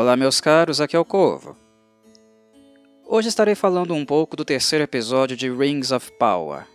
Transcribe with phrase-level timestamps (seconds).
[0.00, 1.56] Olá, meus caros, aqui é o Corvo.
[3.04, 6.68] Hoje estarei falando um pouco do terceiro episódio de Rings of Power,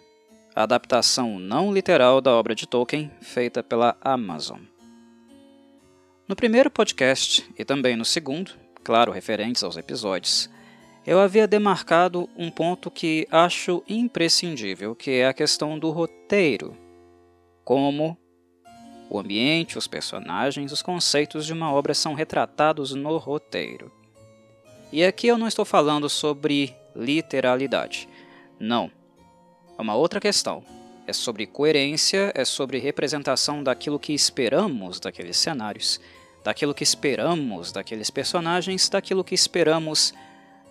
[0.53, 4.59] a adaptação não literal da obra de Tolkien feita pela Amazon.
[6.27, 8.51] No primeiro podcast e também no segundo,
[8.83, 10.49] claro, referentes aos episódios,
[11.07, 16.75] eu havia demarcado um ponto que acho imprescindível, que é a questão do roteiro.
[17.63, 18.17] Como
[19.13, 23.91] o ambiente, os personagens, os conceitos de uma obra são retratados no roteiro.
[24.91, 28.09] E aqui eu não estou falando sobre literalidade.
[28.59, 28.89] Não.
[29.77, 30.63] É uma outra questão.
[31.05, 36.01] É sobre coerência, é sobre representação daquilo que esperamos daqueles cenários,
[36.43, 40.11] daquilo que esperamos daqueles personagens, daquilo que esperamos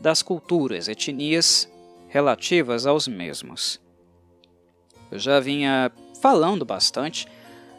[0.00, 1.70] das culturas, etnias
[2.08, 3.80] relativas aos mesmos.
[5.12, 7.28] Eu já vinha falando bastante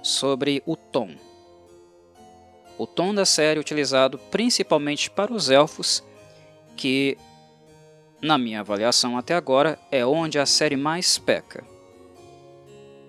[0.03, 1.15] sobre o tom.
[2.77, 6.03] O tom da série utilizado principalmente para os elfos,
[6.75, 7.17] que,
[8.21, 11.63] na minha avaliação até agora, é onde a série mais peca.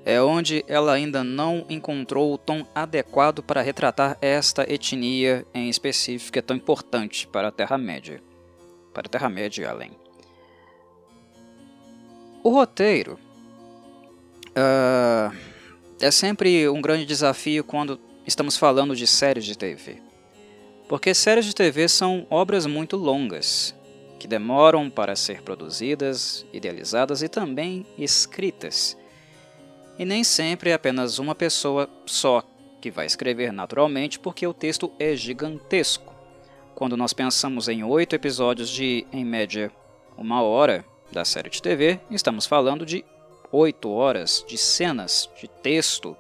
[0.05, 6.33] É onde ela ainda não encontrou o tom adequado para retratar esta etnia em específico
[6.33, 8.23] que é tão importante para a Terra-média.
[8.93, 9.93] Para a Terra-média e além.
[12.43, 13.19] O roteiro.
[14.51, 15.54] Uh,
[16.01, 20.03] é sempre um grande desafio quando estamos falando de séries de TV.
[20.89, 23.75] Porque séries de TV são obras muito longas,
[24.19, 28.97] que demoram para ser produzidas, idealizadas e também escritas.
[29.99, 32.43] E nem sempre é apenas uma pessoa só
[32.81, 36.13] que vai escrever naturalmente, porque o texto é gigantesco.
[36.75, 39.71] Quando nós pensamos em oito episódios de, em média,
[40.19, 43.05] uma hora da série de TV, estamos falando de
[43.55, 46.17] oito horas de cenas de texto,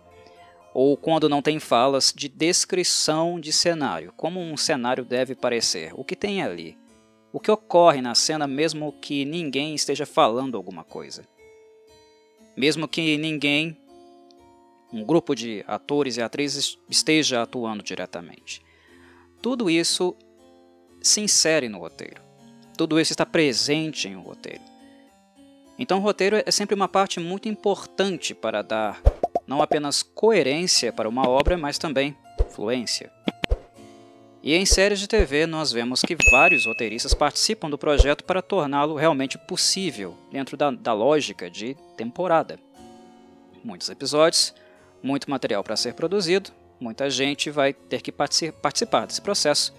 [0.72, 6.04] ou quando não tem falas, de descrição de cenário, como um cenário deve parecer, o
[6.04, 6.78] que tem ali,
[7.32, 11.26] o que ocorre na cena mesmo que ninguém esteja falando alguma coisa.
[12.56, 13.76] Mesmo que ninguém,
[14.92, 18.62] um grupo de atores e atrizes esteja atuando diretamente.
[19.42, 20.16] Tudo isso
[21.02, 22.22] se insere no roteiro.
[22.78, 24.73] Tudo isso está presente em um roteiro.
[25.78, 29.02] Então, o roteiro é sempre uma parte muito importante para dar
[29.46, 32.16] não apenas coerência para uma obra, mas também
[32.50, 33.10] fluência.
[34.42, 38.94] E em séries de TV, nós vemos que vários roteiristas participam do projeto para torná-lo
[38.94, 42.58] realmente possível dentro da, da lógica de temporada.
[43.64, 44.54] Muitos episódios,
[45.02, 49.74] muito material para ser produzido, muita gente vai ter que participar desse processo,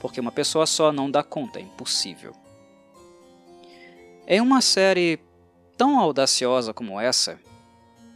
[0.00, 2.32] porque uma pessoa só não dá conta, é impossível.
[4.28, 5.18] Em uma série
[5.76, 7.38] tão audaciosa como essa,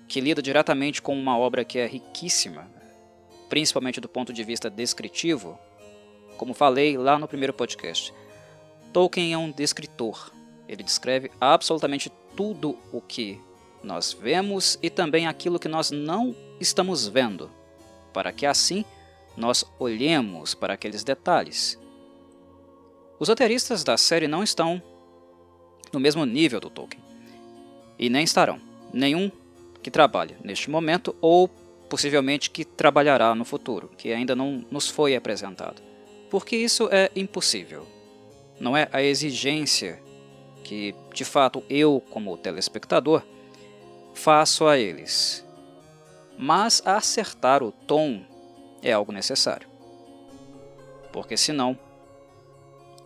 [0.06, 2.70] que lida diretamente com uma obra que é riquíssima,
[3.48, 5.58] principalmente do ponto de vista descritivo,
[6.36, 8.14] como falei lá no primeiro podcast,
[8.92, 10.30] Tolkien é um descritor.
[10.68, 13.40] Ele descreve absolutamente tudo o que
[13.82, 17.50] nós vemos e também aquilo que nós não estamos vendo,
[18.12, 18.84] para que assim
[19.36, 21.78] nós olhemos para aqueles detalhes.
[23.18, 24.80] Os roteiristas da série não estão
[25.92, 27.07] no mesmo nível do Tolkien
[27.98, 28.60] e nem estarão.
[28.92, 29.30] Nenhum
[29.82, 31.48] que trabalha neste momento ou
[31.88, 35.82] possivelmente que trabalhará no futuro, que ainda não nos foi apresentado.
[36.30, 37.86] Porque isso é impossível.
[38.60, 40.00] Não é a exigência
[40.62, 43.22] que, de fato, eu, como telespectador,
[44.12, 45.44] faço a eles.
[46.36, 48.22] Mas acertar o tom
[48.82, 49.66] é algo necessário.
[51.10, 51.78] Porque senão,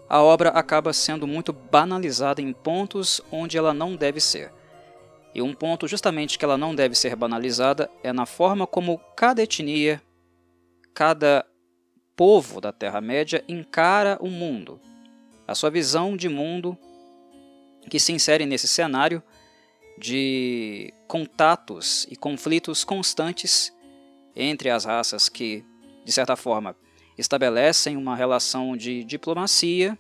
[0.09, 4.53] a obra acaba sendo muito banalizada em pontos onde ela não deve ser
[5.35, 9.43] e um ponto justamente que ela não deve ser banalizada é na forma como cada
[9.43, 10.03] etnia,
[10.93, 11.45] cada
[12.15, 14.81] povo da Terra-média encara o mundo,
[15.47, 16.77] a sua visão de mundo
[17.89, 19.23] que se insere nesse cenário
[19.99, 23.73] de contatos e conflitos constantes
[24.35, 25.65] entre as raças que,
[26.05, 26.77] de certa forma,
[27.19, 29.99] estabelecem uma relação de diplomacia,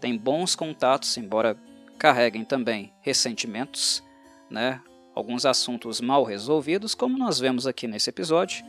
[0.00, 1.56] têm bons contatos, embora
[1.98, 4.02] carreguem também ressentimentos
[4.50, 4.80] né,
[5.14, 8.64] alguns assuntos mal resolvidos, como nós vemos aqui nesse episódio,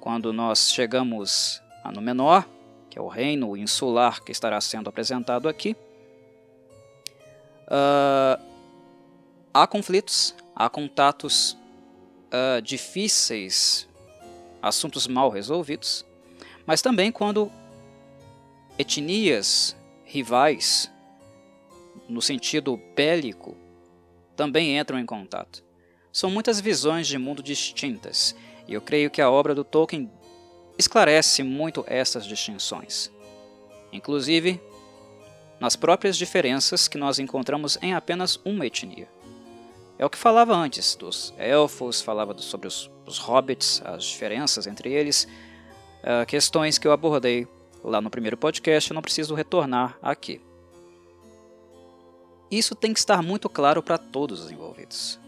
[0.00, 2.44] quando nós chegamos a Númenor,
[2.90, 5.76] que é o reino insular que estará sendo apresentado aqui.
[7.66, 8.42] Uh,
[9.52, 11.56] há conflitos, há contatos
[12.26, 13.88] uh, difíceis,
[14.60, 16.04] assuntos mal resolvidos,
[16.66, 17.50] mas também quando
[18.78, 20.90] etnias rivais,
[22.08, 23.56] no sentido bélico,
[24.36, 25.62] também entram em contato.
[26.12, 28.34] São muitas visões de mundo distintas,
[28.68, 30.10] e eu creio que a obra do Tolkien
[30.78, 33.10] esclarece muito essas distinções.
[33.92, 34.60] inclusive
[35.60, 39.08] nas próprias diferenças que nós encontramos em apenas uma etnia.
[39.96, 44.92] É o que falava antes dos elfos, falava sobre os, os hobbits, as diferenças entre
[44.92, 45.28] eles,
[46.02, 47.46] uh, questões que eu abordei
[47.82, 50.40] lá no primeiro podcast, eu não preciso retornar aqui.
[52.50, 55.18] Isso tem que estar muito claro para todos os envolvidos.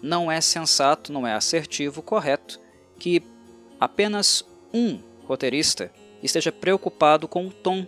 [0.00, 2.60] Não é sensato, não é assertivo, correto
[2.98, 3.22] que
[3.80, 5.92] apenas um roteirista
[6.22, 7.86] esteja preocupado com o tom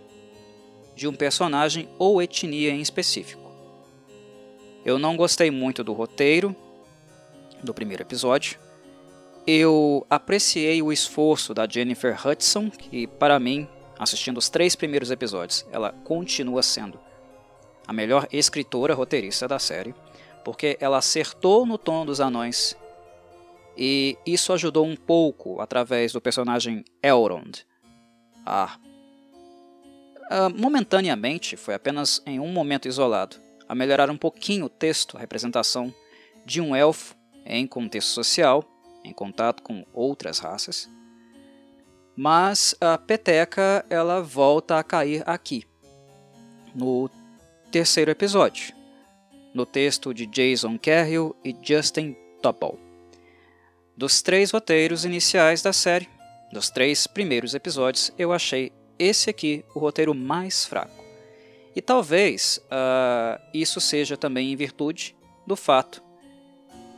[0.95, 3.43] de um personagem ou etnia em específico.
[4.83, 6.55] Eu não gostei muito do roteiro
[7.63, 8.59] do primeiro episódio.
[9.47, 13.67] Eu apreciei o esforço da Jennifer Hudson, que para mim,
[13.97, 16.99] assistindo os três primeiros episódios, ela continua sendo
[17.87, 19.93] a melhor escritora roteirista da série,
[20.43, 22.77] porque ela acertou no tom dos anões
[23.77, 27.65] e isso ajudou um pouco através do personagem Elrond.
[28.45, 28.77] Ah,
[30.55, 33.37] momentaneamente, foi apenas em um momento isolado,
[33.67, 35.93] a melhorar um pouquinho o texto, a representação
[36.45, 37.15] de um elfo
[37.45, 38.63] em contexto social,
[39.03, 40.89] em contato com outras raças.
[42.15, 45.65] Mas a peteca ela volta a cair aqui,
[46.73, 47.09] no
[47.75, 48.73] terceiro episódio,
[49.53, 52.79] no texto de Jason Carroll e Justin Topol.
[53.97, 56.07] Dos três roteiros iniciais da série,
[56.53, 61.03] dos três primeiros episódios, eu achei esse aqui o roteiro mais fraco.
[61.75, 65.13] E talvez uh, isso seja também em virtude
[65.45, 66.01] do fato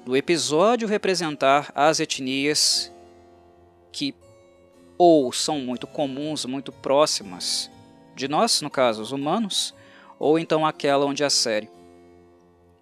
[0.05, 2.93] do episódio representar as etnias
[3.91, 4.13] que
[4.95, 7.67] ou são muito comuns, muito próximas
[8.15, 9.75] de nós, no caso os humanos,
[10.19, 11.69] ou então aquela onde a série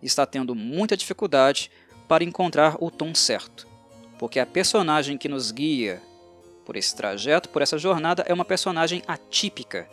[0.01, 1.71] está tendo muita dificuldade
[2.07, 3.67] para encontrar o tom certo,
[4.19, 6.01] porque a personagem que nos guia
[6.65, 9.87] por esse trajeto, por essa jornada, é uma personagem atípica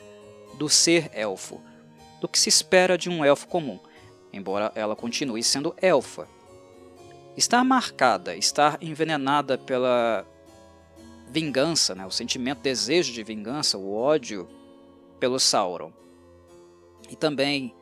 [0.59, 1.61] do ser elfo,
[2.21, 3.79] do que se espera de um elfo comum,
[4.33, 6.27] embora ela continue sendo elfa.
[7.37, 10.27] Estar marcada, estar envenenada pela
[11.29, 14.49] vingança, né, o sentimento, desejo de vingança, o ódio
[15.19, 15.93] pelo Sauron.
[17.13, 17.75] E também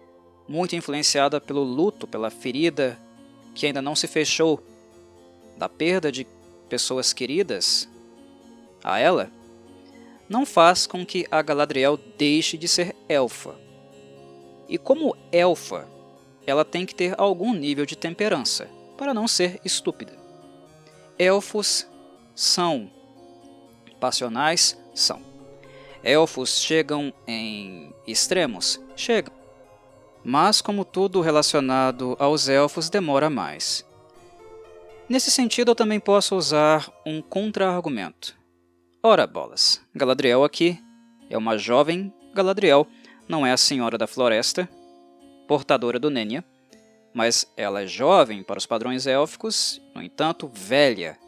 [0.49, 2.99] muito influenciada pelo luto, pela ferida
[3.55, 4.61] que ainda não se fechou,
[5.57, 6.27] da perda de
[6.69, 7.89] pessoas queridas
[8.83, 9.31] a ela,
[10.29, 13.55] não faz com que a Galadriel deixe de ser elfa.
[14.69, 15.89] E como elfa,
[16.47, 20.19] ela tem que ter algum nível de temperança, para não ser estúpida.
[21.19, 21.87] Elfos
[22.35, 22.91] são
[24.01, 24.77] passionais?
[24.95, 25.30] São.
[26.03, 28.81] Elfos chegam em extremos?
[28.97, 29.35] Chegam.
[30.25, 33.85] Mas, como tudo relacionado aos elfos, demora mais.
[35.09, 38.39] Nesse sentido, eu também posso usar um contra-argumento.
[39.03, 40.79] Ora bolas, Galadriel aqui
[41.31, 42.87] é uma jovem Galadriel,
[43.27, 44.69] não é a Senhora da Floresta,
[45.49, 46.45] portadora do Nenya,
[47.15, 51.19] mas ela é jovem para os padrões élficos, no entanto velha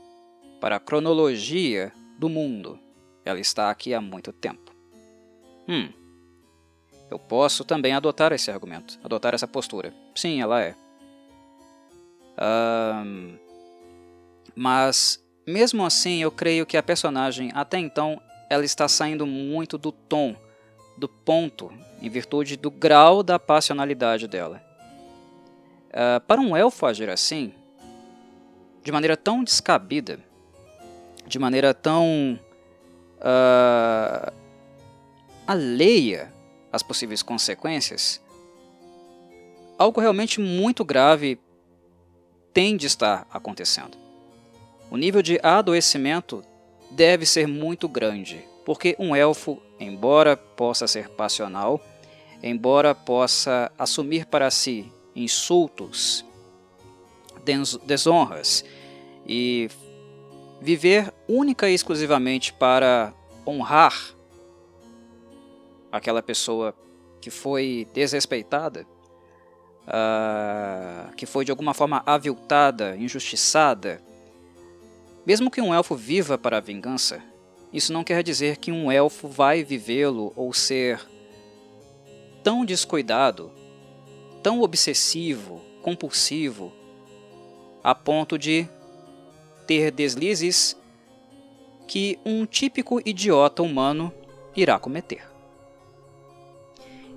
[0.61, 2.79] para a cronologia do mundo.
[3.25, 4.73] Ela está aqui há muito tempo.
[5.69, 5.89] Hum.
[7.11, 9.93] Eu posso também adotar esse argumento, adotar essa postura.
[10.15, 10.75] Sim, ela é.
[12.38, 13.37] Um,
[14.57, 19.93] mas mesmo assim, eu creio que a personagem, até então, ela está saindo muito do
[19.93, 20.35] tom,
[20.97, 24.62] do ponto, em virtude do grau da passionalidade dela.
[25.91, 27.52] Uh, para um elfo agir assim,
[28.83, 30.19] de maneira tão descabida,
[31.26, 32.38] de maneira tão
[33.23, 34.33] uh,
[35.47, 36.33] alheia
[36.73, 38.21] às possíveis consequências,
[39.79, 41.38] algo realmente muito grave
[42.52, 43.97] tem de estar acontecendo.
[44.91, 46.45] O nível de adoecimento
[46.91, 51.81] deve ser muito grande, porque um elfo, embora possa ser passional,
[52.43, 56.25] embora possa assumir para si insultos,
[57.87, 58.64] desonras
[59.26, 59.69] e
[60.62, 63.12] viver única e exclusivamente para
[63.45, 64.14] honrar
[65.90, 66.73] aquela pessoa
[67.21, 68.87] que foi desrespeitada,
[69.88, 74.00] uh, que foi de alguma forma aviltada, injustiçada,
[75.26, 77.21] mesmo que um elfo viva para a vingança,
[77.73, 81.00] isso não quer dizer que um elfo vai vivê-lo ou ser
[82.45, 83.50] tão descuidado,
[84.45, 86.73] tão obsessivo, compulsivo,
[87.83, 88.69] a ponto de
[89.91, 90.76] deslizes
[91.87, 94.12] que um típico idiota humano
[94.57, 95.29] irá cometer.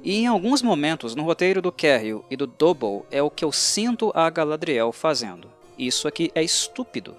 [0.03, 3.51] E em alguns momentos no roteiro do Carrill e do Double é o que eu
[3.51, 5.51] sinto a Galadriel fazendo.
[5.77, 7.17] Isso aqui é estúpido.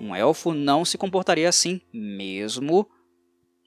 [0.00, 2.88] Um elfo não se comportaria assim, mesmo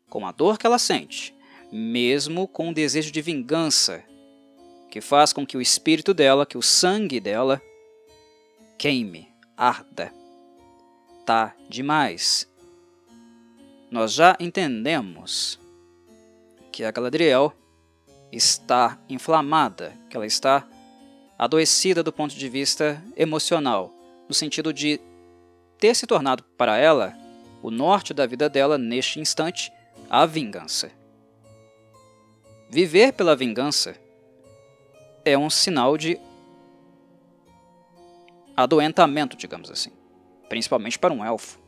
[0.10, 1.36] com a dor que ela sente,
[1.72, 4.04] mesmo com um desejo de vingança,
[4.90, 7.62] que faz com que o espírito dela, que o sangue dela,
[8.78, 10.12] queime, arda.
[11.30, 12.50] Tá demais.
[13.92, 15.60] Nós já entendemos
[16.72, 17.54] que a Galadriel
[18.32, 20.68] está inflamada, que ela está
[21.38, 23.94] adoecida do ponto de vista emocional,
[24.28, 25.00] no sentido de
[25.78, 27.16] ter se tornado para ela
[27.62, 29.72] o norte da vida dela neste instante
[30.10, 30.92] a vingança.
[32.72, 33.96] Viver pela vingança
[35.24, 36.20] é um sinal de
[38.58, 39.92] adoentamento, digamos assim,
[40.50, 41.60] principalmente para um elfo.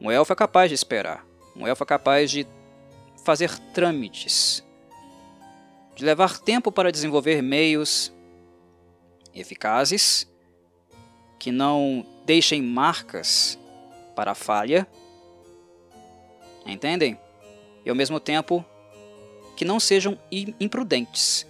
[0.00, 1.24] Um elfo é capaz de esperar,
[1.54, 2.46] um elfo é capaz de
[3.24, 4.62] fazer trâmites,
[5.94, 8.12] de levar tempo para desenvolver meios
[9.34, 10.30] eficazes
[11.38, 13.58] que não deixem marcas
[14.14, 14.86] para a falha.
[16.66, 17.18] Entendem?
[17.84, 18.64] E ao mesmo tempo
[19.56, 20.18] que não sejam
[20.60, 21.46] imprudentes.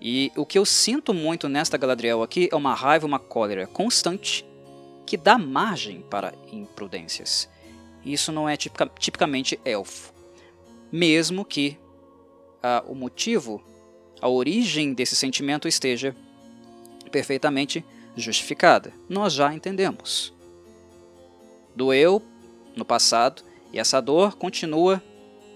[0.00, 4.47] E o que eu sinto muito nesta Galadriel aqui é uma raiva, uma cólera constante
[5.08, 7.48] que dá margem para imprudências.
[8.04, 10.12] Isso não é tipica, tipicamente elfo.
[10.92, 11.78] Mesmo que
[12.62, 13.64] ah, o motivo,
[14.20, 16.14] a origem desse sentimento esteja
[17.10, 17.82] perfeitamente
[18.14, 18.92] justificada.
[19.08, 20.30] Nós já entendemos.
[21.74, 22.22] Doeu
[22.76, 25.02] no passado e essa dor continua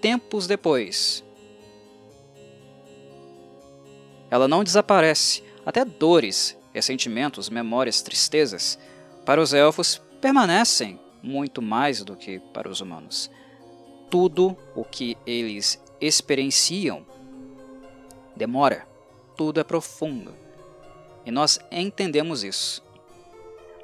[0.01, 1.23] tempos depois.
[4.31, 8.79] Ela não desaparece, até dores, ressentimentos, memórias, tristezas,
[9.25, 13.31] para os elfos permanecem muito mais do que para os humanos.
[14.09, 17.05] Tudo o que eles experienciam
[18.35, 18.87] demora,
[19.37, 20.35] tudo é profundo.
[21.25, 22.83] E nós entendemos isso.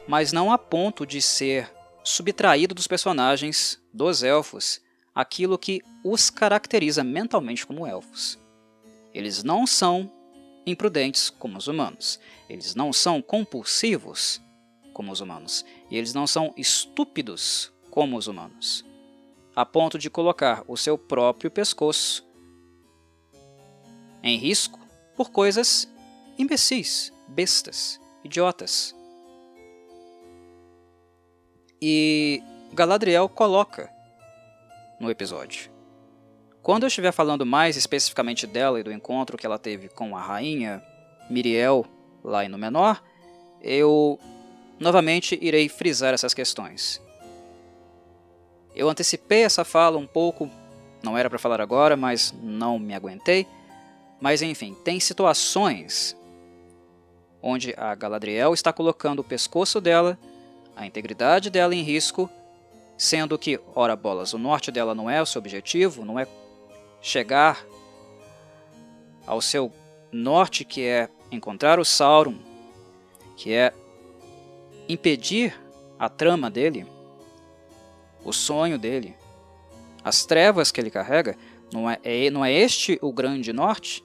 [0.07, 1.71] Mas não a ponto de ser
[2.03, 4.81] subtraído dos personagens dos elfos
[5.15, 8.37] aquilo que os caracteriza mentalmente como elfos.
[9.13, 10.11] Eles não são
[10.65, 12.19] imprudentes como os humanos.
[12.49, 14.41] Eles não são compulsivos
[14.99, 15.65] como os humanos.
[15.89, 18.83] E eles não são estúpidos como os humanos.
[19.55, 22.27] A ponto de colocar o seu próprio pescoço
[24.21, 24.77] em risco
[25.15, 25.89] por coisas
[26.37, 28.93] imbecis bestas, idiotas.
[31.81, 33.89] E Galadriel coloca
[34.99, 35.71] no episódio.
[36.61, 40.21] Quando eu estiver falando mais especificamente dela e do encontro que ela teve com a
[40.21, 40.83] rainha
[41.29, 41.85] Miriel
[42.21, 43.01] lá em Númenor,
[43.61, 44.19] eu
[44.79, 47.01] novamente irei frisar essas questões.
[48.75, 50.49] Eu antecipei essa fala um pouco,
[51.03, 53.45] não era para falar agora, mas não me aguentei.
[54.21, 56.15] Mas enfim, tem situações
[57.41, 60.17] onde a Galadriel está colocando o pescoço dela,
[60.75, 62.29] a integridade dela em risco,
[62.97, 66.27] sendo que, ora bolas, o norte dela não é o seu objetivo, não é
[67.01, 67.65] chegar
[69.25, 69.71] ao seu
[70.11, 72.35] norte, que é encontrar o Sauron,
[73.37, 73.73] que é
[74.89, 75.53] impedir
[75.99, 76.85] a trama dele,
[78.25, 79.15] o sonho dele,
[80.03, 81.37] as trevas que ele carrega,
[81.71, 84.03] não é, é, não é este o grande norte?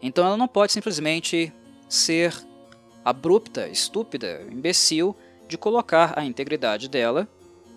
[0.00, 1.52] Então ela não pode simplesmente
[1.88, 2.34] ser
[3.04, 5.16] abrupta, estúpida, imbecil
[5.48, 7.28] de colocar a integridade dela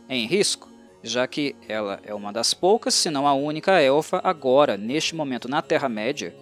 [0.07, 0.69] em risco,
[1.03, 5.47] já que ela é uma das poucas, se não a única elfa agora, neste momento
[5.47, 6.35] na Terra-média.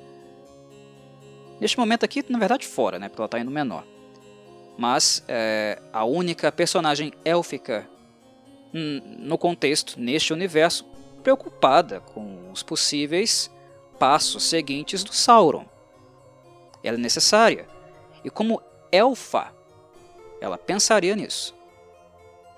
[1.60, 3.86] Neste momento aqui, na verdade, fora, né, porque ela está indo menor.
[4.78, 7.88] Mas é, a única personagem élfica
[8.74, 10.84] no contexto, neste universo,
[11.22, 13.52] preocupada com os possíveis
[14.00, 15.66] passos seguintes do Sauron
[16.84, 17.66] ela é necessária.
[18.24, 18.62] E como
[18.92, 19.54] elfa,
[20.42, 21.56] ela pensaria nisso.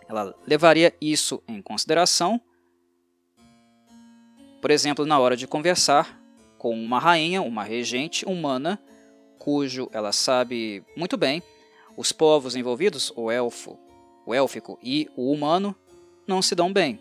[0.07, 2.41] Ela levaria isso em consideração,
[4.61, 6.19] por exemplo, na hora de conversar
[6.57, 8.81] com uma rainha, uma regente humana,
[9.37, 11.41] cujo ela sabe muito bem
[11.97, 13.77] os povos envolvidos, o elfo,
[14.25, 15.75] o élfico e o humano,
[16.27, 16.99] não se dão bem.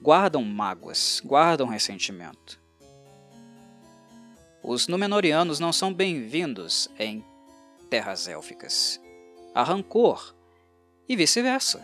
[0.00, 2.60] Guardam mágoas, guardam ressentimento.
[4.62, 7.24] Os Númenóreanos não são bem-vindos em
[7.88, 9.00] terras élficas.
[9.54, 10.34] Há rancor
[11.08, 11.82] e vice-versa.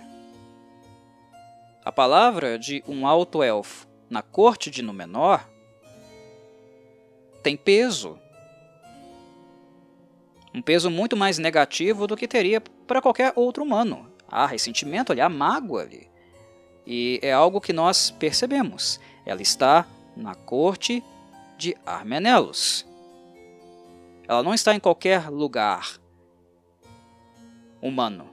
[1.84, 5.40] A palavra de um alto elfo na corte de Númenor
[7.42, 8.18] tem peso.
[10.54, 14.08] Um peso muito mais negativo do que teria para qualquer outro humano.
[14.28, 16.08] Há ressentimento ali, há mágoa ali.
[16.86, 19.00] E é algo que nós percebemos.
[19.26, 19.84] Ela está
[20.16, 21.02] na corte
[21.58, 22.86] de Armenelos.
[24.28, 25.98] Ela não está em qualquer lugar
[27.82, 28.28] humano.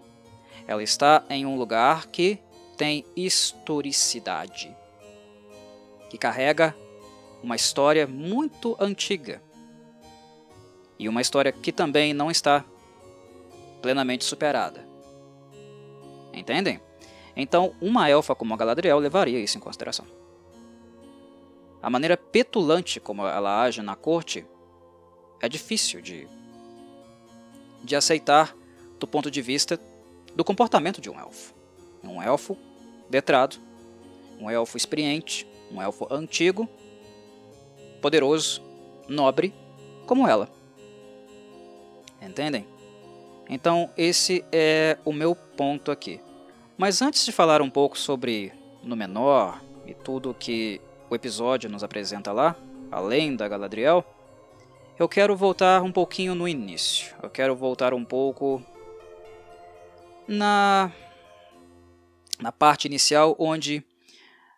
[0.67, 2.39] Ela está em um lugar que
[2.77, 4.75] tem historicidade.
[6.09, 6.75] que carrega
[7.41, 9.41] uma história muito antiga
[11.01, 12.63] e uma história que também não está
[13.81, 14.87] plenamente superada.
[16.31, 16.79] Entendem?
[17.35, 20.05] Então, uma elfa como a Galadriel levaria isso em consideração.
[21.81, 24.45] A maneira petulante como ela age na corte
[25.41, 26.27] é difícil de,
[27.83, 28.55] de aceitar
[28.99, 29.79] do ponto de vista
[30.35, 31.55] do comportamento de um elfo.
[32.03, 32.55] Um elfo
[33.09, 33.57] letrado,
[34.39, 36.69] um elfo experiente, um elfo antigo,
[38.03, 38.61] poderoso,
[39.07, 39.51] nobre,
[40.05, 40.60] como ela.
[42.21, 42.67] Entendem?
[43.49, 46.21] Então, esse é o meu ponto aqui.
[46.77, 52.31] Mas antes de falar um pouco sobre Númenor e tudo que o episódio nos apresenta
[52.31, 52.55] lá,
[52.91, 54.05] além da Galadriel,
[54.97, 57.15] eu quero voltar um pouquinho no início.
[57.21, 58.63] Eu quero voltar um pouco
[60.27, 60.91] na
[62.39, 63.83] na parte inicial onde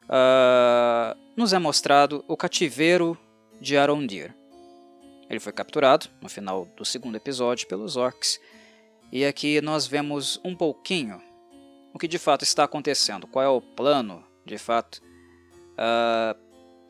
[0.04, 3.18] uh, nos é mostrado o cativeiro
[3.60, 4.34] de Arondir.
[5.34, 8.40] Ele foi capturado no final do segundo episódio pelos orcs
[9.12, 11.20] e aqui nós vemos um pouquinho
[11.92, 15.02] o que de fato está acontecendo, qual é o plano de fato
[15.72, 16.40] uh,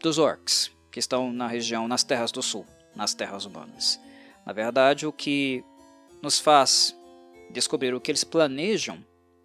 [0.01, 3.97] dos orcs que estão na região, nas terras do sul, nas terras humanas.
[4.45, 5.63] Na verdade, o que
[6.21, 6.93] nos faz
[7.49, 9.01] descobrir o que eles planejam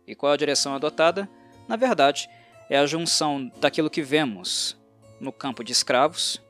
[0.09, 1.31] e qual a direção adotada,
[1.69, 2.29] na verdade,
[2.69, 4.77] é a junção daquilo que vemos
[5.21, 6.43] no campo de escravos,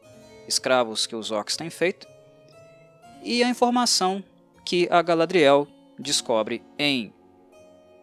[0.48, 2.07] escravos que os orcs têm feito,
[3.22, 4.22] e a informação
[4.64, 5.66] que a Galadriel
[5.98, 7.12] descobre em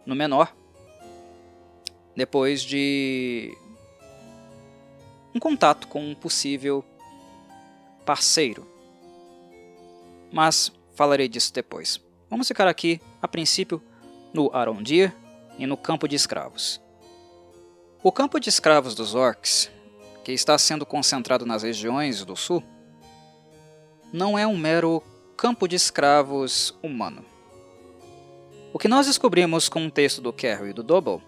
[0.05, 0.49] Númenor,
[2.15, 3.55] depois de
[5.33, 6.83] um contato com um possível
[8.05, 8.67] parceiro.
[10.31, 11.99] Mas falarei disso depois.
[12.29, 13.81] Vamos ficar aqui, a princípio,
[14.33, 15.13] no Arondir
[15.57, 16.81] e no campo de escravos.
[18.03, 19.71] O campo de escravos dos orcs,
[20.23, 22.63] que está sendo concentrado nas regiões do sul,
[24.15, 25.03] não é um mero
[25.35, 27.23] campo de escravos humano.
[28.71, 31.21] O que nós descobrimos com o texto do Carroll e do Double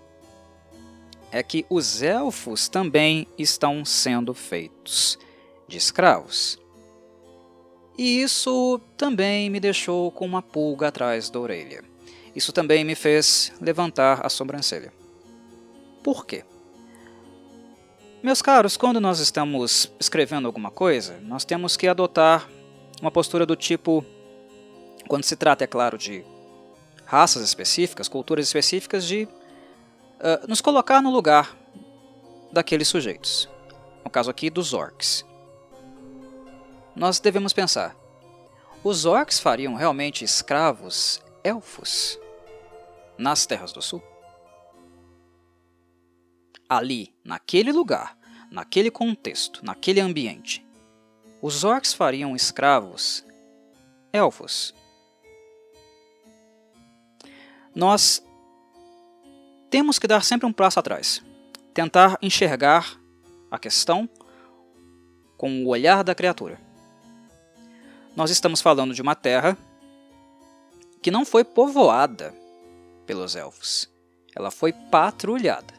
[1.29, 5.19] é que os elfos também estão sendo feitos
[5.67, 6.57] de escravos.
[7.97, 11.83] E isso também me deixou com uma pulga atrás da orelha.
[12.33, 14.93] Isso também me fez levantar a sobrancelha.
[16.01, 16.45] Por quê?
[18.23, 22.49] Meus caros, quando nós estamos escrevendo alguma coisa, nós temos que adotar
[23.01, 24.03] uma postura do tipo,
[25.07, 26.23] quando se trata, é claro, de
[27.05, 31.55] raças específicas, culturas específicas, de uh, nos colocar no lugar
[32.51, 33.49] daqueles sujeitos.
[34.03, 35.25] No caso aqui, dos orcs.
[36.95, 37.95] Nós devemos pensar:
[38.83, 42.19] os orcs fariam realmente escravos elfos
[43.17, 44.01] nas Terras do Sul?
[46.69, 48.17] Ali, naquele lugar,
[48.51, 50.66] naquele contexto, naquele ambiente,
[51.41, 53.25] os orcs fariam escravos
[54.11, 54.73] elfos.
[57.73, 58.23] Nós
[59.69, 61.21] temos que dar sempre um passo atrás,
[61.73, 62.99] tentar enxergar
[63.51, 64.09] a questão
[65.37, 66.59] com o olhar da criatura.
[68.15, 69.55] Nós estamos falando de uma terra
[71.01, 72.33] que não foi povoada
[73.05, 73.87] pelos elfos,
[74.35, 75.73] ela foi patrulhada.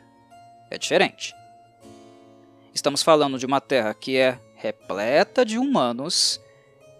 [0.71, 1.35] É diferente.
[2.73, 6.41] Estamos falando de uma terra que é repleta de humanos,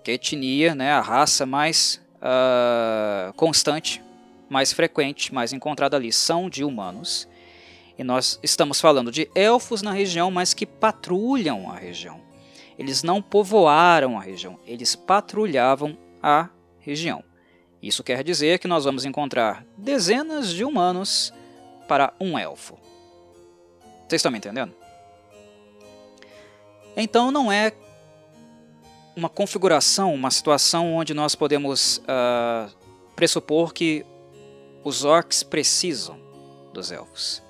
[0.03, 4.03] que a etnia, né, a raça mais uh, constante
[4.49, 7.29] mais frequente, mais encontrada ali, são de humanos.
[7.99, 12.21] E nós estamos falando de elfos na região, mas que patrulham a região.
[12.79, 17.25] Eles não povoaram a região, eles patrulhavam a região.
[17.83, 21.33] Isso quer dizer que nós vamos encontrar dezenas de humanos
[21.89, 22.79] para um elfo.
[24.09, 24.78] Vocês estão me entendendo?
[27.01, 27.73] Então não é
[29.15, 32.75] uma configuração, uma situação onde nós podemos uh,
[33.15, 34.05] pressupor que
[34.83, 36.19] os orcs precisam
[36.73, 37.41] dos elfos.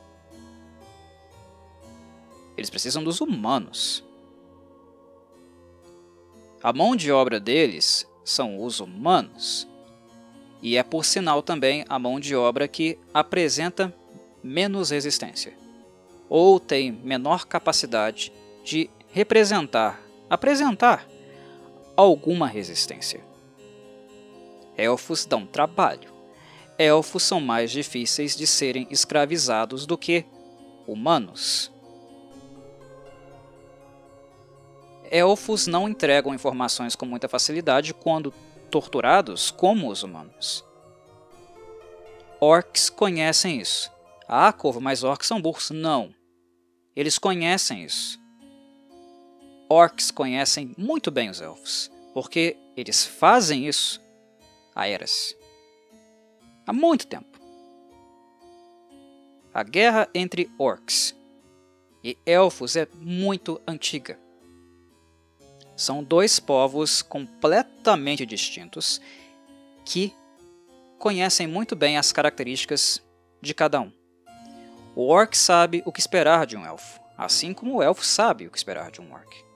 [2.59, 4.05] Eles precisam dos humanos.
[6.63, 9.67] A mão de obra deles são os humanos.
[10.61, 13.95] E é por sinal também a mão de obra que apresenta
[14.43, 15.57] menos resistência,
[16.29, 18.31] ou tem menor capacidade
[18.63, 20.00] de representar,
[20.31, 21.07] apresentar
[21.96, 23.20] alguma resistência.
[24.76, 26.18] Elfos dão trabalho
[26.78, 30.24] elfos são mais difíceis de serem escravizados do que
[30.87, 31.72] humanos.
[35.11, 38.33] Elfos não entregam informações com muita facilidade quando
[38.70, 40.64] torturados como os humanos.
[42.40, 43.90] Orcs conhecem isso.
[44.28, 45.70] Ah, Corvo, mas orcs são burros.
[45.70, 46.14] Não.
[46.94, 48.20] Eles conhecem isso.
[49.68, 54.00] Orcs conhecem muito bem os elfos, porque eles fazem isso
[54.74, 55.37] há eras.
[56.66, 57.38] Há muito tempo.
[59.52, 61.14] A guerra entre orcs
[62.02, 64.18] e elfos é muito antiga.
[65.76, 69.00] São dois povos completamente distintos
[69.85, 70.12] que
[70.98, 73.02] conhecem muito bem as características
[73.40, 73.92] de cada um.
[74.94, 78.50] O orc sabe o que esperar de um elfo, assim como o elfo sabe o
[78.50, 79.48] que esperar de um orc.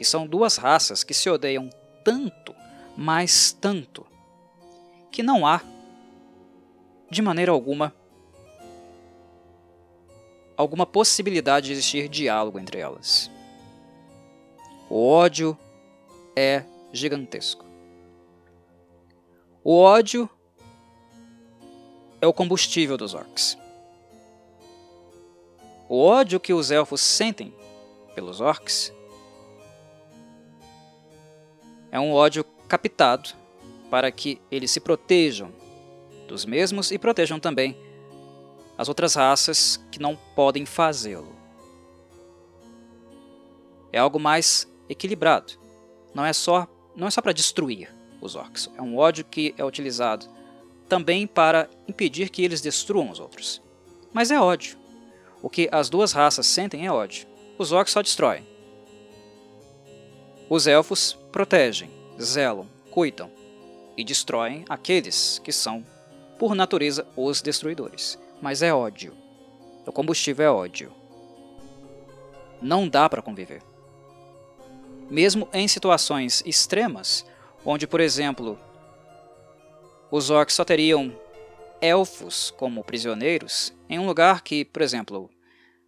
[0.00, 1.68] E são duas raças que se odeiam
[2.02, 2.54] tanto,
[2.96, 4.06] mas tanto,
[5.12, 5.60] que não há,
[7.10, 7.94] de maneira alguma,
[10.56, 13.30] alguma possibilidade de existir diálogo entre elas.
[14.88, 15.54] O ódio
[16.34, 17.66] é gigantesco.
[19.62, 20.30] O ódio
[22.22, 23.58] é o combustível dos orcs.
[25.90, 27.54] O ódio que os elfos sentem
[28.14, 28.94] pelos orcs
[31.90, 33.30] é um ódio captado
[33.90, 35.52] para que eles se protejam
[36.28, 37.76] dos mesmos e protejam também
[38.78, 41.34] as outras raças que não podem fazê-lo.
[43.92, 45.54] É algo mais equilibrado.
[46.14, 48.70] Não é só não é só para destruir os orcs.
[48.76, 50.26] É um ódio que é utilizado
[50.88, 53.62] também para impedir que eles destruam os outros.
[54.12, 54.78] Mas é ódio.
[55.42, 57.26] O que as duas raças sentem é ódio.
[57.58, 58.46] Os orcs só destroem.
[60.48, 61.90] Os elfos protegem,
[62.20, 63.30] zelam, cuidam
[63.96, 65.84] e destroem aqueles que são,
[66.38, 69.14] por natureza, os destruidores mas é ódio.
[69.86, 70.92] O combustível é ódio.
[72.62, 73.62] Não dá para conviver.
[75.10, 77.26] Mesmo em situações extremas,
[77.64, 78.58] onde, por exemplo,
[80.10, 81.12] os orcs só teriam
[81.80, 85.30] elfos como prisioneiros, em um lugar que, por exemplo,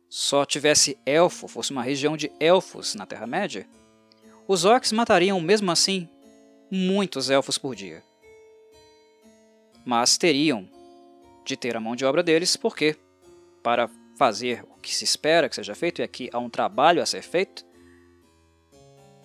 [0.08, 3.66] só tivesse elfo, fosse uma região de elfos na Terra-média,
[4.52, 6.06] os orcs matariam mesmo assim
[6.70, 8.04] muitos elfos por dia.
[9.82, 10.68] Mas teriam
[11.42, 12.94] de ter a mão de obra deles, porque
[13.62, 13.88] para
[14.18, 17.22] fazer o que se espera que seja feito, e aqui há um trabalho a ser
[17.22, 17.64] feito,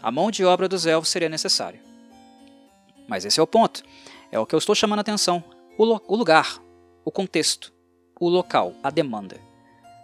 [0.02, 1.82] a mão de obra dos elfos seria necessária.
[3.06, 3.84] Mas esse é o ponto.
[4.32, 5.44] É o que eu estou chamando a atenção.
[5.78, 6.58] O, o lugar,
[7.04, 7.74] o contexto,
[8.18, 9.42] o local, a demanda.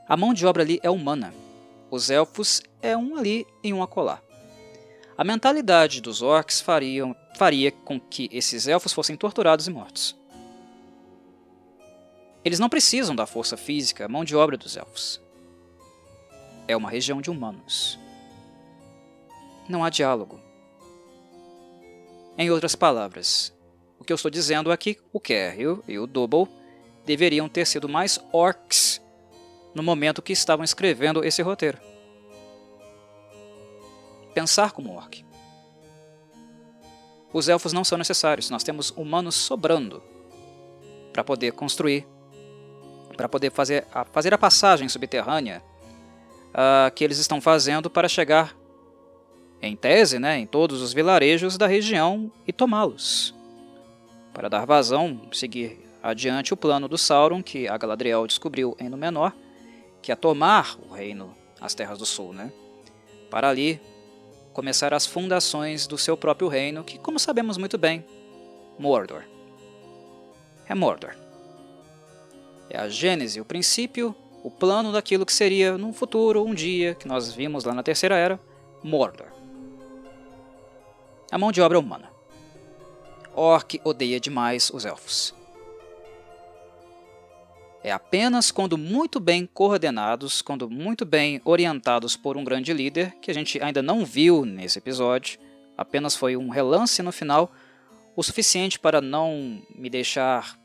[0.05, 1.33] A mão de obra ali é humana.
[1.89, 4.21] Os elfos é um ali e um acolá.
[5.17, 10.15] A mentalidade dos orcs faria, com que esses elfos fossem torturados e mortos.
[12.43, 15.21] Eles não precisam da força física, mão de obra dos elfos.
[16.67, 17.99] É uma região de humanos.
[19.69, 20.39] Não há diálogo.
[22.37, 23.53] Em outras palavras,
[23.99, 26.47] o que eu estou dizendo é que o Carriel e o Double
[27.05, 28.99] deveriam ter sido mais orcs
[29.75, 31.92] no momento que estavam escrevendo esse roteiro.
[34.33, 35.25] Pensar como orc.
[37.31, 40.03] Os elfos não são necessários, nós temos humanos sobrando
[41.11, 42.05] para poder construir
[43.13, 45.63] para poder fazer a, fazer a passagem subterrânea
[46.49, 48.55] uh, que eles estão fazendo para chegar,
[49.61, 53.33] em tese, né, em todos os vilarejos da região e tomá-los.
[54.33, 59.31] Para dar vazão, seguir adiante o plano do Sauron que a Galadriel descobriu em Númenor,
[60.01, 62.51] que é tomar o reino, as Terras do Sul, né?
[63.29, 63.79] Para ali
[64.53, 68.05] começar as fundações do seu próprio reino, que, como sabemos muito bem,
[68.77, 69.23] Mordor.
[70.67, 71.15] É Mordor.
[72.69, 77.07] É a gênese, o princípio, o plano daquilo que seria num futuro, um dia, que
[77.07, 78.39] nós vimos lá na Terceira Era,
[78.83, 79.27] Mordor.
[81.31, 82.11] A mão de obra humana.
[83.35, 85.33] Orc odeia demais os elfos.
[87.83, 93.29] É apenas quando muito bem coordenados, quando muito bem orientados por um grande líder, que
[93.29, 95.37] a gente ainda não viu nesse episódio,
[95.77, 97.51] apenas foi um relance no final,
[98.15, 100.57] o suficiente para não me deixar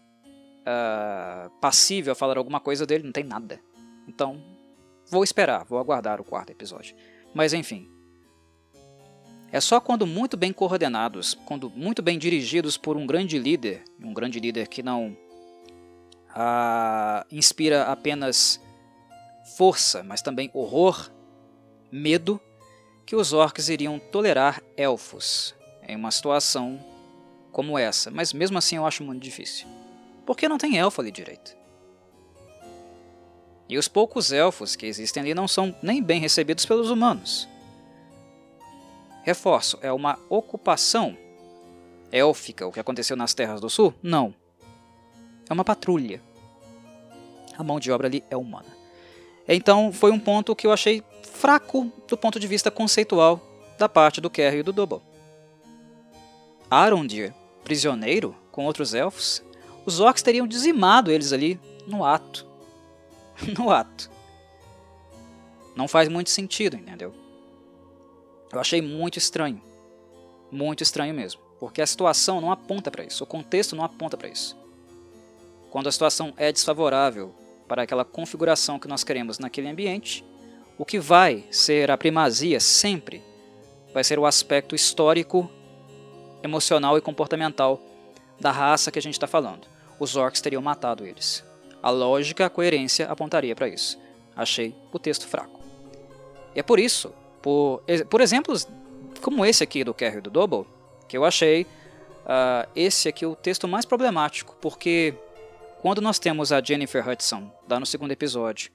[0.61, 3.61] uh, passível a falar alguma coisa dele, não tem nada.
[4.07, 4.41] Então,
[5.11, 6.95] vou esperar, vou aguardar o quarto episódio.
[7.35, 7.91] Mas enfim.
[9.51, 14.13] É só quando muito bem coordenados, quando muito bem dirigidos por um grande líder, um
[14.13, 15.17] grande líder que não
[17.31, 18.61] inspira apenas
[19.57, 21.11] força, mas também horror,
[21.91, 22.41] medo,
[23.07, 25.55] que os orcs iriam tolerar elfos
[25.87, 26.79] em uma situação
[27.51, 28.11] como essa.
[28.11, 29.67] Mas mesmo assim eu acho muito difícil
[30.29, 31.57] porque não tem elfo ali direito.
[33.67, 37.49] E os poucos elfos que existem ali não são nem bem recebidos pelos humanos.
[39.23, 41.17] Reforço, é uma ocupação
[42.13, 43.95] élfica o que aconteceu nas Terras do Sul?
[44.03, 44.35] Não.
[45.49, 46.23] É uma patrulha.
[47.59, 48.79] A mão de obra ali é humana.
[49.49, 53.41] Então foi um ponto que eu achei fraco do ponto de vista conceitual
[53.79, 55.01] da parte do Kerry e do Double.
[56.71, 59.43] Arondir, prisioneiro com outros elfos,
[59.85, 62.47] os orcs teriam dizimado eles ali no ato.
[63.59, 64.11] no ato.
[65.75, 67.15] Não faz muito sentido, entendeu?
[68.53, 69.63] Eu achei muito estranho.
[70.51, 71.41] Muito estranho mesmo.
[71.59, 74.57] Porque a situação não aponta para isso, o contexto não aponta para isso.
[75.71, 77.35] Quando a situação é desfavorável
[77.69, 80.25] para aquela configuração que nós queremos naquele ambiente,
[80.79, 83.23] o que vai ser a primazia sempre
[83.93, 85.51] vai ser o aspecto histórico,
[86.43, 87.81] emocional e comportamental
[88.41, 89.67] da raça que a gente está falando.
[89.99, 91.45] Os orcs teriam matado eles.
[91.83, 93.99] A lógica, a coerência apontaria para isso.
[94.37, 95.61] Achei o texto fraco.
[96.55, 98.67] E é por isso, por, por exemplos
[99.21, 100.65] como esse aqui do Carry do Double,
[101.09, 105.15] que eu achei uh, esse aqui o texto mais problemático, porque
[105.81, 108.71] quando nós temos a Jennifer Hudson, lá no segundo episódio,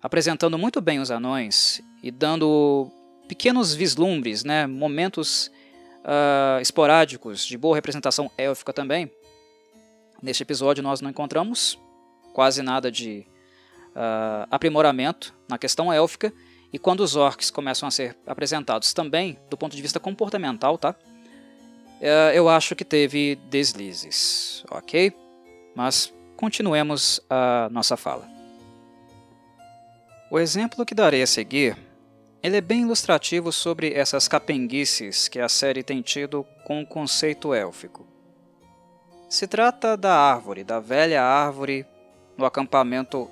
[0.00, 2.90] apresentando muito bem os anões e dando
[3.26, 5.50] pequenos vislumbres, né, momentos
[6.04, 9.10] uh, esporádicos de boa representação élfica também,
[10.22, 11.78] neste episódio nós não encontramos
[12.32, 13.26] quase nada de
[13.88, 16.32] uh, aprimoramento na questão élfica,
[16.72, 20.94] e quando os orcs começam a ser apresentados também do ponto de vista comportamental, tá?
[22.00, 25.12] Uh, eu acho que teve deslizes, ok?
[25.74, 28.24] Mas continuemos a nossa fala.
[30.30, 31.76] O exemplo que darei a seguir
[32.40, 37.52] ele é bem ilustrativo sobre essas capenguices que a série tem tido com o conceito
[37.52, 38.06] élfico.
[39.28, 41.84] Se trata da árvore, da velha árvore
[42.36, 43.28] no acampamento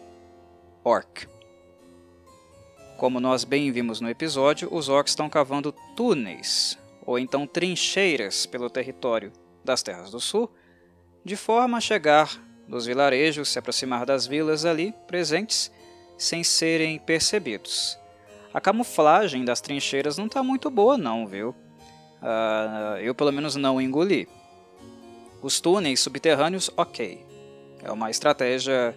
[0.83, 1.29] Orc.
[2.97, 8.69] Como nós bem vimos no episódio, os orcs estão cavando túneis, ou então trincheiras, pelo
[8.69, 9.33] território
[9.65, 10.51] das Terras do Sul,
[11.25, 15.71] de forma a chegar nos vilarejos, se aproximar das vilas ali presentes,
[16.19, 17.99] sem serem percebidos.
[18.53, 21.51] A camuflagem das trincheiras não está muito boa não, viu?
[22.23, 24.29] Uh, eu pelo menos não engoli.
[25.43, 27.25] Os túneis subterrâneos, ok.
[27.83, 28.97] É uma estratégia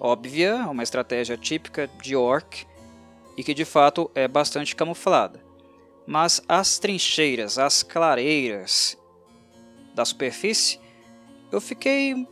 [0.00, 2.66] óbvia, uma estratégia típica de orc
[3.36, 5.42] e que de fato é bastante camuflada.
[6.06, 8.98] Mas as trincheiras, as clareiras
[9.94, 10.80] da superfície,
[11.52, 12.26] eu fiquei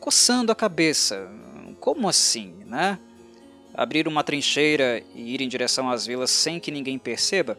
[0.00, 1.28] coçando a cabeça.
[1.80, 2.98] Como assim, né?
[3.78, 7.56] abrir uma trincheira e ir em direção às vilas sem que ninguém perceba,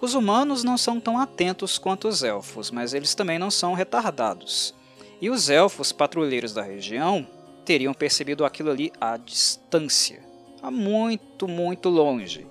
[0.00, 4.72] os humanos não são tão atentos quanto os elfos, mas eles também não são retardados.
[5.20, 7.26] E os elfos patrulheiros da região
[7.64, 10.22] teriam percebido aquilo ali à distância,
[10.62, 12.46] a muito, muito longe.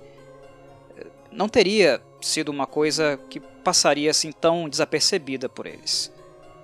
[1.32, 6.12] Não teria sido uma coisa que passaria assim tão desapercebida por eles.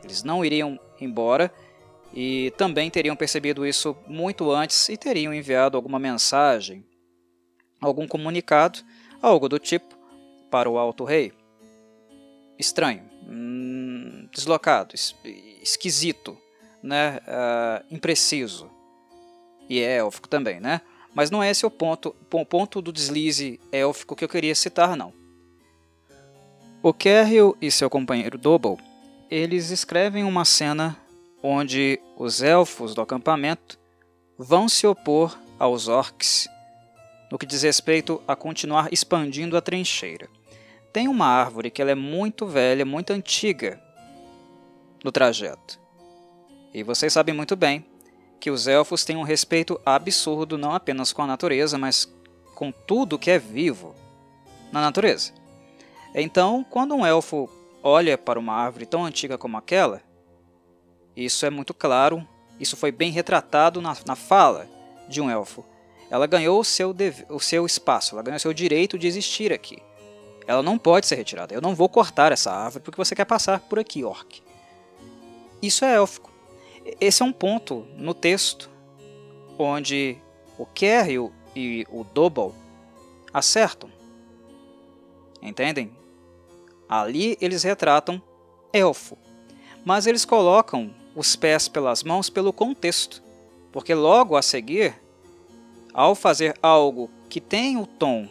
[0.03, 1.49] Eles não iriam embora
[2.13, 6.85] e também teriam percebido isso muito antes e teriam enviado alguma mensagem,
[7.81, 8.79] algum comunicado,
[9.21, 9.97] algo do tipo,
[10.51, 11.33] para o Alto Rei.
[12.59, 15.15] Estranho, hum, deslocado, es
[15.61, 16.37] esquisito,
[16.83, 17.19] né?
[17.27, 18.69] Uh, impreciso.
[19.67, 20.81] E é élfico também, né?
[21.15, 24.95] Mas não é esse o ponto, o ponto do deslize élfico que eu queria citar,
[24.95, 25.13] não.
[26.81, 28.77] O Kerril e seu companheiro Double,
[29.31, 30.97] eles escrevem uma cena
[31.43, 33.77] onde os elfos do acampamento
[34.37, 36.47] vão se opor aos orcs
[37.29, 40.29] no que diz respeito a continuar expandindo a trincheira.
[40.93, 43.81] Tem uma árvore que ela é muito velha, muito antiga
[45.03, 45.79] no trajeto.
[46.73, 47.85] E vocês sabem muito bem
[48.39, 52.07] que os elfos têm um respeito absurdo não apenas com a natureza, mas
[52.55, 53.95] com tudo que é vivo
[54.71, 55.33] na natureza.
[56.13, 57.49] Então, quando um elfo
[57.81, 60.01] olha para uma árvore tão antiga como aquela,
[61.15, 62.27] isso é muito claro,
[62.59, 64.67] isso foi bem retratado na, na fala
[65.07, 65.65] de um elfo.
[66.09, 66.95] Ela ganhou o seu,
[67.29, 69.81] o seu espaço, ela ganhou o seu direito de existir aqui.
[70.45, 71.53] Ela não pode ser retirada.
[71.53, 74.41] Eu não vou cortar essa árvore porque você quer passar por aqui, orc.
[75.61, 76.31] Isso é élfico.
[76.99, 78.69] Esse é um ponto no texto
[79.57, 80.17] onde
[80.57, 82.51] o Kerril e o Double
[83.33, 83.89] acertam.
[85.41, 85.91] Entendem?
[86.87, 88.21] Ali eles retratam
[88.71, 89.17] elfo,
[89.85, 93.21] mas eles colocam os pés pelas mãos pelo contexto,
[93.71, 94.95] porque logo a seguir,
[95.93, 98.27] ao fazer algo que tem o tom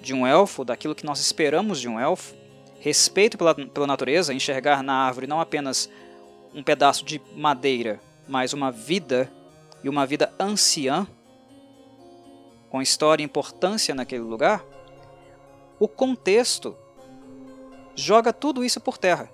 [0.00, 2.34] de um elfo, daquilo que nós esperamos de um elfo,
[2.78, 5.88] respeito pela, pela natureza, enxergar na árvore não apenas
[6.54, 9.32] um pedaço de madeira, mas uma vida
[9.82, 11.06] e uma vida anciã,
[12.70, 14.64] com história e importância naquele lugar,
[15.78, 16.76] o contexto
[17.94, 19.30] joga tudo isso por terra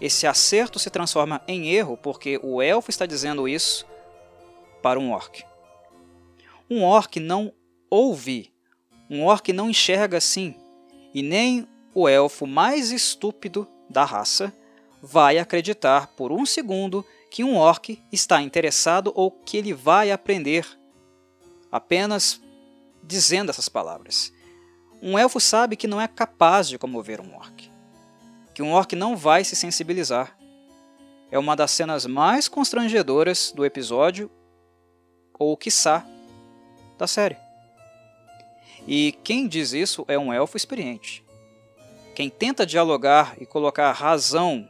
[0.00, 3.86] esse acerto se transforma em erro porque o elfo está dizendo isso
[4.82, 5.44] para um orc.
[6.68, 7.52] Um orc não
[7.88, 8.52] ouvi.
[9.08, 10.54] Um orc não enxerga assim,
[11.14, 14.52] e nem o elfo mais estúpido da raça
[15.00, 20.66] vai acreditar por um segundo que um orc está interessado ou que ele vai aprender
[21.70, 22.40] apenas
[23.02, 24.32] dizendo essas palavras.
[25.00, 27.70] Um elfo sabe que não é capaz de comover um orc,
[28.56, 30.34] que um orc não vai se sensibilizar.
[31.30, 34.30] É uma das cenas mais constrangedoras do episódio,
[35.38, 36.06] ou quiçá,
[36.96, 37.36] da série.
[38.88, 41.22] E quem diz isso é um elfo experiente.
[42.14, 44.66] Quem tenta dialogar e colocar razão,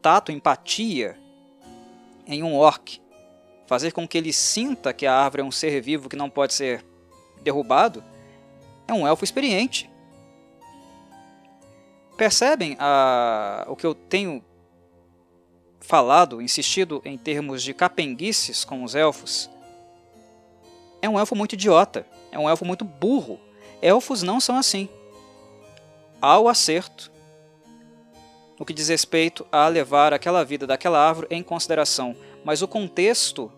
[0.00, 1.18] tato, empatia
[2.26, 3.02] em um orc,
[3.66, 6.54] fazer com que ele sinta que a árvore é um ser vivo que não pode
[6.54, 6.82] ser
[7.42, 8.02] derrubado,
[8.88, 9.89] é um elfo experiente.
[12.20, 14.44] Percebem a, o que eu tenho
[15.80, 19.48] falado, insistido em termos de capenguices com os elfos?
[21.00, 23.40] É um elfo muito idiota, é um elfo muito burro.
[23.80, 24.86] Elfos não são assim.
[26.20, 27.10] Há o acerto
[28.58, 33.50] no que diz respeito a levar aquela vida daquela árvore em consideração, mas o contexto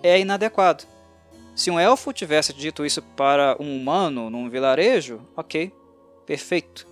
[0.00, 0.84] é inadequado.
[1.56, 5.72] Se um elfo tivesse dito isso para um humano num vilarejo, ok,
[6.24, 6.88] perfeito.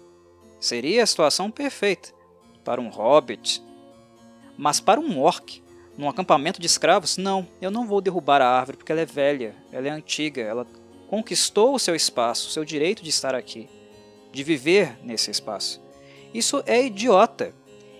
[0.60, 2.10] Seria a situação perfeita
[2.64, 3.62] para um hobbit.
[4.56, 5.62] Mas para um orc,
[5.96, 9.54] num acampamento de escravos, não, eu não vou derrubar a árvore porque ela é velha,
[9.72, 10.66] ela é antiga, ela
[11.08, 13.68] conquistou o seu espaço, o seu direito de estar aqui,
[14.32, 15.80] de viver nesse espaço.
[16.34, 17.54] Isso é idiota.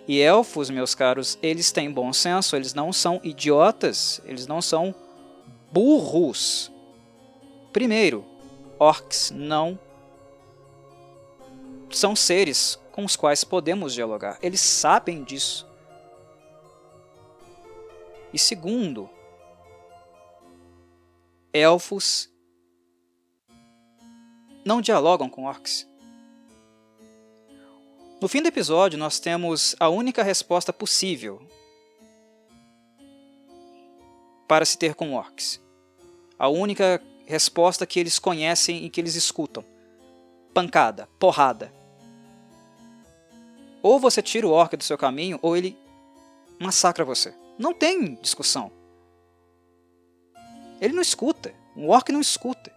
[0.07, 4.95] E elfos, meus caros, eles têm bom senso, eles não são idiotas, eles não são
[5.71, 6.73] burros.
[7.73, 8.25] Primeiro,
[8.79, 9.79] orcs não
[11.91, 14.39] são seres com os quais podemos dialogar.
[14.43, 15.67] Eles sabem disso.
[18.33, 19.09] E segundo,
[21.53, 22.31] elfos
[24.65, 25.89] não dialogam com orcs.
[28.21, 31.41] No fim do episódio, nós temos a única resposta possível
[34.49, 35.61] para se ter com orcs.
[36.39, 39.65] A única resposta que eles conhecem e que eles escutam:
[40.53, 41.78] pancada, porrada.
[43.89, 45.75] Ou você tira o orc do seu caminho, ou ele
[46.61, 47.33] massacra você.
[47.59, 48.71] Não tem discussão.
[50.79, 51.55] Ele não escuta.
[51.75, 52.71] Um orc não escuta.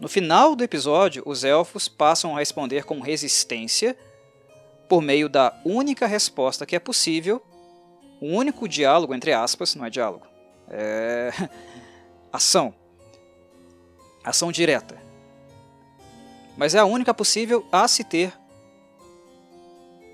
[0.00, 3.96] No final do episódio, os elfos passam a responder com resistência
[4.88, 7.40] por meio da única resposta que é possível,
[8.20, 10.26] o um único diálogo, entre aspas, não é diálogo,
[10.68, 11.30] é
[12.32, 12.74] ação.
[14.24, 15.00] Ação direta.
[16.56, 18.41] Mas é a única possível a se ter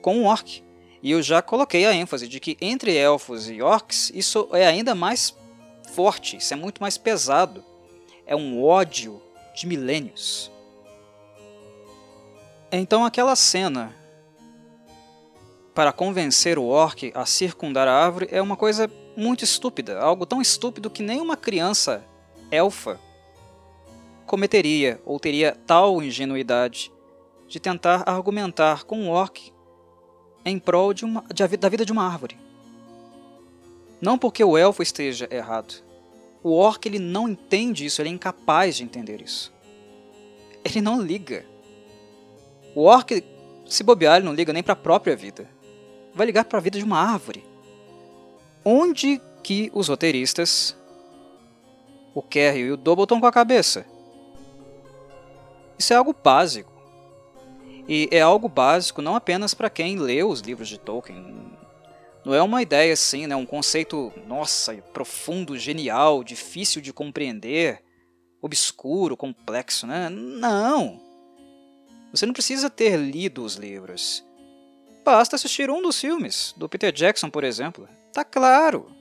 [0.09, 0.65] com um orc.
[1.03, 4.95] E eu já coloquei a ênfase de que entre elfos e orcs isso é ainda
[4.95, 5.37] mais
[5.93, 7.63] forte, isso é muito mais pesado.
[8.25, 9.21] É um ódio
[9.55, 10.51] de milênios.
[12.73, 13.95] Então aquela cena
[15.75, 20.41] para convencer o orc a circundar a árvore é uma coisa muito estúpida, algo tão
[20.41, 22.03] estúpido que nenhuma criança
[22.51, 22.99] elfa
[24.25, 26.91] cometeria ou teria tal ingenuidade
[27.47, 29.53] de tentar argumentar com um orc
[30.49, 32.39] em prol de uma, de, da vida de uma árvore.
[34.01, 35.83] Não porque o elfo esteja errado.
[36.43, 39.53] O orc ele não entende isso, ele é incapaz de entender isso.
[40.65, 41.45] Ele não liga.
[42.75, 43.25] O orc,
[43.67, 45.59] se bobear, ele não liga nem para a própria vida
[46.19, 47.45] vai ligar para a vida de uma árvore.
[48.65, 50.77] Onde que os roteiristas,
[52.13, 53.87] o Kerry e o Double estão com a cabeça?
[55.79, 56.73] Isso é algo básico.
[57.89, 61.49] E é algo básico não apenas para quem lê os livros de Tolkien.
[62.25, 67.83] Não é uma ideia assim, né, um conceito, nossa, profundo, genial, difícil de compreender,
[68.43, 70.11] obscuro, complexo, né?
[70.11, 71.01] Não.
[72.13, 74.23] Você não precisa ter lido os livros.
[75.03, 77.89] Basta assistir um dos filmes, do Peter Jackson, por exemplo.
[78.13, 78.93] Tá claro.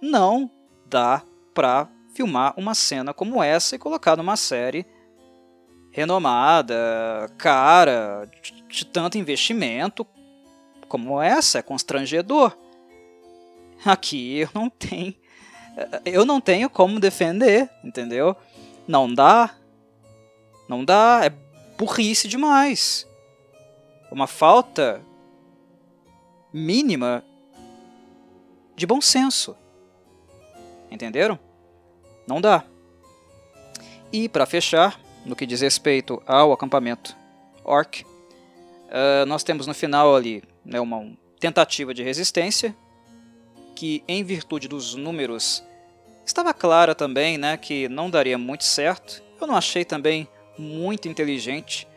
[0.00, 0.48] Não
[0.86, 4.86] dá pra filmar uma cena como essa e colocar numa série
[5.98, 8.28] renomada, cara,
[8.68, 10.06] de tanto investimento
[10.88, 12.56] como essa, é constrangedor.
[13.84, 15.14] Aqui eu não tenho
[16.04, 18.36] eu não tenho como defender, entendeu?
[18.86, 19.54] Não dá.
[20.68, 21.30] Não dá, é
[21.78, 23.08] burrice demais
[24.10, 25.02] uma falta
[26.52, 27.22] mínima
[28.74, 29.56] de bom senso.
[30.90, 31.38] Entenderam?
[32.26, 32.64] Não dá.
[34.12, 34.98] E para fechar,
[35.28, 37.14] no que diz respeito ao acampamento
[37.64, 42.74] Orc, uh, nós temos no final ali né, uma tentativa de resistência
[43.76, 45.62] que, em virtude dos números
[46.28, 49.22] Estava clara também né, que não daria muito certo.
[49.40, 51.88] Eu não achei também muito inteligente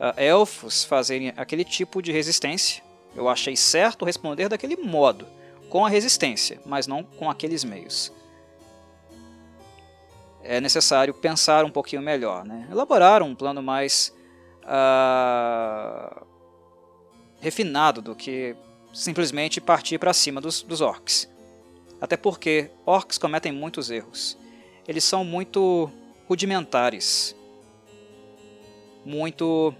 [0.00, 2.82] uh, elfos fazerem aquele tipo de resistência.
[3.14, 5.26] Eu achei certo responder daquele modo,
[5.68, 8.10] com a resistência, mas não com aqueles meios.
[10.44, 12.68] É necessário pensar um pouquinho melhor, né?
[12.70, 14.14] elaborar um plano mais
[14.62, 16.26] uh,
[17.40, 18.54] refinado do que
[18.92, 21.28] simplesmente partir para cima dos, dos orcs.
[21.98, 24.36] Até porque orcs cometem muitos erros.
[24.86, 25.90] Eles são muito
[26.28, 27.34] rudimentares,
[29.04, 29.74] muito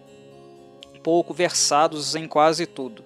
[1.03, 3.05] pouco versados em quase tudo.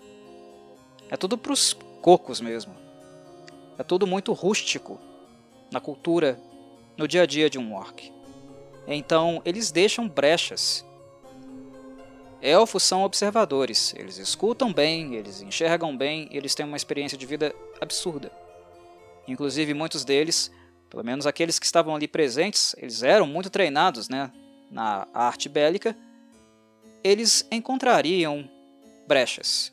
[1.10, 2.74] É tudo para os cocos mesmo.
[3.76, 5.00] É tudo muito rústico
[5.72, 6.40] na cultura,
[6.98, 8.12] no dia a dia de um orc.
[8.86, 10.84] Então eles deixam brechas.
[12.42, 17.54] Elfos são observadores, eles escutam bem, eles enxergam bem, eles têm uma experiência de vida
[17.80, 18.30] absurda.
[19.26, 20.50] Inclusive muitos deles,
[20.90, 24.30] pelo menos aqueles que estavam ali presentes, eles eram muito treinados né,
[24.70, 25.96] na arte bélica
[27.02, 28.48] eles encontrariam
[29.06, 29.72] brechas.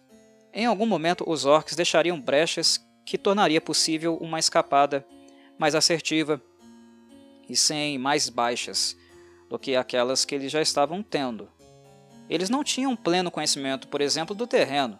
[0.53, 5.05] Em algum momento, os orcs deixariam brechas que tornaria possível uma escapada
[5.57, 6.41] mais assertiva
[7.49, 8.97] e sem mais baixas
[9.49, 11.49] do que aquelas que eles já estavam tendo.
[12.29, 14.99] Eles não tinham pleno conhecimento, por exemplo, do terreno.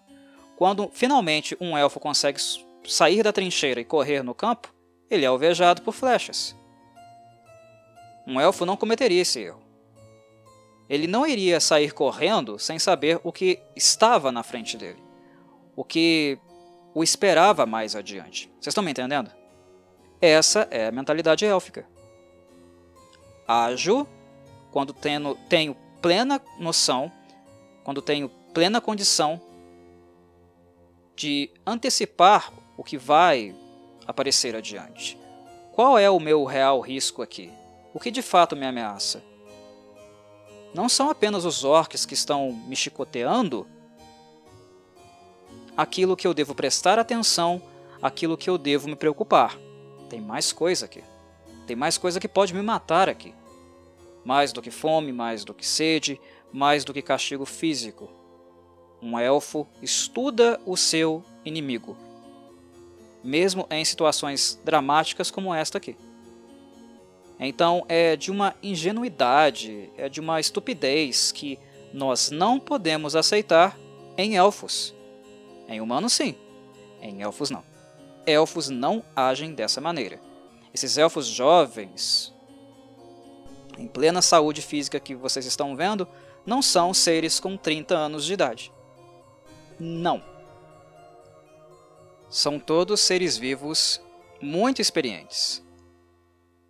[0.56, 2.40] Quando finalmente um elfo consegue
[2.86, 4.74] sair da trincheira e correr no campo,
[5.10, 6.56] ele é alvejado por flechas.
[8.28, 9.62] Um elfo não cometeria esse erro.
[10.88, 15.02] Ele não iria sair correndo sem saber o que estava na frente dele,
[15.76, 16.38] o que
[16.94, 18.48] o esperava mais adiante.
[18.54, 19.32] Vocês estão me entendendo?
[20.22, 21.88] Essa é a mentalidade élfica.
[23.48, 24.08] Ajo
[24.72, 27.12] quando tenho, tenho plena noção,
[27.84, 29.42] quando tenho plena condição
[31.16, 33.56] de antecipar o que vai
[34.06, 35.18] aparecer adiante.
[35.72, 37.52] Qual é o meu real risco aqui?
[37.94, 39.24] O que de fato me ameaça?
[40.76, 43.66] não são apenas os orcs que estão me chicoteando
[45.76, 47.62] aquilo que eu devo prestar atenção,
[48.02, 49.58] aquilo que eu devo me preocupar.
[50.10, 51.02] Tem mais coisa aqui.
[51.66, 53.34] Tem mais coisa que pode me matar aqui.
[54.24, 56.20] Mais do que fome, mais do que sede,
[56.52, 58.10] mais do que castigo físico.
[59.02, 61.96] Um elfo estuda o seu inimigo,
[63.24, 65.96] mesmo em situações dramáticas como esta aqui.
[67.40, 71.60] Então é de uma ingenuidade, é de uma estupidez que
[71.94, 73.78] nós não podemos aceitar
[74.18, 74.94] em elfos.
[75.68, 76.36] Em humanos, sim,
[77.02, 77.64] em elfos, não.
[78.26, 80.20] Elfos não agem dessa maneira.
[80.76, 82.34] Esses elfos jovens,
[83.78, 86.06] em plena saúde física que vocês estão vendo,
[86.46, 88.74] não são seres com 30 anos de idade.
[89.80, 90.22] Não.
[92.30, 94.02] São todos seres vivos
[94.42, 95.64] muito experientes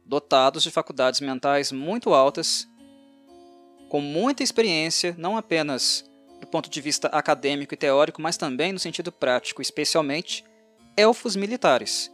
[0.06, 2.68] dotados de faculdades mentais muito altas,
[3.90, 6.06] com muita experiência, não apenas
[6.40, 10.46] do ponto de vista acadêmico e teórico, mas também no sentido prático, especialmente
[10.96, 12.12] elfos militares,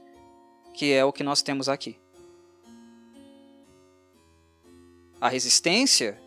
[0.81, 1.95] que é o que nós temos aqui.
[5.21, 6.19] A resistência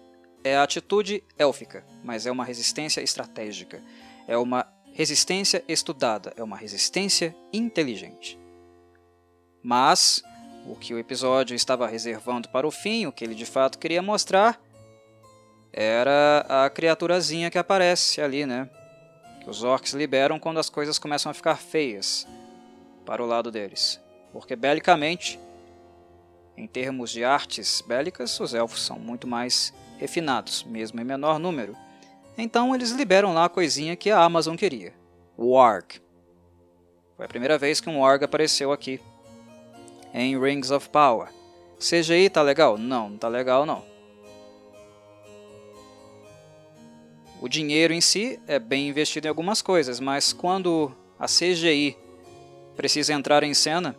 [0.45, 3.83] é a atitude élfica, mas é uma resistência estratégica,
[4.29, 8.39] é uma resistência estudada, é uma resistência inteligente.
[9.61, 10.23] Mas
[10.69, 14.03] o que o episódio estava reservando para o fim, o que ele de fato queria
[14.03, 14.63] mostrar,
[15.73, 18.71] era a criaturazinha que aparece ali, né?
[19.43, 22.25] Que os orcs liberam quando as coisas começam a ficar feias
[23.05, 24.04] para o lado deles.
[24.35, 25.39] Porque belicamente,
[26.57, 31.77] em termos de artes bélicas, os elfos são muito mais refinados, mesmo em menor número.
[32.37, 34.93] Então eles liberam lá a coisinha que a Amazon queria:
[35.37, 36.03] o Warg.
[37.17, 39.01] Foi a primeira vez que um Warg apareceu aqui
[40.13, 41.29] em Rings of Power.
[41.79, 42.77] CGI tá legal?
[42.77, 43.85] Não, não tá legal não.
[47.41, 51.97] O dinheiro em si é bem investido em algumas coisas, mas quando a CGI
[52.75, 53.97] precisa entrar em cena,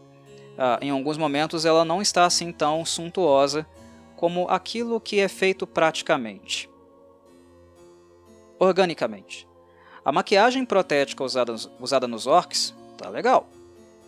[0.57, 3.65] ah, em alguns momentos ela não está assim tão suntuosa
[4.15, 6.69] como aquilo que é feito praticamente,
[8.57, 9.47] organicamente.
[10.03, 13.47] A maquiagem protética usada, usada nos orcs tá legal,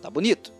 [0.00, 0.52] tá bonito.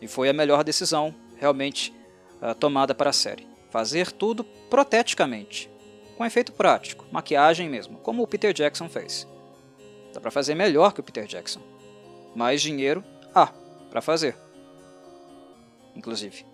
[0.00, 1.94] E foi a melhor decisão, realmente,
[2.40, 3.46] uh, tomada para a série.
[3.70, 5.70] Fazer tudo proteticamente,
[6.16, 9.28] com efeito prático, maquiagem mesmo, como o Peter Jackson fez.
[10.12, 11.60] Dá para fazer melhor que o Peter Jackson.
[12.34, 13.04] Mais dinheiro,
[13.34, 13.52] ah,
[13.90, 14.36] para fazer.
[15.94, 16.44] Inclusive.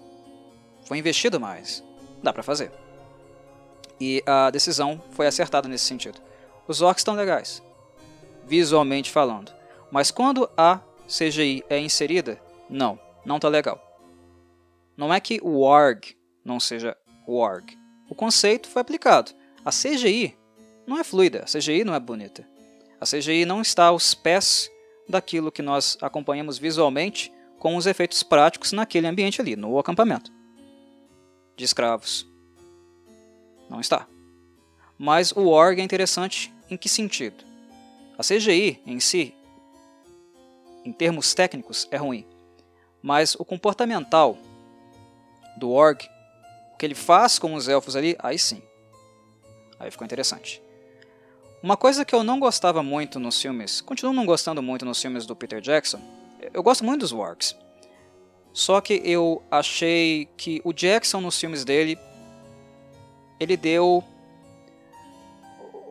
[0.85, 1.83] Foi investido mais.
[2.23, 2.71] Dá para fazer.
[4.01, 6.21] E a decisão foi acertada nesse sentido.
[6.67, 7.63] Os orcs estão legais,
[8.47, 9.53] visualmente falando.
[9.91, 13.85] Mas quando a CGI é inserida, não não tá legal.
[14.97, 17.77] Não é que o warg não seja warg.
[18.09, 19.33] O conceito foi aplicado.
[19.65, 20.37] A CGI
[20.87, 22.49] não é fluida, a CGI não é bonita.
[23.01, 24.71] A CGI não está aos pés
[25.09, 30.33] daquilo que nós acompanhamos visualmente com os efeitos práticos naquele ambiente ali, no acampamento
[31.59, 32.27] de escravos.
[33.69, 34.07] Não está.
[34.97, 37.45] Mas o org é interessante em que sentido?
[38.17, 39.35] A CGI em si,
[40.85, 42.27] em termos técnicos, é ruim.
[43.03, 44.39] Mas o comportamental
[45.57, 46.09] do org,
[46.73, 48.63] o que ele faz com os elfos ali, aí sim.
[49.79, 50.63] Aí ficou interessante.
[51.63, 55.27] Uma coisa que eu não gostava muito nos filmes, continuo não gostando muito nos filmes
[55.27, 56.01] do Peter Jackson,
[56.53, 57.57] eu gosto muito dos Wargs.
[58.53, 61.99] Só que eu achei que o Jackson nos filmes dele,
[63.39, 64.03] ele deu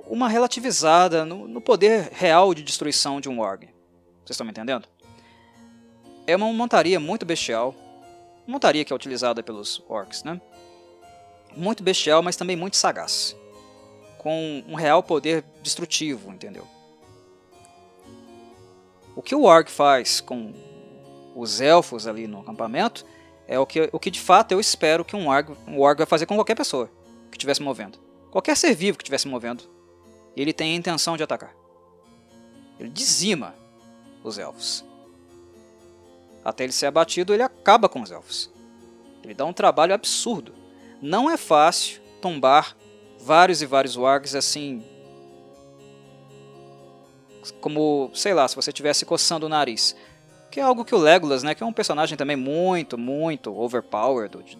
[0.06, 3.66] uma relativizada no, no poder real de destruição de um Warg.
[4.26, 4.88] Vocês estão me entendendo?
[6.26, 7.74] É uma montaria muito bestial,
[8.46, 10.42] montaria que é utilizada pelos orcs, né?
[11.56, 13.36] Muito bestial, mas também muito sagaz
[14.18, 16.68] com um real poder destrutivo, entendeu?
[19.18, 20.54] O que o Orc faz com
[21.36, 23.04] os elfos ali no acampamento
[23.48, 26.06] é o que, o que de fato eu espero que um Orc, um Orc vai
[26.06, 26.88] fazer com qualquer pessoa
[27.32, 27.98] que estivesse movendo.
[28.30, 29.64] Qualquer ser vivo que estivesse movendo,
[30.36, 31.52] ele tem a intenção de atacar.
[32.80, 33.56] Ele dizima
[34.24, 34.86] os elfos.
[36.46, 38.52] Até ele ser abatido, ele acaba com os elfos.
[39.24, 40.54] Ele dá um trabalho absurdo.
[41.02, 42.78] Não é fácil tombar
[43.20, 44.86] vários e vários wargs assim.
[47.52, 49.96] Como, sei lá, se você estivesse coçando o nariz.
[50.52, 54.58] Que é algo que o Legolas, né, que é um personagem também muito, muito overpowered.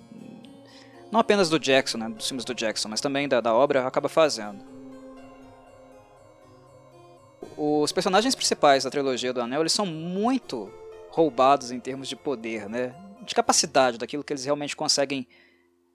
[1.12, 4.10] Não apenas do Jackson, né, dos filmes do Jackson, mas também da, da obra, acaba
[4.10, 4.60] fazendo.
[7.56, 10.72] Os personagens principais da trilogia do Anel, eles são muito
[11.10, 15.28] roubados em termos de poder, né, de capacidade, daquilo que eles realmente conseguem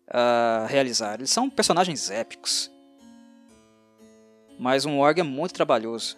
[0.09, 1.15] uh, realizar.
[1.15, 2.71] Eles são personagens épicos.
[4.59, 6.17] Mas um org é muito trabalhoso.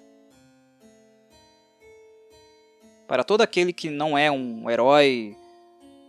[3.07, 5.37] Para todo aquele que não é um herói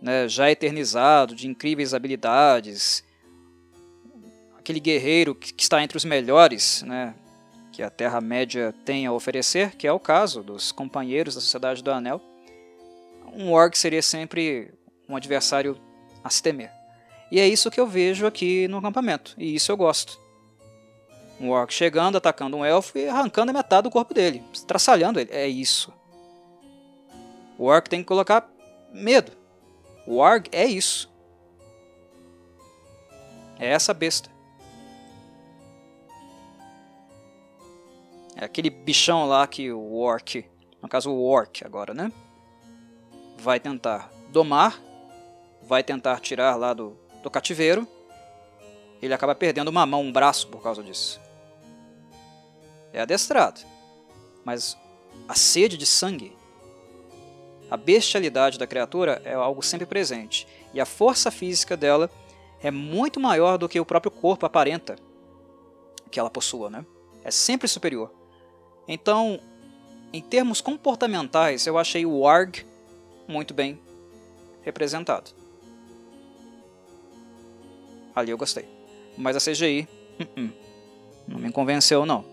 [0.00, 3.04] né, já eternizado, de incríveis habilidades,
[4.58, 7.14] aquele guerreiro que, que está entre os melhores né,
[7.72, 11.90] que a Terra-média tem a oferecer, que é o caso dos companheiros da Sociedade do
[11.90, 12.22] Anel,
[13.34, 14.72] um org seria sempre
[15.06, 15.78] um adversário
[16.24, 16.72] a se temer.
[17.30, 20.18] E é isso que eu vejo aqui no acampamento, e isso eu gosto.
[21.38, 25.30] Um orc chegando, atacando um elfo e arrancando a metade do corpo dele, traçalhando ele.
[25.30, 25.92] É isso.
[27.58, 28.48] O orc tem que colocar
[28.92, 29.32] medo.
[30.06, 31.10] O orc é isso.
[33.58, 34.30] É essa besta.
[38.34, 40.44] É aquele bichão lá que o orc,
[40.82, 42.12] no caso o orc agora, né?
[43.38, 44.78] Vai tentar domar,
[45.62, 47.88] vai tentar tirar lá do, do cativeiro,
[49.00, 51.18] ele acaba perdendo uma mão, um braço por causa disso.
[52.92, 53.60] É adestrado,
[54.44, 54.76] mas
[55.26, 56.35] a sede de sangue,
[57.70, 62.10] a bestialidade da criatura é algo sempre presente, e a força física dela
[62.62, 64.96] é muito maior do que o próprio corpo aparenta
[66.10, 66.84] que ela possua, né?
[67.24, 68.12] É sempre superior.
[68.86, 69.40] Então,
[70.12, 72.64] em termos comportamentais, eu achei o Warg
[73.26, 73.78] muito bem
[74.62, 75.30] representado.
[78.14, 78.68] Ali eu gostei.
[79.18, 79.88] Mas a CGI,
[80.20, 80.52] uh -uh,
[81.26, 82.24] não me convenceu não.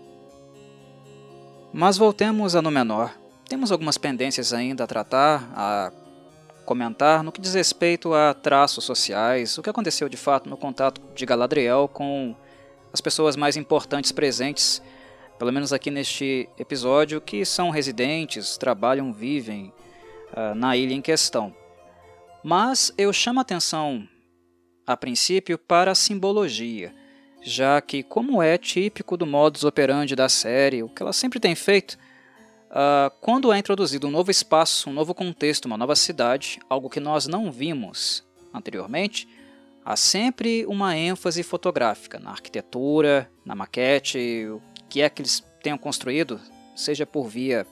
[1.72, 3.10] Mas voltemos a Númenor.
[3.54, 5.92] Temos algumas pendências ainda a tratar, a
[6.64, 11.00] comentar no que diz respeito a traços sociais, o que aconteceu de fato no contato
[11.14, 12.34] de Galadriel com
[12.92, 14.82] as pessoas mais importantes presentes,
[15.38, 19.72] pelo menos aqui neste episódio, que são residentes, trabalham, vivem
[20.32, 21.54] uh, na ilha em questão.
[22.42, 24.04] Mas eu chamo a atenção
[24.84, 26.92] a princípio para a simbologia,
[27.40, 31.54] já que, como é típico do modus operandi da série, o que ela sempre tem
[31.54, 31.96] feito,
[32.74, 37.00] uh, quando é introduzido um novo espaço, um novo contexto, uma nova cidade, algo que
[37.00, 39.28] nós não vimos anteriormente,
[39.84, 45.78] há sempre uma ênfase fotográfica na arquitetura, na maquete, o que é que eles tenham
[45.78, 46.40] construído,
[46.74, 47.66] seja por via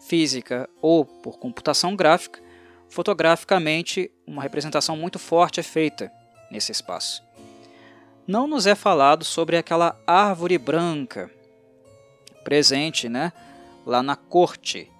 [0.00, 2.40] física ou por computação gráfica,
[2.88, 6.12] fotograficamente uma representação muito forte é feita
[6.50, 7.24] nesse espaço.
[8.26, 11.30] Não nos é falado sobre aquela árvore branca
[12.44, 13.32] presente né,
[13.86, 14.90] lá na corte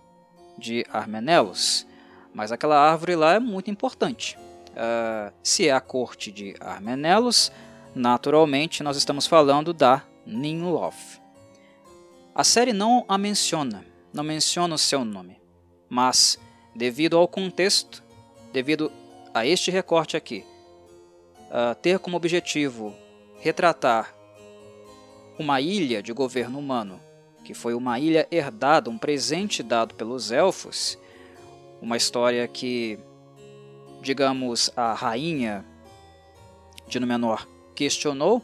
[0.56, 1.84] de Armenelos,
[2.32, 4.38] mas aquela árvore lá é muito importante.
[4.70, 7.50] Uh, se é a corte de Armenelos,
[7.94, 11.20] naturalmente nós estamos falando da Ninloth.
[12.34, 15.40] A série não a menciona, não menciona o seu nome,
[15.88, 16.38] mas
[16.74, 18.04] devido ao contexto,
[18.52, 18.92] devido
[19.34, 20.44] a este recorte aqui
[21.46, 22.94] uh, ter como objetivo
[23.40, 24.14] retratar
[25.38, 27.00] uma ilha de governo humano,
[27.46, 30.98] que foi uma ilha herdada, um presente dado pelos elfos,
[31.80, 32.98] uma história que,
[34.02, 35.64] digamos, a rainha
[36.88, 38.42] de Númenor questionou.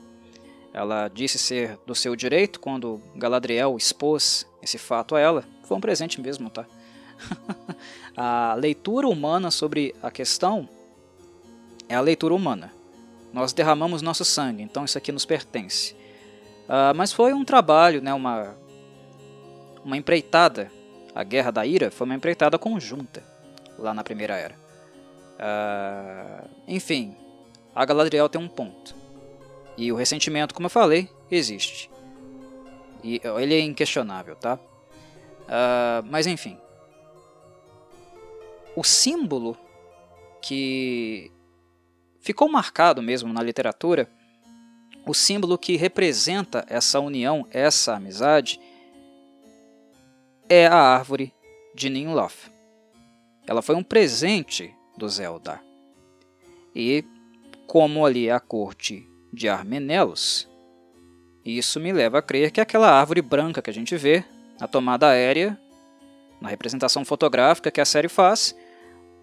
[0.73, 5.45] Ela disse ser do seu direito quando Galadriel expôs esse fato a ela.
[5.65, 6.65] Foi um presente mesmo, tá?
[8.17, 10.69] a leitura humana sobre a questão
[11.89, 12.73] é a leitura humana.
[13.33, 15.93] Nós derramamos nosso sangue, então isso aqui nos pertence.
[16.69, 18.57] Uh, mas foi um trabalho, né, uma,
[19.85, 20.70] uma empreitada.
[21.14, 23.22] A Guerra da Ira foi uma empreitada conjunta
[23.78, 24.55] lá na Primeira Era.
[25.35, 27.14] Uh, enfim,
[27.74, 28.95] a Galadriel tem um ponto.
[29.76, 31.91] E o ressentimento, como eu falei, existe.
[33.03, 34.55] E ele é inquestionável, tá?
[34.55, 36.59] Uh, mas enfim.
[38.76, 39.57] O símbolo
[40.41, 41.30] que
[42.20, 44.09] ficou marcado mesmo na literatura,
[45.07, 48.61] o símbolo que representa essa união, essa amizade,
[50.53, 51.33] é a árvore
[51.75, 52.51] de Ninloth.
[53.47, 55.65] Ela foi um presente do Eldar.
[56.75, 57.03] E
[57.67, 60.47] como ali é a corte de Armenelos,
[61.43, 64.23] isso me leva a crer que aquela árvore branca que a gente vê
[64.61, 65.59] na tomada aérea,
[66.39, 68.55] na representação fotográfica que a série faz,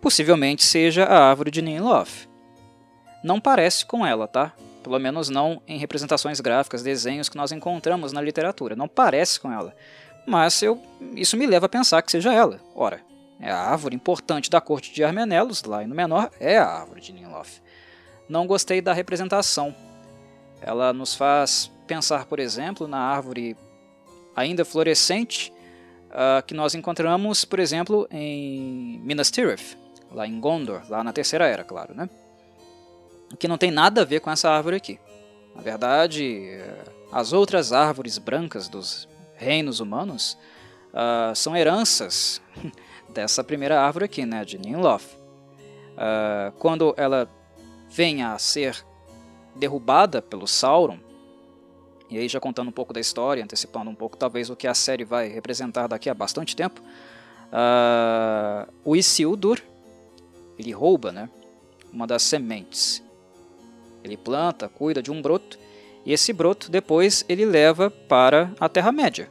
[0.01, 2.29] possivelmente seja a árvore de Ninloth
[3.23, 4.53] não parece com ela, tá?
[4.83, 8.75] Pelo menos não em representações gráficas, desenhos que nós encontramos na literatura.
[8.75, 9.75] Não parece com ela.
[10.25, 10.81] Mas eu,
[11.15, 12.59] isso me leva a pensar que seja ela.
[12.75, 13.01] Ora,
[13.39, 17.13] é a árvore importante da corte de Armenelos, lá no menor, é a árvore de
[17.13, 17.61] Ninloth.
[18.27, 19.75] Não gostei da representação.
[20.61, 23.57] Ela nos faz pensar, por exemplo, na árvore
[24.35, 25.51] ainda florescente
[26.09, 29.77] uh, que nós encontramos, por exemplo, em Minas Tirith,
[30.11, 32.09] lá em Gondor, lá na Terceira Era, claro, né?
[33.37, 34.99] que não tem nada a ver com essa árvore aqui.
[35.55, 36.61] Na verdade,
[37.11, 39.08] as outras árvores brancas dos
[39.39, 40.37] reinos humanos
[40.93, 42.41] uh, são heranças
[43.09, 45.05] dessa primeira árvore aqui, né, de Ninloth.
[45.95, 47.29] Uh, quando ela
[47.89, 48.85] vem a ser
[49.55, 50.99] derrubada pelo Sauron,
[52.09, 54.73] e aí já contando um pouco da história, antecipando um pouco talvez o que a
[54.73, 56.81] série vai representar daqui a bastante tempo,
[57.51, 59.61] uh, o Isildur,
[60.57, 61.29] ele rouba né,
[61.91, 63.03] uma das sementes
[64.03, 65.57] ele planta, cuida de um broto,
[66.11, 69.29] esse broto depois ele leva para a Terra-média.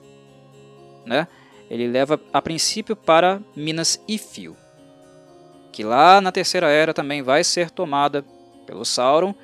[1.04, 1.26] Né?
[1.70, 4.56] Ele leva a princípio para Minas Ifil,
[5.72, 8.24] que lá na Terceira Era também vai ser tomada
[8.66, 9.34] pelo Sauron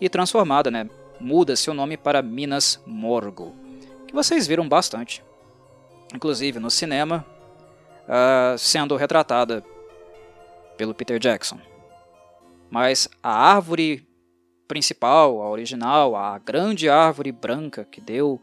[0.00, 0.88] e transformada, né?
[1.22, 3.54] muda seu nome para Minas Morgul,
[4.06, 5.24] que vocês viram bastante,
[6.12, 7.24] inclusive no cinema,
[8.02, 9.64] uh, sendo retratada
[10.76, 11.58] pelo Peter Jackson.
[12.68, 14.06] Mas a árvore
[14.72, 18.40] principal, a original, a grande árvore branca que deu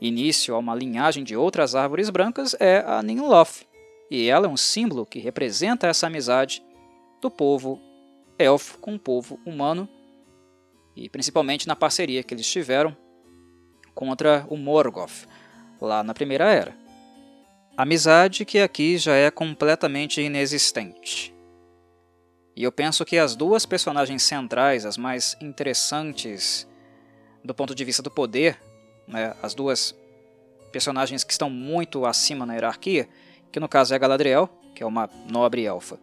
[0.00, 3.66] início a uma linhagem de outras árvores brancas é a Ninloth,
[4.08, 6.62] e ela é um símbolo que representa essa amizade
[7.20, 7.80] do povo
[8.38, 9.88] elfo com o povo humano,
[10.94, 12.96] e principalmente na parceria que eles tiveram
[13.92, 15.26] contra o Morgoth,
[15.80, 16.76] lá na Primeira Era.
[17.76, 21.34] Amizade que aqui já é completamente inexistente.
[22.60, 26.68] E eu penso que as duas personagens centrais, as mais interessantes
[27.42, 28.60] do ponto de vista do poder,
[29.08, 29.96] né, as duas
[30.70, 33.08] personagens que estão muito acima na hierarquia,
[33.50, 35.98] que no caso é a Galadriel, que é uma nobre elfa,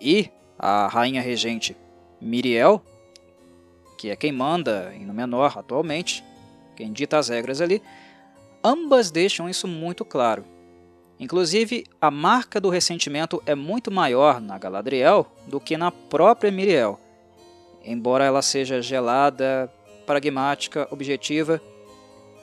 [0.00, 0.28] e
[0.58, 1.76] a rainha regente
[2.20, 2.84] Miriel,
[3.96, 6.24] que é quem manda em Númenor atualmente,
[6.74, 7.80] quem dita as regras ali,
[8.64, 10.44] ambas deixam isso muito claro.
[11.18, 17.00] Inclusive, a marca do ressentimento é muito maior na Galadriel do que na própria Miriel,
[17.82, 19.72] embora ela seja gelada,
[20.04, 21.60] pragmática, objetiva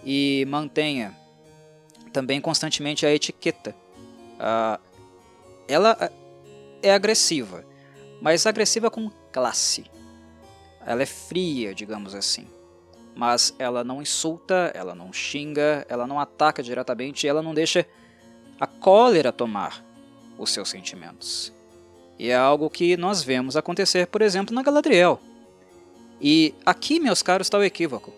[0.04, 1.16] e mantenha
[2.12, 3.76] também constantemente a etiqueta.
[4.36, 4.80] Uh,
[5.68, 6.12] ela
[6.82, 7.64] é agressiva,
[8.22, 9.86] mas agressiva com classe.
[10.86, 12.48] Ela é fria, digamos assim.
[13.16, 17.86] Mas ela não insulta, ela não xinga, ela não ataca diretamente, ela não deixa
[18.64, 19.84] a cólera tomar
[20.38, 21.52] os seus sentimentos.
[22.18, 25.20] E é algo que nós vemos acontecer, por exemplo, na Galadriel.
[26.22, 28.14] E aqui, meus caros, está o equívoco.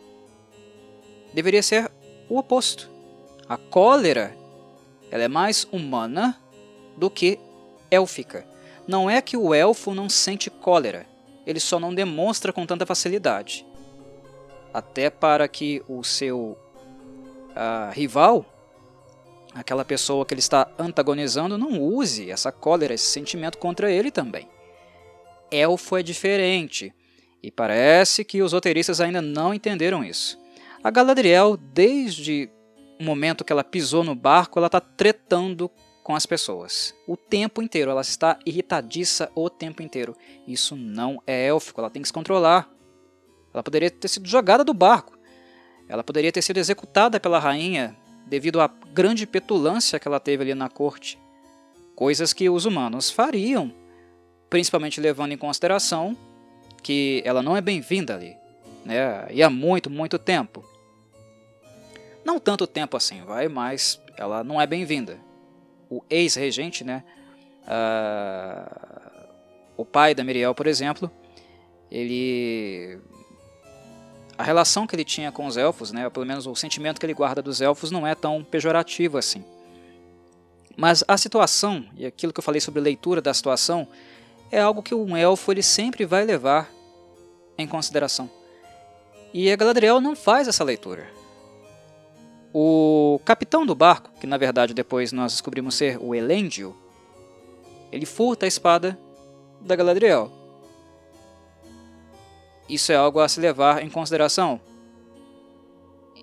[1.33, 1.91] Deveria ser
[2.29, 2.87] o oposto.
[3.49, 4.37] A cólera
[5.09, 6.39] ela é mais humana
[6.95, 7.39] do que
[7.89, 8.45] élfica.
[8.87, 11.07] Não é que o elfo não sente cólera,
[11.43, 13.65] ele só não demonstra com tanta facilidade.
[14.71, 16.55] Até para que o seu
[17.49, 18.45] uh, rival
[19.55, 24.49] aquela pessoa que ele está antagonizando não use essa cólera, esse sentimento contra ele também.
[25.49, 26.93] elfo é diferente.
[27.41, 30.37] E parece que os roteiristas ainda não entenderam isso.
[30.83, 32.49] A Galadriel, desde
[32.99, 35.71] o momento que ela pisou no barco, ela está tretando
[36.03, 36.93] com as pessoas.
[37.07, 40.15] O tempo inteiro, ela está irritadiça o tempo inteiro.
[40.47, 42.69] Isso não é élfico, ela tem que se controlar.
[43.53, 45.17] Ela poderia ter sido jogada do barco.
[45.87, 47.95] Ela poderia ter sido executada pela rainha
[48.25, 51.17] devido à grande petulância que ela teve ali na corte.
[51.95, 53.71] Coisas que os humanos fariam,
[54.49, 56.17] principalmente levando em consideração
[56.83, 58.35] que ela não é bem-vinda ali,
[58.83, 59.27] né?
[59.31, 60.63] E há muito, muito tempo.
[62.23, 65.17] Não tanto tempo assim, vai, mas ela não é bem-vinda.
[65.89, 67.03] O ex-regente, né?
[67.63, 69.25] Uh,
[69.77, 71.09] o pai da Miriel, por exemplo,
[71.89, 72.99] ele
[74.37, 77.13] a relação que ele tinha com os elfos, né, pelo menos o sentimento que ele
[77.13, 79.43] guarda dos elfos, não é tão pejorativo assim.
[80.75, 83.87] Mas a situação, e aquilo que eu falei sobre leitura da situação,
[84.51, 86.69] é algo que um elfo ele sempre vai levar
[87.57, 88.29] em consideração.
[89.33, 91.07] E a Galadriel não faz essa leitura.
[92.53, 96.75] O capitão do barco, que na verdade depois nós descobrimos ser o Elendil,
[97.91, 98.97] ele furta a espada
[99.61, 100.31] da Galadriel.
[102.67, 104.59] Isso é algo a se levar em consideração.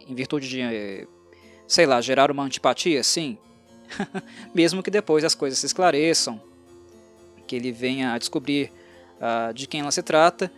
[0.08, 1.08] Em virtude de,
[1.66, 3.38] sei lá, gerar uma antipatia, sim.
[4.54, 6.40] Mesmo que depois as coisas se esclareçam,
[7.46, 8.72] que ele venha a descobrir
[9.18, 10.50] uh, de quem ela se trata,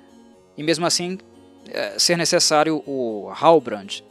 [0.56, 4.02] e mesmo assim uh, ser necessário o Halbrand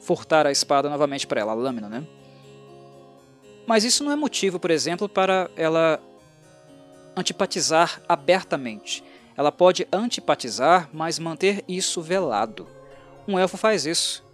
[0.00, 2.06] furtar a espada novamente para ela, a lâmina, né?
[3.66, 6.00] Mas isso não é motivo, por exemplo, para ela
[7.14, 9.04] antipatizar abertamente.
[9.38, 12.66] Ela pode antipatizar, mas manter isso velado.
[13.28, 14.26] Um elfo faz isso.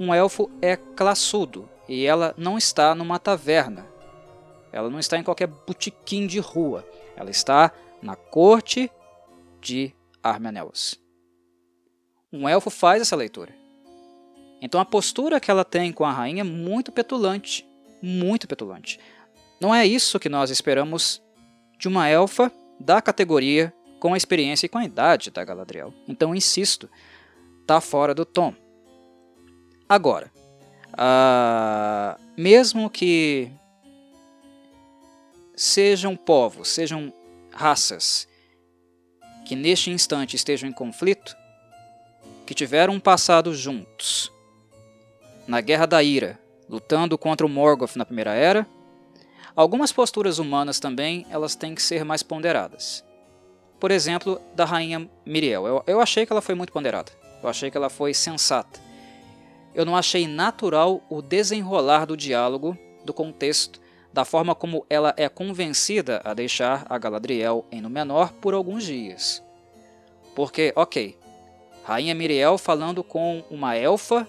[0.00, 3.86] Um elfo é classudo e ela não está numa taverna.
[4.72, 6.82] Ela não está em qualquer botequim de rua.
[7.14, 7.70] Ela está
[8.00, 8.90] na corte
[9.60, 10.98] de Armenelos.
[12.32, 13.54] Um elfo faz essa leitura.
[14.62, 17.68] Então a postura que ela tem com a rainha é muito petulante,
[18.00, 18.98] muito petulante.
[19.60, 21.22] Não é isso que nós esperamos
[21.78, 25.92] de uma elfa da categoria com a experiência e com a idade da Galadriel.
[26.06, 26.88] Então insisto,
[27.66, 28.54] tá fora do tom.
[29.88, 30.30] Agora,
[30.92, 33.50] uh, mesmo que
[35.56, 37.12] sejam povos, sejam
[37.50, 38.28] raças
[39.44, 41.34] que neste instante estejam em conflito,
[42.46, 44.30] que tiveram um passado juntos,
[45.46, 46.38] na Guerra da Ira,
[46.68, 48.66] lutando contra o Morgoth na Primeira Era,
[49.56, 53.02] algumas posturas humanas também elas têm que ser mais ponderadas.
[53.78, 55.66] Por exemplo, da rainha Miriel.
[55.66, 57.12] Eu, eu achei que ela foi muito ponderada.
[57.42, 58.80] Eu achei que ela foi sensata.
[59.74, 63.80] Eu não achei natural o desenrolar do diálogo, do contexto,
[64.12, 69.42] da forma como ela é convencida a deixar a Galadriel em Númenor por alguns dias.
[70.34, 71.16] Porque, ok,
[71.84, 74.26] Rainha Miriel falando com uma elfa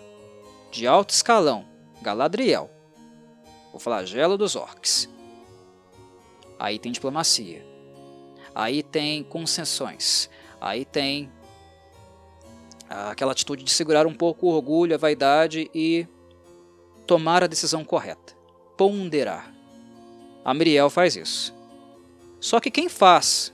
[0.71, 1.65] de alto escalão,
[2.01, 2.69] Galadriel,
[3.73, 5.09] o flagelo dos orcs.
[6.59, 7.68] Aí tem diplomacia.
[8.59, 10.29] Aí tem concessões.
[10.59, 11.31] Aí tem
[12.89, 16.05] aquela atitude de segurar um pouco o orgulho, a vaidade e
[17.07, 18.35] tomar a decisão correta.
[18.75, 19.49] Ponderar.
[20.43, 21.55] A Miriel faz isso.
[22.41, 23.53] Só que quem faz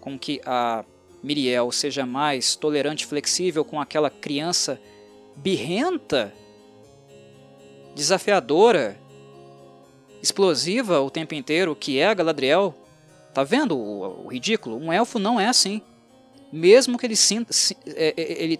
[0.00, 0.82] com que a
[1.22, 4.80] Miriel seja mais tolerante e flexível com aquela criança
[5.36, 6.32] birrenta
[7.94, 8.98] desafiadora,
[10.22, 12.74] explosiva o tempo inteiro, que é a Galadriel.
[13.38, 14.76] Tá vendo o, o ridículo?
[14.76, 15.80] Um elfo não é assim.
[16.52, 17.52] Mesmo que ele sinta,
[17.86, 18.58] é, é, ele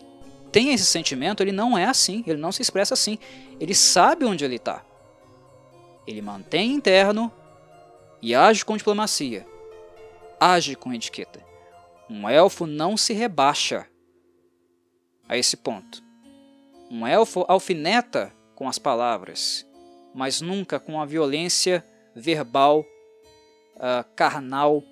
[0.53, 3.19] tenha esse sentimento, ele não é assim, ele não se expressa assim.
[3.59, 4.85] Ele sabe onde ele está.
[6.07, 7.29] Ele mantém interno
[8.23, 9.45] e age com diplomacia.
[10.39, 11.45] Age com etiqueta.
[12.09, 13.85] Um elfo não se rebaixa
[15.29, 16.01] a esse ponto.
[16.89, 19.67] Um elfo alfineta com as palavras,
[20.15, 22.87] mas nunca com a violência verbal,
[23.79, 24.83] uh, carnal,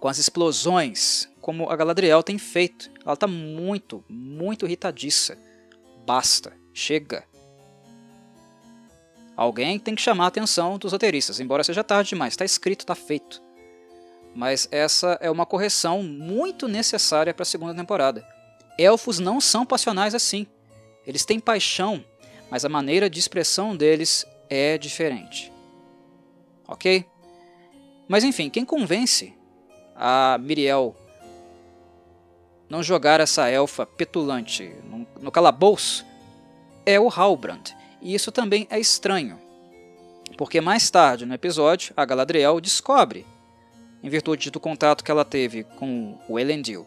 [0.00, 2.90] com as explosões, como a Galadriel tem feito.
[3.04, 5.36] Ela está muito, muito irritadiça.
[6.06, 7.24] Basta, chega.
[9.36, 12.94] Alguém tem que chamar a atenção dos roteiristas, embora seja tarde demais, está escrito, está
[12.94, 13.42] feito.
[14.34, 18.26] Mas essa é uma correção muito necessária para a segunda temporada.
[18.78, 20.46] Elfos não são passionais assim.
[21.06, 22.04] Eles têm paixão
[22.50, 25.52] mas a maneira de expressão deles é diferente.
[26.66, 27.04] Ok?
[28.08, 29.34] Mas enfim, quem convence
[29.94, 30.96] a Miriel
[32.68, 34.72] não jogar essa elfa petulante
[35.20, 36.06] no, calabouço
[36.84, 37.74] é o Halbrand.
[38.00, 39.38] E isso também é estranho,
[40.36, 43.26] porque mais tarde no episódio a Galadriel descobre
[44.02, 46.86] em virtude do contato que ela teve com o Elendil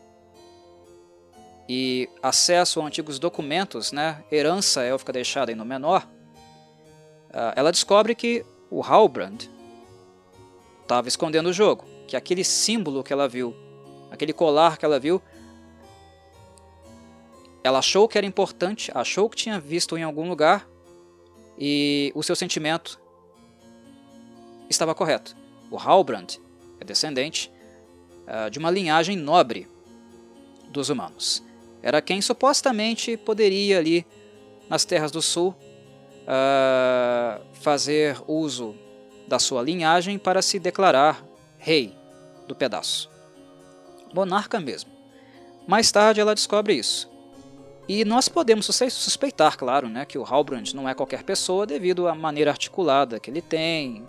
[1.67, 8.45] e acesso a antigos documentos, né, herança élfica deixada em Númenor, uh, ela descobre que
[8.69, 9.49] o Halbrand
[10.91, 13.55] estava escondendo o jogo, que aquele símbolo que ela viu,
[14.11, 15.21] aquele colar que ela viu,
[17.63, 20.67] ela achou que era importante, achou que tinha visto em algum lugar
[21.57, 22.99] e o seu sentimento
[24.69, 25.33] estava correto.
[25.69, 26.41] O Halbrand
[26.77, 27.49] é descendente
[28.27, 29.69] uh, de uma linhagem nobre
[30.67, 31.41] dos humanos.
[31.81, 34.05] Era quem supostamente poderia ali
[34.67, 35.55] nas terras do sul
[36.27, 38.75] uh, fazer uso
[39.31, 41.23] da sua linhagem para se declarar
[41.57, 41.95] rei
[42.47, 43.09] do pedaço.
[44.13, 44.91] Monarca mesmo.
[45.67, 47.09] Mais tarde ela descobre isso.
[47.87, 52.13] E nós podemos suspeitar, claro, né, que o Halbrand não é qualquer pessoa devido à
[52.13, 54.05] maneira articulada que ele tem,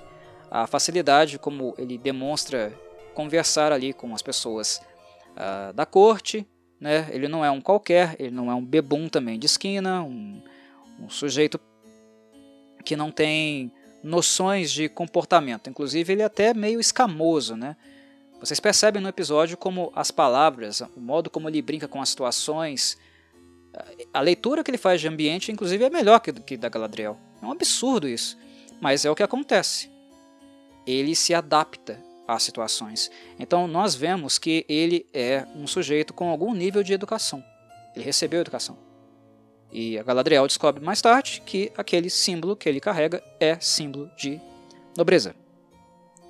[0.50, 2.72] a facilidade como ele demonstra
[3.14, 4.82] conversar ali com as pessoas
[5.30, 6.46] uh, da corte
[6.82, 7.08] né?
[7.12, 10.42] Ele não é um qualquer, ele não é um bebum também de esquina, um,
[10.98, 11.60] um sujeito
[12.84, 13.70] que não tem
[14.02, 15.70] noções de comportamento.
[15.70, 17.76] Inclusive, ele é até meio escamoso, né?
[18.40, 22.98] Vocês percebem no episódio como as palavras, o modo como ele brinca com as situações,
[24.12, 27.16] a leitura que ele faz de ambiente, inclusive, é melhor que, que da Galadriel.
[27.40, 28.36] É um absurdo isso,
[28.80, 29.90] mas é o que acontece.
[30.86, 33.10] Ele se adapta às situações.
[33.38, 37.42] Então nós vemos que ele é um sujeito com algum nível de educação.
[37.94, 38.76] Ele recebeu educação.
[39.72, 44.38] E a Galadriel descobre mais tarde que aquele símbolo que ele carrega é símbolo de
[44.94, 45.34] nobreza.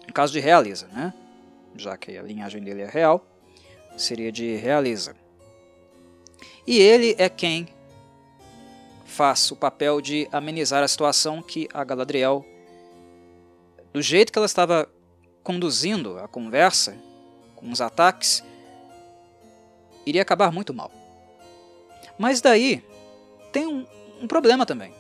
[0.07, 1.13] No caso de realeza, né?
[1.77, 3.27] já que a linhagem dele é real,
[3.97, 5.17] seria de realeza.
[6.67, 7.69] E ele é quem
[9.05, 12.47] faz o papel de amenizar a situação que a Galadriel,
[13.93, 14.89] do jeito que ela estava
[15.43, 16.97] conduzindo a conversa
[17.57, 18.45] com os ataques,
[20.07, 20.91] iria acabar muito mal.
[22.17, 22.83] Mas daí
[23.53, 23.87] tem um,
[24.21, 24.95] um problema também.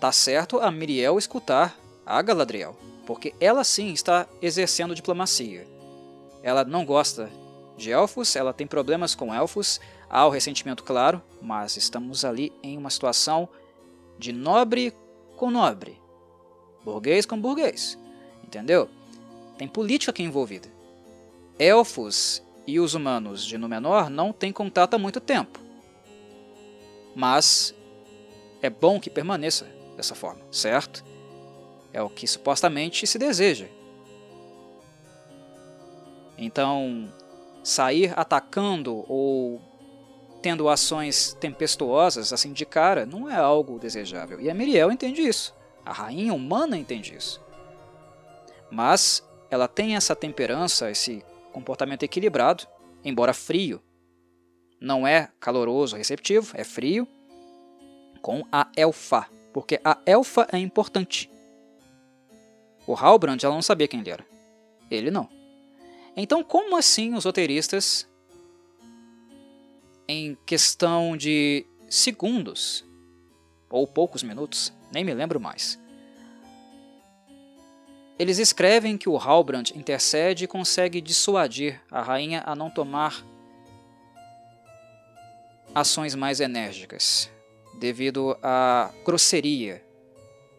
[0.00, 1.76] Tá certo a Miriel escutar
[2.06, 2.76] a Galadriel,
[3.06, 5.66] porque ela sim está exercendo diplomacia.
[6.42, 7.30] Ela não gosta
[7.76, 12.76] de elfos, ela tem problemas com elfos, há o ressentimento claro, mas estamos ali em
[12.76, 13.48] uma situação
[14.18, 14.94] de nobre
[15.36, 15.98] com nobre,
[16.84, 17.98] burguês com burguês,
[18.44, 18.88] entendeu?
[19.56, 20.68] Tem política aqui envolvida.
[21.58, 25.69] Elfos e os humanos de Númenor não têm contato há muito tempo.
[27.14, 27.74] Mas
[28.62, 31.04] é bom que permaneça dessa forma, certo?
[31.92, 33.66] É o que supostamente se deseja.
[36.38, 37.12] Então,
[37.62, 39.60] sair atacando ou
[40.40, 44.40] tendo ações tempestuosas assim de cara não é algo desejável.
[44.40, 45.54] E a Miriel entende isso.
[45.84, 47.42] A rainha humana entende isso.
[48.70, 52.66] Mas ela tem essa temperança, esse comportamento equilibrado,
[53.04, 53.82] embora frio.
[54.80, 57.06] Não é caloroso, receptivo, é frio,
[58.22, 61.30] com a elfa, porque a elfa é importante.
[62.86, 64.26] O Halbrand ela não sabia quem ele era.
[64.90, 65.28] Ele não.
[66.16, 68.08] Então, como assim os roteiristas,
[70.08, 72.84] em questão de segundos,
[73.68, 75.78] ou poucos minutos, nem me lembro mais,
[78.18, 83.24] eles escrevem que o Halbrand intercede e consegue dissuadir a rainha a não tomar
[85.74, 87.30] ações mais enérgicas,
[87.78, 89.84] devido à grosseria,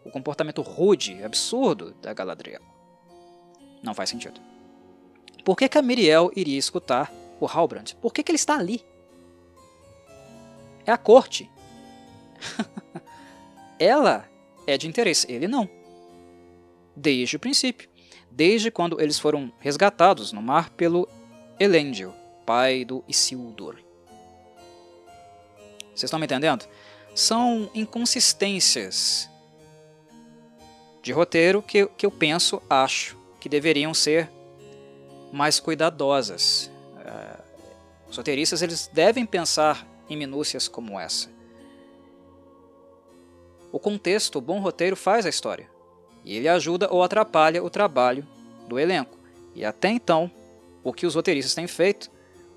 [0.03, 2.61] o comportamento rude, absurdo da Galadriel.
[3.83, 4.39] Não faz sentido.
[5.43, 7.95] Por que, que a Miriel iria escutar o Halbrand?
[8.01, 8.83] Por que, que ele está ali?
[10.85, 11.49] É a corte.
[13.79, 14.29] Ela
[14.67, 15.67] é de interesse, ele não
[16.95, 17.89] desde o princípio,
[18.29, 21.07] desde quando eles foram resgatados no mar pelo
[21.59, 22.13] Elendil,
[22.45, 23.77] pai do Isildur.
[25.93, 26.65] Vocês estão me entendendo?
[27.13, 29.29] São inconsistências
[31.01, 34.29] de roteiro que, que eu penso, acho, que deveriam ser
[35.31, 36.71] mais cuidadosas.
[36.95, 37.43] Uh,
[38.09, 41.29] os roteiristas eles devem pensar em minúcias como essa.
[43.71, 45.69] O contexto, o bom roteiro faz a história
[46.23, 48.27] e ele ajuda ou atrapalha o trabalho
[48.67, 49.17] do elenco.
[49.55, 50.29] E até então,
[50.83, 52.11] o que os roteiristas têm feito,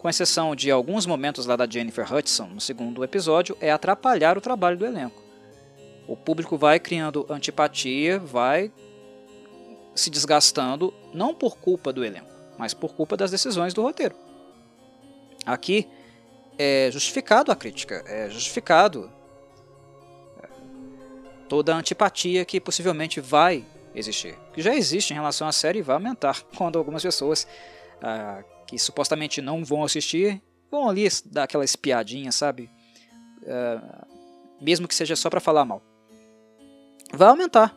[0.04, 4.40] com exceção de alguns momentos lá da Jennifer Hudson no segundo episódio, é atrapalhar o
[4.42, 5.22] trabalho do elenco.
[6.06, 8.70] O público vai criando antipatia, vai
[9.94, 12.28] se desgastando, não por culpa do elenco,
[12.58, 14.14] mas por culpa das decisões do roteiro.
[15.46, 15.88] Aqui
[16.58, 19.10] é justificado a crítica, é justificado
[21.48, 24.36] toda a antipatia que possivelmente vai existir.
[24.52, 27.48] Que já existe em relação à série e vai aumentar quando algumas pessoas
[28.02, 32.70] ah, que supostamente não vão assistir vão ali dar aquela espiadinha, sabe?
[33.46, 34.06] Ah,
[34.60, 35.82] mesmo que seja só para falar mal.
[37.12, 37.76] Vai aumentar.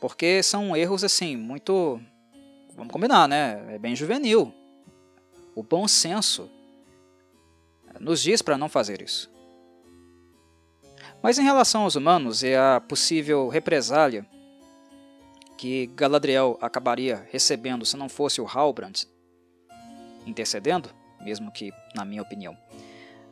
[0.00, 2.00] Porque são erros assim, muito.
[2.74, 3.74] Vamos combinar, né?
[3.74, 4.52] É bem juvenil.
[5.54, 6.48] O bom senso
[7.98, 9.30] nos diz para não fazer isso.
[11.20, 14.24] Mas em relação aos humanos e a possível represália
[15.58, 19.04] que Galadriel acabaria recebendo se não fosse o Halbrand
[20.24, 20.88] intercedendo,
[21.20, 22.56] mesmo que, na minha opinião,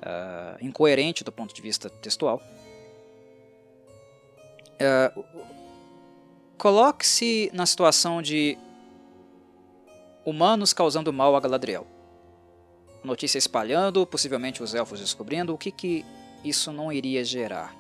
[0.03, 2.43] uh, incoerente do ponto de vista textual,
[4.75, 5.25] uh,
[6.59, 8.59] coloque-se na situação de
[10.25, 11.87] humanos causando mal a Galadriel.
[13.05, 16.05] Notícia espalhando, possivelmente os elfos descobrindo, o que, que
[16.43, 17.73] isso não iria gerar.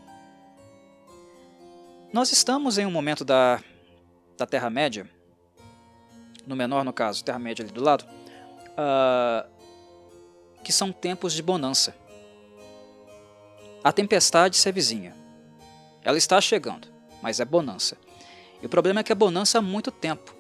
[2.13, 3.61] Nós estamos em um momento da,
[4.37, 5.09] da Terra-média,
[6.47, 8.05] no menor no caso, Terra-média ali do lado,
[8.73, 9.49] uh,
[10.63, 11.95] que são tempos de bonança.
[13.83, 15.15] A tempestade se vizinha.
[16.03, 16.89] Ela está chegando,
[17.23, 17.97] mas é bonança.
[18.63, 20.35] E o problema é que é bonança há muito tempo.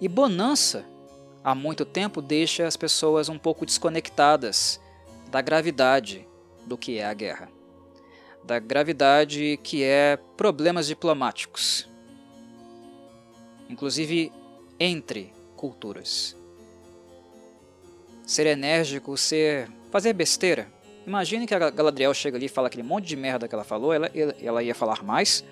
[0.00, 0.84] E bonança
[1.42, 4.80] há muito tempo deixa as pessoas um pouco desconectadas
[5.30, 6.26] da gravidade
[6.66, 7.48] do que é a guerra,
[8.42, 11.88] da gravidade que é problemas diplomáticos,
[13.74, 14.32] inclusive
[14.80, 16.34] entre culturas.
[18.24, 20.66] Ser enérgico, ser fazer besteira.
[21.06, 23.92] Imagine que a Galadriel chega ali e fala aquele monte de merda que ela falou,
[23.92, 24.10] ela,
[24.42, 25.44] ela ia falar mais,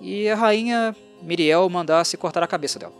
[0.00, 2.94] e a rainha Miriel mandasse cortar a cabeça dela.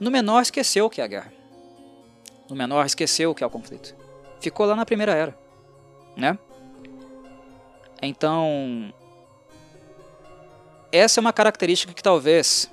[0.00, 1.32] No menor esqueceu o que é a guerra.
[2.50, 3.94] No menor esqueceu o que é o conflito
[4.40, 5.38] ficou lá na Primeira Era,
[6.16, 6.38] né?
[8.00, 8.92] Então,
[10.90, 12.70] essa é uma característica que talvez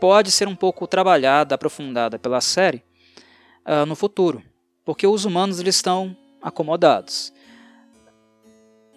[0.00, 2.82] pode ser um pouco trabalhada, aprofundada pela série
[3.66, 4.42] uh, no futuro,
[4.84, 7.32] porque os humanos eles estão acomodados.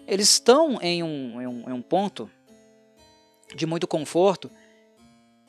[0.06, 2.30] Eles estão em um, em um, em um ponto
[3.54, 4.50] de muito conforto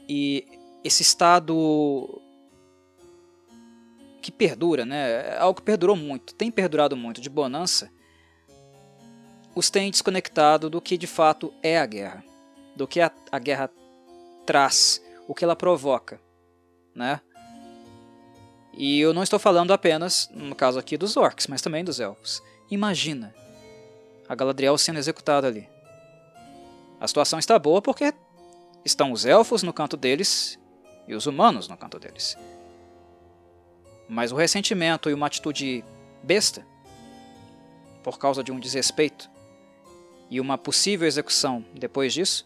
[0.08, 0.46] e
[0.84, 2.22] esse estado
[4.22, 5.36] que perdura, né?
[5.36, 7.90] É algo que perdurou muito, tem perdurado muito de bonança,
[9.56, 12.24] os tem desconectado do que de fato é a guerra,
[12.76, 13.70] do que a, a guerra
[14.46, 16.20] traz, o que ela provoca,
[16.94, 17.22] né?
[18.78, 22.44] E eu não estou falando apenas, no caso aqui, dos orcs, mas também dos elfos.
[22.70, 23.34] Imagina
[24.28, 25.70] a Galadriel sendo executada ali.
[27.00, 28.14] A situação está boa porque
[28.84, 30.60] estão os elfos no canto deles
[31.08, 32.38] e os humanos no canto deles.
[34.10, 35.84] Mas o ressentimento e uma atitude
[36.22, 36.66] besta,
[38.04, 39.30] por causa de um desrespeito
[40.30, 42.46] e uma possível execução depois disso,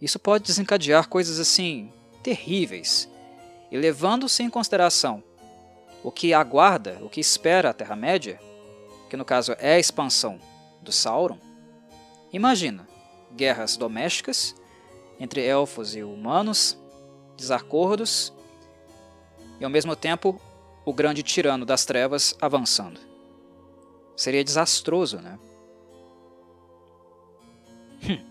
[0.00, 1.92] isso pode desencadear coisas assim
[2.22, 3.08] terríveis.
[3.70, 5.22] E levando-se em consideração
[6.02, 8.40] o que aguarda, o que espera a Terra-média,
[9.10, 10.38] que no caso é a expansão
[10.80, 11.38] do Sauron,
[12.32, 12.86] imagina
[13.34, 14.54] guerras domésticas
[15.18, 16.78] entre elfos e humanos,
[17.36, 18.32] desacordos
[19.60, 20.40] e ao mesmo tempo
[20.84, 23.00] o grande tirano das trevas avançando.
[24.16, 25.38] Seria desastroso, né?
[28.08, 28.24] Hum.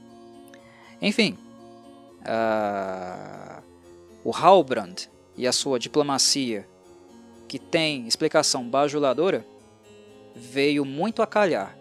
[1.01, 1.37] Enfim,
[2.27, 3.63] uh,
[4.23, 6.67] o Halbrand e a sua diplomacia,
[7.47, 9.45] que tem explicação bajuladora,
[10.35, 11.77] veio muito a calhar,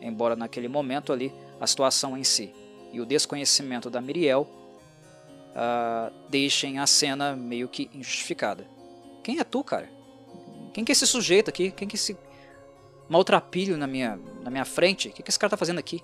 [0.00, 2.52] embora naquele momento ali a situação em si
[2.92, 4.48] e o desconhecimento da Miriel
[5.52, 8.66] uh, deixem a cena meio que injustificada.
[9.22, 9.88] Quem é tu, cara?
[10.72, 11.70] Quem que é esse sujeito aqui?
[11.70, 12.16] Quem que é esse
[13.08, 15.08] maltrapilho na minha, na minha frente?
[15.08, 16.02] O que, que esse cara tá fazendo aqui?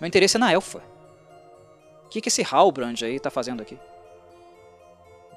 [0.00, 0.82] Meu interesse é na elfa.
[2.10, 3.78] O que, que esse Halbrand aí tá fazendo aqui?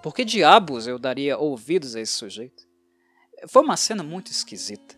[0.02, 2.68] Por que diabos eu daria ouvidos a esse sujeito?
[3.48, 4.96] Foi uma cena muito esquisita.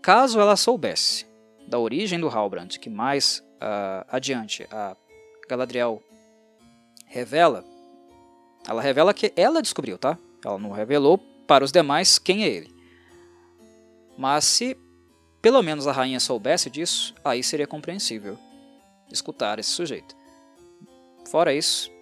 [0.00, 1.26] Caso ela soubesse
[1.68, 4.96] da origem do Halbrand, que mais uh, adiante a
[5.46, 6.02] Galadriel
[7.04, 7.62] revela,
[8.66, 10.16] ela revela que ela descobriu, tá?
[10.42, 12.74] Ela não revelou para os demais quem é ele.
[14.16, 14.74] Mas se
[15.42, 18.38] pelo menos a rainha soubesse disso, aí seria compreensível
[19.12, 20.18] escutar esse sujeito.
[21.30, 21.92] Fora isso,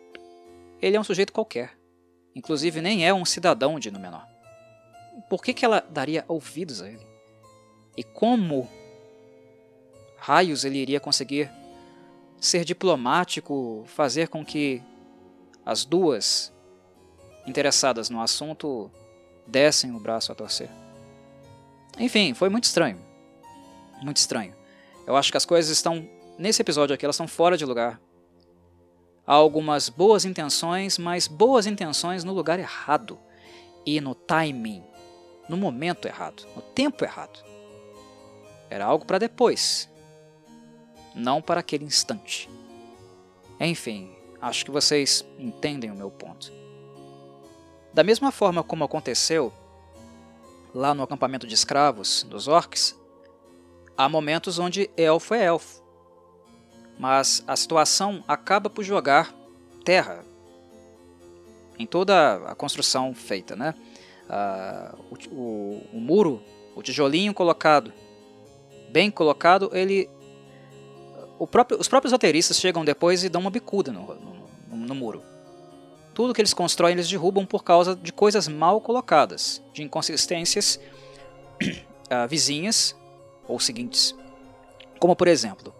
[0.80, 1.76] ele é um sujeito qualquer.
[2.34, 4.26] Inclusive nem é um cidadão de Númenor.
[5.28, 7.06] Por que, que ela daria ouvidos a ele?
[7.94, 8.66] E como
[10.16, 11.50] raios ele iria conseguir
[12.40, 14.82] ser diplomático, fazer com que
[15.66, 16.50] as duas
[17.46, 18.90] interessadas no assunto
[19.46, 20.70] dessem o braço a torcer.
[21.98, 22.98] Enfim, foi muito estranho.
[24.00, 24.54] Muito estranho.
[25.06, 26.08] Eu acho que as coisas estão
[26.38, 28.00] nesse episódio aqui elas estão fora de lugar.
[29.28, 33.18] Há algumas boas intenções, mas boas intenções no lugar errado
[33.84, 34.82] e no timing,
[35.50, 37.44] no momento errado, no tempo errado.
[38.70, 39.86] Era algo para depois,
[41.14, 42.48] não para aquele instante.
[43.60, 44.10] Enfim,
[44.40, 46.50] acho que vocês entendem o meu ponto.
[47.92, 49.52] Da mesma forma como aconteceu
[50.74, 52.98] lá no acampamento de escravos dos orcs,
[53.94, 55.82] há momentos onde elfo é elfo,
[56.98, 59.34] mas a situação acaba por jogar
[59.84, 60.24] terra
[61.78, 63.74] em toda a construção feita, né?
[64.28, 66.42] Ah, o, o, o muro,
[66.74, 67.92] o tijolinho colocado,
[68.90, 70.10] bem colocado, ele
[71.46, 75.22] próprio, os próprios roteiristas chegam depois e dão uma bicuda no, no, no, muro.
[76.12, 80.80] Tudo que eles constroem eles derrubam por causa de coisas mal colocadas, de inconsistências
[81.62, 82.96] uh, vizinhas
[83.46, 84.14] ou seguintes.
[84.98, 85.72] Como por exemplo,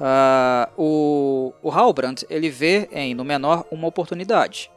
[0.00, 4.70] uh, o, o Halbrand ele vê em no menor uma oportunidade.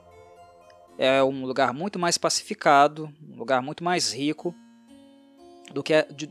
[0.98, 4.54] É um lugar muito mais pacificado, um lugar muito mais rico
[5.74, 6.30] do que a, de,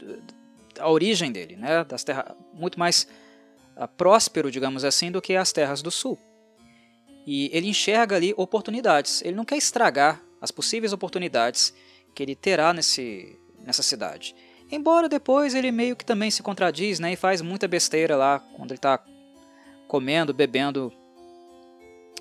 [0.78, 1.84] a origem dele, né?
[1.84, 3.08] Das terras muito mais
[3.76, 6.18] uh, próspero, digamos assim, do que as terras do sul.
[7.26, 9.22] E ele enxerga ali oportunidades.
[9.22, 11.74] Ele não quer estragar as possíveis oportunidades
[12.14, 14.34] que ele terá nesse, nessa cidade.
[14.70, 18.70] Embora depois ele meio que também se contradiz né, e faz muita besteira lá quando
[18.70, 19.02] ele está
[19.88, 20.92] comendo, bebendo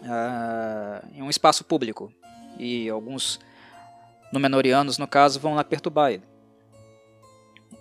[0.01, 2.11] uh, em um espaço público.
[2.57, 3.39] E alguns
[4.31, 6.23] Númenóreanos, no caso, vão lá perturbar ele.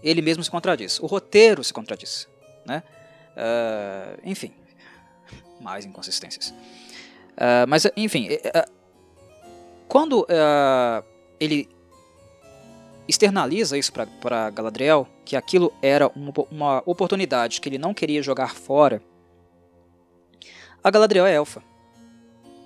[0.02, 0.98] Ele mesmo se contradiz.
[0.98, 2.28] O roteiro se contradiz.
[2.64, 2.82] Né?
[3.36, 4.54] Uh, enfim,
[5.60, 6.50] mais inconsistências.
[6.50, 8.72] Uh, mas, enfim, uh,
[9.86, 10.26] quando
[11.40, 11.68] ele
[13.08, 18.54] externaliza isso para Galadriel, que aquilo era uma, uma, oportunidade que ele não queria jogar
[18.54, 19.02] fora,
[20.84, 21.62] a Galadriel é elfa.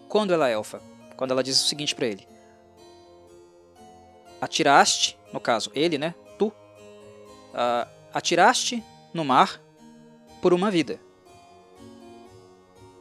[0.09, 0.83] Quando ela é elfa?
[1.17, 2.27] Quando ela diz o seguinte para ele:
[4.41, 6.15] Atiraste, no caso, ele, né?
[6.39, 6.53] Tu,
[8.13, 8.83] atiraste
[9.15, 9.63] no mar
[10.43, 11.01] por uma vida.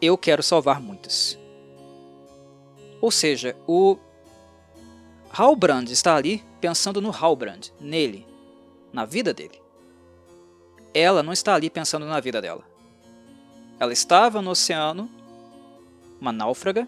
[0.01, 1.37] Eu quero salvar muitas.
[3.01, 3.97] Ou seja, o
[5.33, 8.27] Halbrand está ali pensando no Halbrand, nele,
[8.91, 9.61] na vida dele.
[10.93, 12.63] Ela não está ali pensando na vida dela.
[13.79, 15.09] Ela estava no oceano,
[16.19, 16.87] uma náufraga,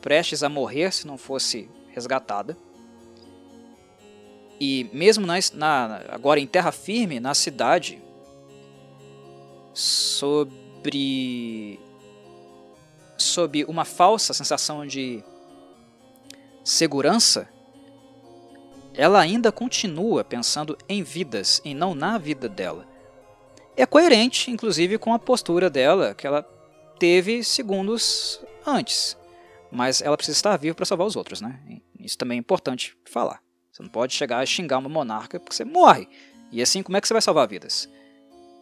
[0.00, 2.56] prestes a morrer se não fosse resgatada.
[4.58, 8.02] E mesmo na, na, agora em terra firme, na cidade,
[9.72, 11.78] sobre
[13.16, 15.22] sob uma falsa sensação de
[16.68, 17.48] segurança,
[18.94, 22.86] ela ainda continua pensando em vidas e não na vida dela.
[23.74, 26.42] É coerente, inclusive, com a postura dela que ela
[26.98, 29.16] teve segundos antes.
[29.70, 31.58] Mas ela precisa estar viva para salvar os outros, né?
[31.98, 33.40] Isso também é importante falar.
[33.72, 36.06] Você não pode chegar a xingar uma monarca porque você morre.
[36.52, 37.88] E assim, como é que você vai salvar vidas?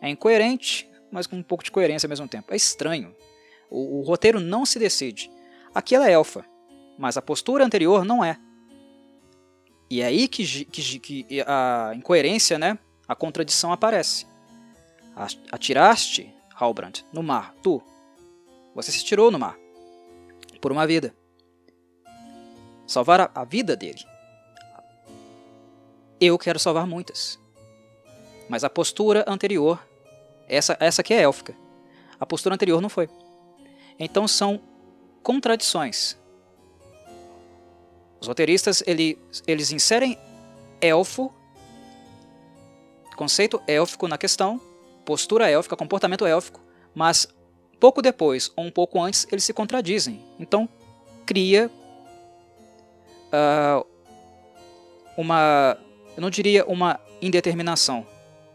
[0.00, 2.52] É incoerente, mas com um pouco de coerência ao mesmo tempo.
[2.52, 3.16] É estranho.
[3.68, 5.30] O, o roteiro não se decide.
[5.74, 6.45] Aqui ela é elfa,
[6.99, 8.39] mas a postura anterior não é.
[9.89, 14.27] E é aí que, que, que a incoerência, né, a contradição aparece.
[15.51, 17.83] Atiraste, Halbrand, no mar, tu.
[18.75, 19.57] Você se tirou no mar.
[20.61, 21.14] Por uma vida.
[22.87, 24.05] Salvar a, a vida dele.
[26.21, 27.39] Eu quero salvar muitas.
[28.49, 29.81] Mas a postura anterior
[30.49, 31.55] essa, essa aqui é élfica.
[32.18, 33.09] A postura anterior não foi.
[33.99, 34.61] Então são
[35.23, 36.17] contradições.
[38.21, 40.18] Os roteiristas ele, eles inserem
[40.80, 41.33] elfo,
[43.17, 44.61] conceito élfico na questão,
[45.05, 46.61] postura élfica, comportamento élfico,
[46.95, 47.29] mas
[47.79, 50.22] pouco depois ou um pouco antes eles se contradizem.
[50.38, 50.68] Então
[51.25, 51.71] cria
[53.26, 53.87] uh,
[55.17, 55.79] uma,
[56.17, 58.07] eu não diria uma indeterminação.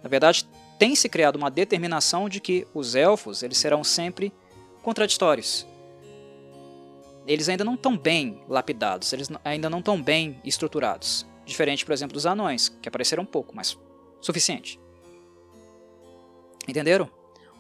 [0.03, 0.47] Na verdade,
[0.77, 4.33] tem se criado uma determinação de que os elfos eles serão sempre
[4.81, 5.65] contraditórios.
[7.31, 11.25] Eles ainda não estão bem lapidados, eles ainda não estão bem estruturados.
[11.45, 13.79] Diferente, por exemplo, dos anões, que apareceram pouco, mas
[14.19, 14.77] suficiente.
[16.67, 17.09] Entenderam?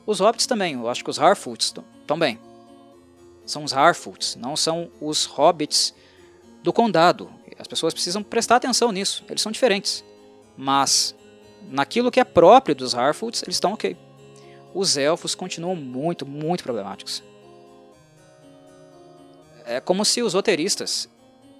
[0.05, 2.37] Os hobbits também, eu acho que os Harfoots estão bem.
[3.45, 5.95] São os Harfoots, não são os hobbits
[6.61, 7.31] do condado.
[7.57, 10.03] As pessoas precisam prestar atenção nisso, eles são diferentes.
[10.57, 11.15] Mas
[11.69, 13.95] naquilo que é próprio dos Harfoots, eles estão ok.
[14.73, 17.23] Os elfos continuam muito, muito problemáticos.
[19.71, 21.09] É como se os roteiristas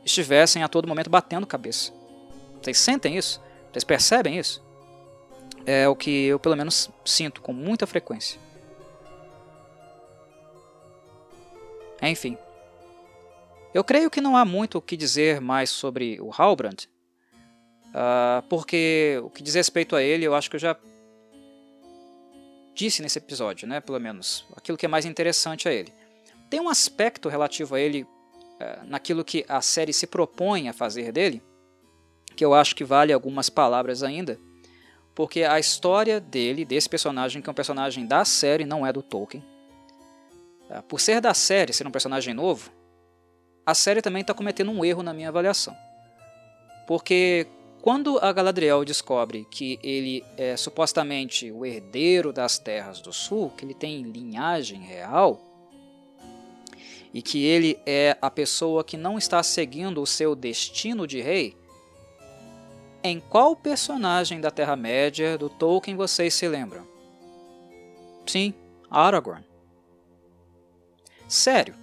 [0.04, 1.94] estivessem a todo momento batendo cabeça.
[2.62, 3.42] Vocês sentem isso?
[3.72, 4.62] Vocês percebem isso?
[5.66, 8.38] É o que eu pelo menos sinto com muita frequência.
[12.02, 12.38] Enfim.
[13.74, 16.90] Eu creio que não há muito o que dizer mais sobre o Halbrand,
[17.88, 20.76] uh, porque o que diz respeito a ele eu acho que eu já
[22.76, 26.01] disse nesse episódio, né, pelo menos, aquilo que é mais interessante a ele.
[26.52, 31.14] Tem um aspecto relativo a ele, uh, naquilo que a série se propõe a fazer
[31.14, 31.42] dele,
[32.36, 34.38] que eu acho que vale algumas palavras ainda,
[35.16, 39.02] porque a história dele, desse personagem, que é um personagem da série, não é do
[39.02, 39.42] Tolkien.
[40.70, 42.70] Uh, por ser da série, ser um personagem novo,
[43.66, 45.74] a série também está cometendo um erro na minha avaliação.
[46.86, 47.48] Porque
[47.82, 53.64] quando a Galadriel descobre que ele é supostamente o herdeiro das Terras do Sul, que
[53.64, 55.51] ele tem linhagem real,
[57.14, 61.58] e que ele é a pessoa que não está seguindo o seu destino de rei,
[63.04, 66.88] em qual personagem da Terra-média do Tolkien vocês se lembram?
[68.26, 68.54] Sim,
[68.90, 69.44] Aragorn.
[71.28, 71.76] Sério.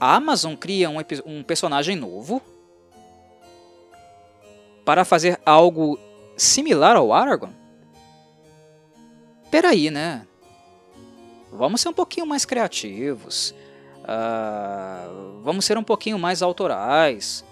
[0.00, 2.42] A Amazon cria um, um personagem novo
[4.84, 5.98] para fazer algo
[6.36, 7.54] similar ao Aragorn?
[9.50, 10.26] Peraí, né?
[11.50, 13.54] Vamos ser um pouquinho mais criativos.
[14.04, 17.44] Uh, vamos ser um pouquinho mais autorais.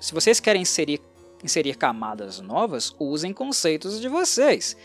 [0.00, 1.00] Se vocês querem inserir,
[1.44, 4.76] inserir camadas novas, usem conceitos de vocês.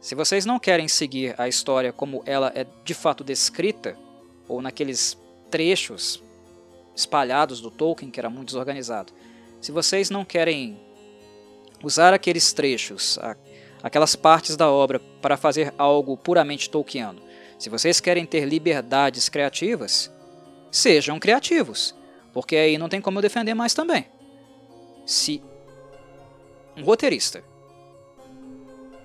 [0.00, 3.96] Se vocês não querem seguir a história como ela é de fato descrita,
[4.48, 5.18] ou naqueles
[5.50, 6.22] trechos
[6.94, 9.12] espalhados do Tolkien, que era muito desorganizado,
[9.60, 10.80] se vocês não querem
[11.82, 13.18] usar aqueles trechos,
[13.82, 17.20] aquelas partes da obra para fazer algo puramente tolkiano.
[17.58, 20.10] Se vocês querem ter liberdades criativas,
[20.70, 21.94] sejam criativos,
[22.32, 24.06] porque aí não tem como eu defender mais também.
[25.04, 25.42] Se
[26.76, 27.42] um roteirista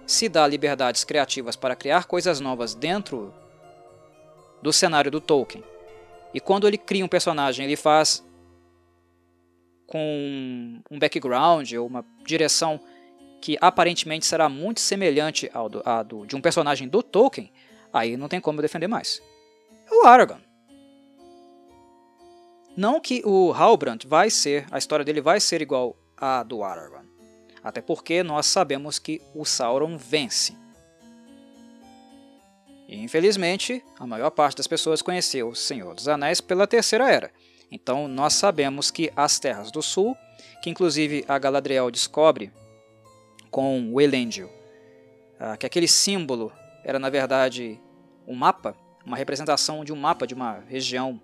[0.05, 3.33] se dá liberdades criativas para criar coisas novas dentro
[4.61, 5.63] do cenário do Tolkien,
[6.33, 8.23] e quando ele cria um personagem, ele faz
[9.87, 12.79] com um background ou uma direção
[13.41, 17.51] que aparentemente será muito semelhante ao do, do, de um personagem do Tolkien,
[17.93, 19.21] aí não tem como defender mais.
[19.89, 20.44] É o Aragorn.
[22.75, 27.07] Não que o Halbrand vai ser, a história dele vai ser igual à do Aragorn.
[27.63, 30.55] Até porque nós sabemos que o Sauron vence.
[32.87, 37.31] E infelizmente, a maior parte das pessoas conheceu o Senhor dos Anéis pela Terceira Era
[37.71, 40.15] então nós sabemos que as Terras do Sul,
[40.61, 42.51] que inclusive a Galadriel descobre
[43.49, 44.49] com o Elendil,
[45.39, 46.51] ah, que aquele símbolo
[46.83, 47.79] era na verdade
[48.27, 48.75] um mapa,
[49.05, 51.19] uma representação de um mapa de uma região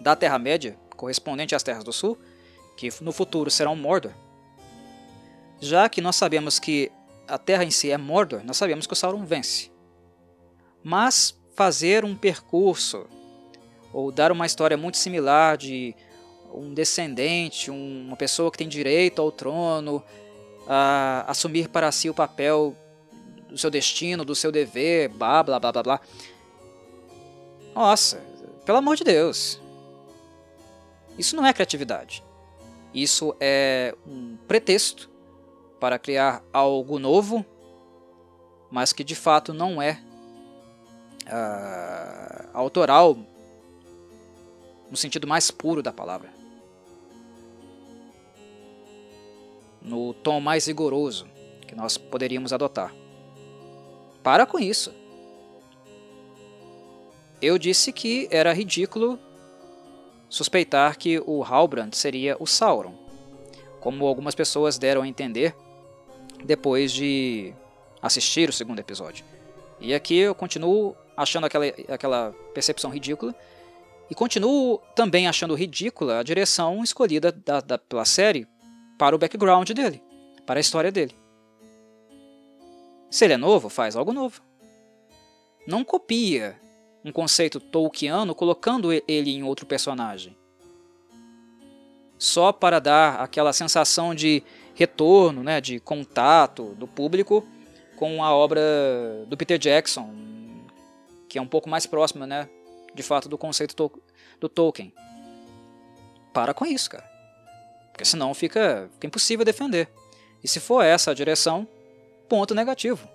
[0.00, 2.18] da Terra-média, correspondente às Terras do Sul,
[2.76, 4.12] que no futuro serão Mordor.
[5.60, 6.90] Já que nós sabemos que
[7.26, 9.70] a Terra em si é Mordor, nós sabemos que o Sauron vence.
[10.82, 13.06] Mas fazer um percurso
[13.92, 15.94] ou dar uma história muito similar de
[16.52, 20.02] um descendente, uma pessoa que tem direito ao trono,
[20.66, 22.76] a assumir para si o papel
[23.48, 26.00] do seu destino, do seu dever, blá blá blá blá blá.
[27.74, 28.22] Nossa,
[28.64, 29.60] pelo amor de Deus.
[31.18, 32.24] Isso não é criatividade.
[32.94, 35.10] Isso é um pretexto
[35.80, 37.44] para criar algo novo,
[38.70, 40.00] mas que de fato não é
[41.26, 43.16] uh, autoral
[44.90, 46.32] no sentido mais puro da palavra.
[49.82, 51.26] No tom mais rigoroso
[51.66, 52.94] que nós poderíamos adotar.
[54.22, 54.92] Para com isso.
[57.40, 59.18] Eu disse que era ridículo
[60.28, 62.94] suspeitar que o Halbrand seria o Sauron,
[63.80, 65.54] como algumas pessoas deram a entender
[66.44, 67.52] depois de
[68.02, 69.24] assistir o segundo episódio.
[69.80, 73.34] E aqui eu continuo achando aquela, aquela percepção ridícula
[74.10, 78.46] e continuo também achando ridícula a direção escolhida da, da, pela série
[78.98, 80.02] para o background dele,
[80.46, 81.14] para a história dele.
[83.10, 84.42] Se ele é novo, faz algo novo.
[85.66, 86.58] Não copia
[87.04, 90.36] um conceito tolkiano colocando ele em outro personagem.
[92.18, 94.42] Só para dar aquela sensação de
[94.74, 97.46] retorno, né, de contato do público
[97.96, 98.60] com a obra
[99.26, 100.12] do Peter Jackson,
[101.28, 102.48] que é um pouco mais próxima né,
[102.94, 103.90] de fato, do conceito to
[104.40, 104.92] do Tolkien.
[106.32, 107.04] Para com isso, cara.
[107.92, 109.88] Porque senão fica, fica impossível defender.
[110.42, 111.66] E se for essa a direção,
[112.28, 113.08] ponto negativo.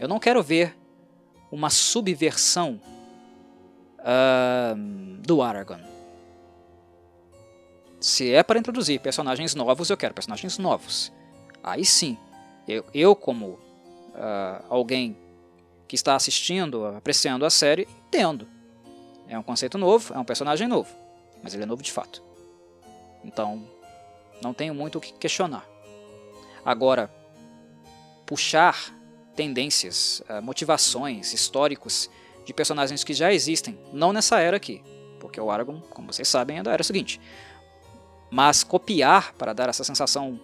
[0.00, 0.74] Eu não quero ver
[1.50, 2.80] uma subversão
[4.00, 4.76] uh,
[5.20, 5.84] do Aragorn.
[8.00, 11.12] Se é para introduzir personagens novos, eu quero personagens novos.
[11.62, 12.18] Aí sim.
[12.68, 13.46] Eu, eu como
[14.14, 15.16] uh, alguém
[15.88, 18.46] que está assistindo, apreciando a série, entendo.
[19.28, 20.94] É um conceito novo, é um personagem novo,
[21.42, 22.22] mas ele é novo de fato.
[23.24, 23.66] Então,
[24.42, 25.66] não tenho muito o que questionar.
[26.64, 27.10] Agora,
[28.26, 28.92] puxar
[29.34, 32.10] tendências, uh, motivações, históricos
[32.44, 34.82] de personagens que já existem, não nessa era aqui,
[35.18, 37.20] porque o Aragorn, como vocês sabem, é da era seguinte.
[38.30, 40.40] Mas copiar para dar essa sensação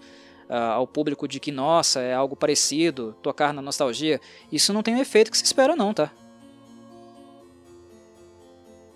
[0.48, 4.94] uh, ao público de que, nossa, é algo parecido, tocar na nostalgia, isso não tem
[4.94, 6.12] o efeito que se espera não, tá?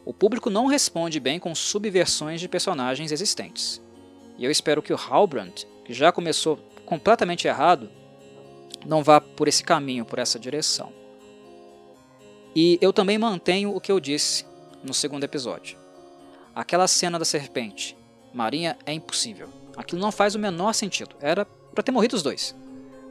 [0.05, 3.81] O público não responde bem com subversões de personagens existentes.
[4.37, 7.91] E eu espero que o Halbrand, que já começou completamente errado,
[8.85, 10.93] não vá por esse caminho, por essa direção.
[12.55, 14.45] E eu também mantenho o que eu disse
[14.83, 15.77] no segundo episódio.
[16.55, 17.97] Aquela cena da serpente,
[18.33, 19.49] Marinha, é impossível.
[19.77, 21.17] Aquilo não faz o menor sentido.
[21.21, 22.55] Era para ter morrido os dois.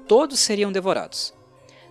[0.07, 1.33] Todos seriam devorados.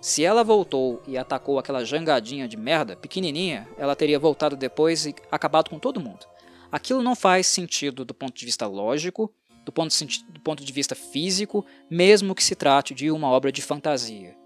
[0.01, 5.15] Se ela voltou e atacou aquela jangadinha de merda, pequenininha, ela teria voltado depois e
[5.31, 6.27] acabado com todo mundo.
[6.73, 9.33] Aquilo não faz sentido do ponto de vista lógico,
[9.65, 13.53] do ponto de, do ponto de vista físico, mesmo que se trate de uma obra
[13.53, 14.37] de fantasia.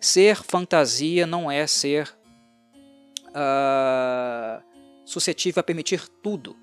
[0.00, 2.16] Ser fantasia não é ser
[3.28, 4.62] uh,
[5.04, 6.56] suscetível a permitir tudo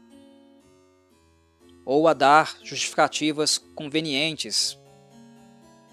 [1.86, 4.80] ou a dar justificativas convenientes,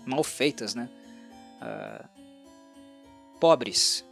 [0.07, 0.89] mal feitas, né?
[1.61, 2.09] Uh,
[3.41, 4.05] pobres.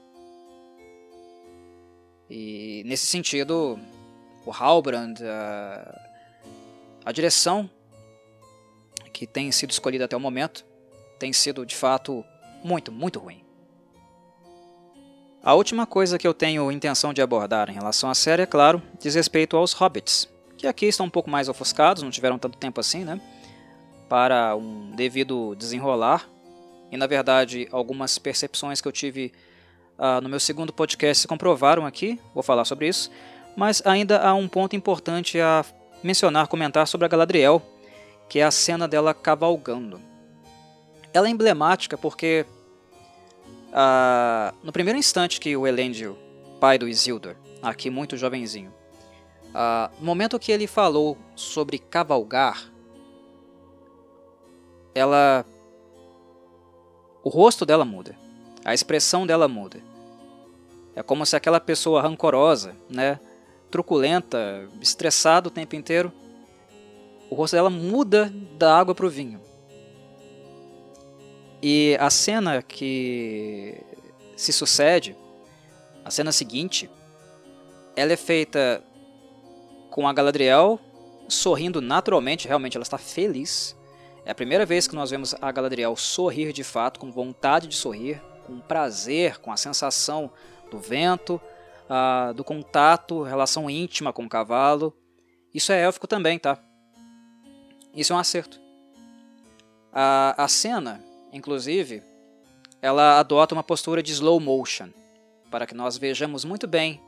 [2.28, 3.78] E nesse sentido,
[4.44, 6.07] o Halbrand, uh,
[7.08, 7.70] a direção
[9.14, 10.62] que tem sido escolhida até o momento,
[11.18, 12.22] tem sido de fato
[12.62, 13.42] muito, muito ruim.
[15.42, 18.82] A última coisa que eu tenho intenção de abordar em relação à série, é claro,
[19.00, 20.28] diz respeito aos hobbits
[20.58, 23.18] que aqui estão um pouco mais ofuscados, não tiveram tanto tempo assim, né?
[24.06, 26.28] Para um devido desenrolar.
[26.92, 29.32] E na verdade, algumas percepções que eu tive
[29.96, 33.10] uh, no meu segundo podcast se comprovaram aqui, vou falar sobre isso.
[33.56, 35.64] Mas ainda há um ponto importante a
[36.02, 37.62] mencionar, comentar sobre a Galadriel,
[38.28, 40.00] que é a cena dela cavalgando.
[41.12, 42.44] Ela é emblemática porque
[43.68, 46.16] uh, no primeiro instante que o Elendil,
[46.60, 48.72] pai do Isildur, aqui muito jovenzinho,
[49.48, 52.70] Uh, no momento que ele falou sobre cavalgar,
[54.94, 55.44] ela.
[57.24, 58.16] O rosto dela muda,
[58.64, 59.80] a expressão dela muda.
[60.94, 63.18] É como se aquela pessoa rancorosa, né,
[63.70, 66.12] truculenta, estressada o tempo inteiro,
[67.30, 69.40] o rosto dela muda da água para o vinho.
[71.62, 73.80] E a cena que
[74.36, 75.16] se sucede,
[76.04, 76.88] a cena seguinte,
[77.96, 78.82] ela é feita
[79.90, 80.80] com a Galadriel
[81.28, 83.76] sorrindo naturalmente, realmente ela está feliz.
[84.24, 87.74] É a primeira vez que nós vemos a Galadriel sorrir de fato, com vontade de
[87.74, 90.30] sorrir, com prazer, com a sensação
[90.70, 91.40] do vento,
[92.34, 94.96] do contato, relação íntima com o cavalo.
[95.54, 96.58] Isso é élfico também, tá?
[97.94, 98.60] Isso é um acerto.
[99.92, 101.02] A, a cena,
[101.32, 102.02] inclusive,
[102.80, 104.90] ela adota uma postura de slow motion,
[105.50, 107.00] para que nós vejamos muito bem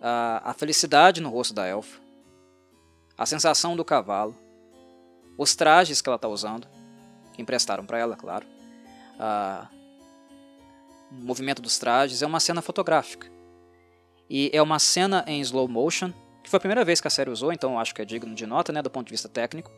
[0.00, 2.00] a, a felicidade no rosto da elfa,
[3.18, 4.36] a sensação do cavalo,
[5.36, 6.68] os trajes que ela está usando,
[7.34, 8.46] que emprestaram para ela, claro,
[11.10, 13.35] o movimento dos trajes, é uma cena fotográfica.
[14.28, 16.12] E é uma cena em slow motion,
[16.42, 18.46] que foi a primeira vez que a série usou, então acho que é digno de
[18.46, 19.70] nota, né, do ponto de vista técnico,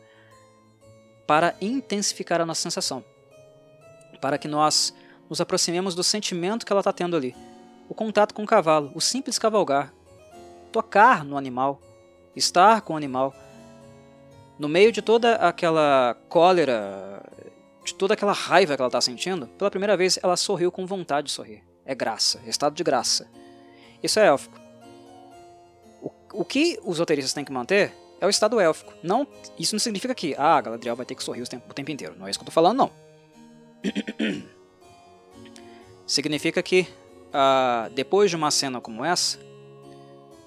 [1.27, 3.03] para intensificar a nossa sensação.
[4.19, 4.93] Para que nós
[5.29, 7.35] nos aproximemos do sentimento que ela está tendo ali.
[7.87, 9.93] O contato com o cavalo, o simples cavalgar,
[10.71, 11.79] tocar no animal,
[12.35, 13.33] estar com o animal.
[14.57, 17.23] No meio de toda aquela cólera,
[17.85, 21.27] de toda aquela raiva que ela está sentindo, pela primeira vez ela sorriu com vontade
[21.27, 21.63] de sorrir.
[21.85, 23.27] É graça, é estado de graça.
[24.01, 24.59] Isso é élfico.
[26.01, 28.93] O, o que os roteiristas têm que manter é o estado élfico.
[29.01, 29.27] Não,
[29.57, 32.15] isso não significa que ah, Galadriel vai ter que sorrir o tempo, o tempo inteiro.
[32.17, 32.91] Não é isso que eu estou falando, não.
[36.05, 36.87] significa que
[37.33, 39.39] ah, depois de uma cena como essa,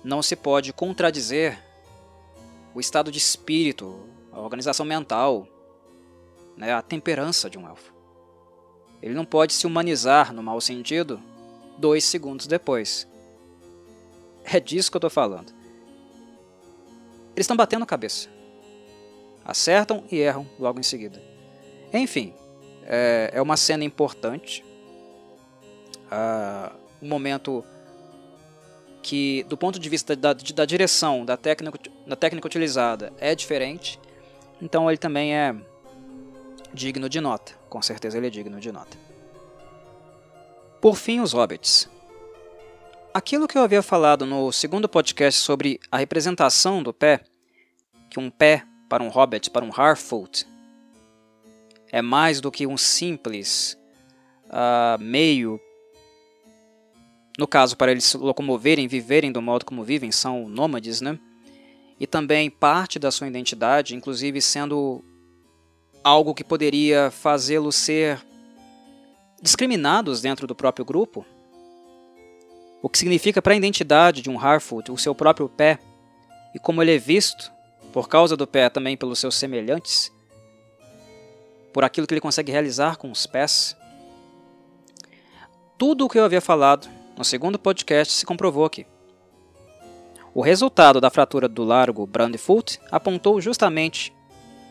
[0.05, 1.59] não se pode contradizer
[2.75, 4.01] o estado de espírito,
[4.33, 5.47] a organização mental,
[6.57, 7.93] né, a temperança de um elfo.
[9.01, 11.21] Ele não pode se humanizar no mau sentido
[11.79, 13.07] dois segundos depois.
[14.45, 15.53] É disso que eu estou falando.
[17.35, 18.29] Eles estão batendo cabeça.
[19.45, 21.21] Acertam e erram logo em seguida.
[21.93, 22.35] Enfim,
[22.85, 24.65] é, é uma cena importante.
[26.07, 27.65] Uh, um momento
[29.03, 33.99] que do ponto de vista da, da direção da técnica, da técnica utilizada é diferente,
[34.61, 35.55] então ele também é,
[36.73, 37.53] digno de nota.
[37.69, 38.97] Com certeza ele é digno de nota.
[40.81, 41.89] Por fim, os hobbits.
[43.15, 47.21] Aquilo que eu havia falado no segundo podcast sobre a representação do pé,
[48.09, 50.47] que um pé para um hobbit, para um Harfoot,
[51.91, 53.77] é mais do que um simples
[54.47, 55.61] uh, meio,
[57.39, 61.19] no caso, para eles se locomoverem, viverem do modo como vivem, são nômades, né?
[62.01, 65.05] E também parte da sua identidade, inclusive sendo
[66.03, 68.25] algo que poderia fazê-los ser
[69.43, 71.27] discriminados dentro do próprio grupo,
[72.83, 75.79] o que significa para a identidade de um Harfoot o seu próprio pé,
[76.53, 77.53] e como ele é visto,
[77.93, 80.13] por causa do pé também pelos seus semelhantes,
[81.73, 83.77] por aquilo que ele consegue realizar com os pés.
[85.79, 88.87] Tudo o que eu havia falado no segundo podcast se comprovou aqui.
[90.35, 94.13] O resultado da fratura do largo Brandfoot apontou justamente,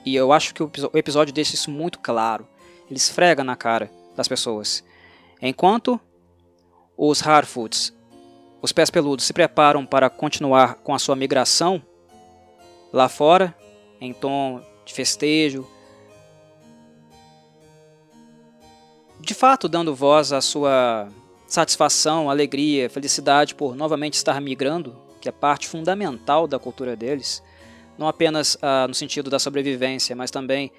[0.06, 2.48] e eu acho que o episódio deixa isso muito claro,
[2.88, 4.84] ele esfrega na cara das pessoas.
[5.42, 6.00] Enquanto
[6.98, 7.94] os Harfoots
[8.62, 11.82] os pés peludos se preparam para continuar com a sua migração
[12.94, 13.56] lá fora,
[14.00, 15.68] em tom de festejo,
[19.20, 21.08] de fato dando voz à sua
[21.48, 27.44] satisfação, alegria, felicidade por novamente estar migrando, que é parte fundamental da cultura deles,
[27.98, 30.72] não apenas ah, no sentido da sobrevivência, mas também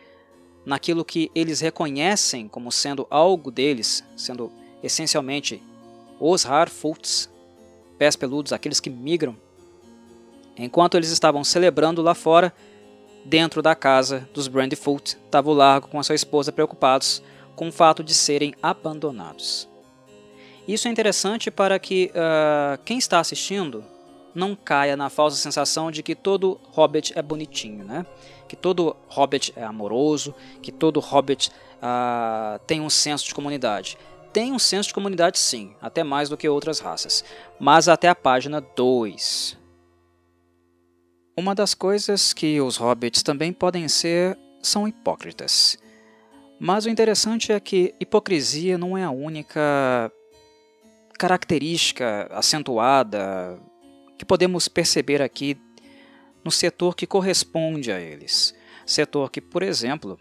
[0.64, 4.52] naquilo que eles reconhecem como sendo algo deles, sendo
[4.82, 5.62] essencialmente
[6.18, 7.31] os Harfoots,
[8.02, 9.36] pés peludos, aqueles que migram,
[10.56, 12.52] enquanto eles estavam celebrando lá fora,
[13.24, 17.22] dentro da casa dos Brandyfoot, estava o Largo com a sua esposa preocupados
[17.54, 19.68] com o fato de serem abandonados.
[20.66, 23.84] Isso é interessante para que uh, quem está assistindo
[24.34, 28.04] não caia na falsa sensação de que todo Hobbit é bonitinho, né?
[28.48, 33.96] Que todo Hobbit é amoroso, que todo Hobbit uh, tem um senso de comunidade
[34.32, 37.24] tem um senso de comunidade sim, até mais do que outras raças,
[37.60, 39.58] mas até a página 2.
[41.36, 45.78] Uma das coisas que os hobbits também podem ser são hipócritas.
[46.58, 50.12] Mas o interessante é que hipocrisia não é a única
[51.18, 53.58] característica acentuada
[54.18, 55.56] que podemos perceber aqui
[56.44, 58.54] no setor que corresponde a eles.
[58.86, 60.18] Setor que, por exemplo,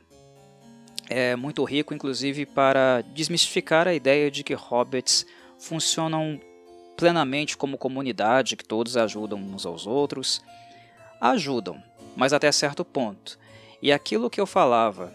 [1.13, 5.25] é muito rico, inclusive, para desmistificar a ideia de que hobbits
[5.59, 6.39] funcionam
[6.95, 10.41] plenamente como comunidade, que todos ajudam uns aos outros.
[11.19, 11.83] Ajudam,
[12.15, 13.37] mas até certo ponto.
[13.81, 15.13] E aquilo que eu falava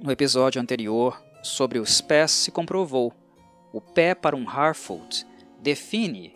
[0.00, 3.12] no episódio anterior sobre os pés se comprovou.
[3.72, 5.24] O pé para um Harfoot
[5.60, 6.34] define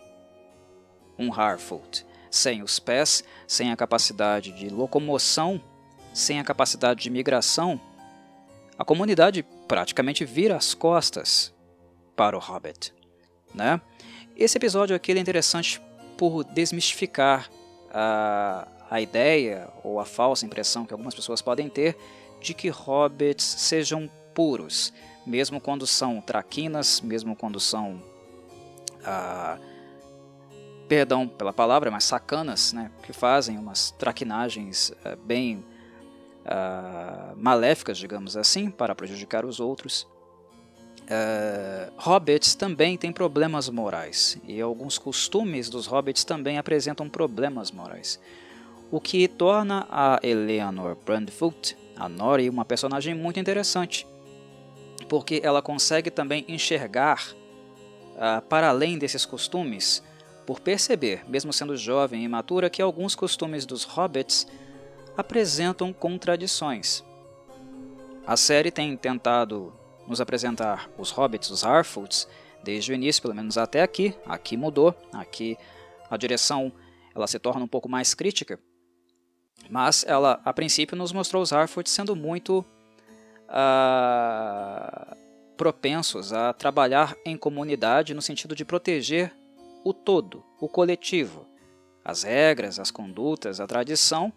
[1.19, 2.07] um Harfoot.
[2.31, 5.61] Sem os pés, sem a capacidade de locomoção,
[6.15, 7.81] sem a capacidade de migração,
[8.79, 11.53] a comunidade praticamente vira as costas
[12.17, 12.95] para o Hobbit.
[13.55, 13.81] Né?
[14.37, 15.81] Esse episódio aqui é interessante
[16.17, 17.51] por desmistificar
[17.93, 21.97] a, a ideia ou a falsa impressão que algumas pessoas podem ter
[22.41, 24.93] de que hobbits sejam puros,
[25.25, 28.03] mesmo quando são traquinas, mesmo quando são.
[29.05, 29.59] Ah,
[30.89, 35.65] perdão pela palavra, mas sacanas, né, que fazem umas traquinagens eh, bem
[36.45, 40.07] uh, maléficas, digamos assim, para prejudicar os outros.
[41.03, 48.21] Uh, hobbits também têm problemas morais e alguns costumes dos hobbits também apresentam problemas morais,
[48.91, 54.07] o que torna a Eleanor Brandfoot, a Nori, uma personagem muito interessante,
[55.09, 57.35] porque ela consegue também enxergar
[58.15, 60.03] uh, para além desses costumes,
[60.47, 64.47] por perceber, mesmo sendo jovem e imatura, que alguns costumes dos hobbits
[65.17, 67.05] apresentam contradições.
[68.27, 69.73] A série tem tentado
[70.07, 72.29] nos apresentar os hobbits, os Harfoots,
[72.63, 74.15] desde o início, pelo menos até aqui.
[74.27, 75.57] Aqui mudou, aqui
[76.11, 76.73] a direção
[77.15, 78.59] ela se torna um pouco mais crítica,
[79.69, 82.65] mas ela a princípio nos mostrou os Harfoots sendo muito
[83.49, 85.17] uh,
[85.57, 89.35] propensos a trabalhar em comunidade no sentido de proteger
[89.85, 91.47] o todo, o coletivo,
[92.05, 94.33] as regras, as condutas, a tradição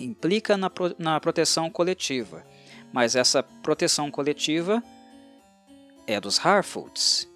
[0.00, 2.44] implica na, pro, na proteção coletiva,
[2.92, 4.82] mas essa proteção coletiva
[6.06, 7.28] é dos Harfoots.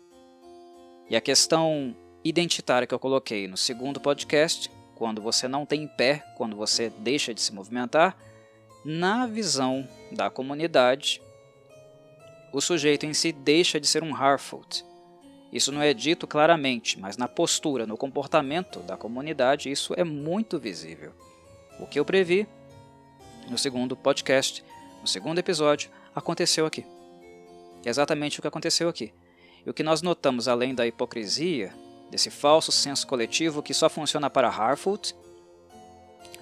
[1.08, 6.24] E a questão identitária que eu coloquei no segundo podcast, quando você não tem pé,
[6.36, 8.16] quando você deixa de se movimentar,
[8.84, 11.22] na visão da comunidade,
[12.52, 14.84] o sujeito em si deixa de ser um Harfoot.
[15.52, 20.58] Isso não é dito claramente, mas na postura, no comportamento da comunidade, isso é muito
[20.58, 21.12] visível.
[21.78, 22.46] O que eu previ
[23.48, 24.64] no segundo podcast,
[25.00, 26.84] no segundo episódio, aconteceu aqui.
[27.84, 29.12] É exatamente o que aconteceu aqui.
[29.64, 31.72] E o que nós notamos, além da hipocrisia,
[32.10, 35.14] desse falso senso coletivo que só funciona para Harfoot,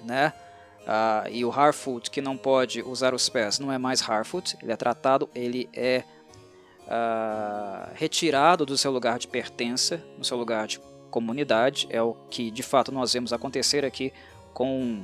[0.03, 0.33] né?
[0.81, 4.71] Uh, e o Harfoot que não pode usar os pés não é mais Harfoot, ele
[4.71, 6.03] é tratado, ele é
[6.83, 10.79] uh, retirado do seu lugar de pertença, no seu lugar de
[11.11, 14.13] comunidade, é o que de fato nós vemos acontecer aqui
[14.53, 15.03] com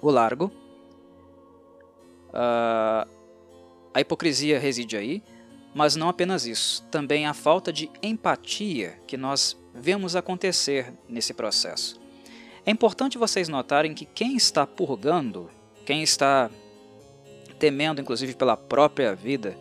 [0.00, 0.52] o Largo.
[2.28, 3.08] Uh,
[3.94, 5.22] a hipocrisia reside aí,
[5.74, 12.00] mas não apenas isso, também a falta de empatia que nós vemos acontecer nesse processo.
[12.64, 15.50] É importante vocês notarem que quem está purgando,
[15.84, 16.50] quem está
[17.58, 19.56] temendo inclusive pela própria vida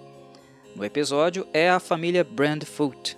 [0.75, 3.17] no episódio, é a família Brandfoot.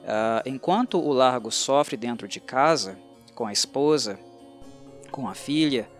[0.00, 2.98] Uh, enquanto o Largo sofre dentro de casa,
[3.34, 4.18] com a esposa,
[5.10, 5.90] com a filha,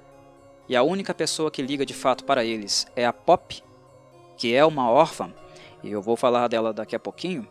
[0.69, 3.63] e a única pessoa que liga de fato para eles é a Pop,
[4.37, 5.35] que é uma órfã,
[5.83, 7.47] e eu vou falar dela daqui a pouquinho.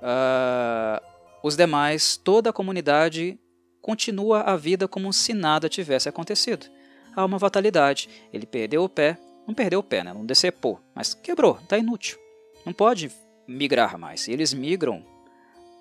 [0.00, 1.04] Uh,
[1.42, 3.38] os demais, toda a comunidade
[3.80, 6.66] continua a vida como se nada tivesse acontecido.
[7.14, 8.08] Há uma fatalidade.
[8.32, 10.12] Ele perdeu o pé, não perdeu o pé, né?
[10.12, 12.18] não decepou, mas quebrou, está inútil.
[12.64, 13.10] Não pode
[13.46, 14.28] migrar mais.
[14.28, 15.04] Eles migram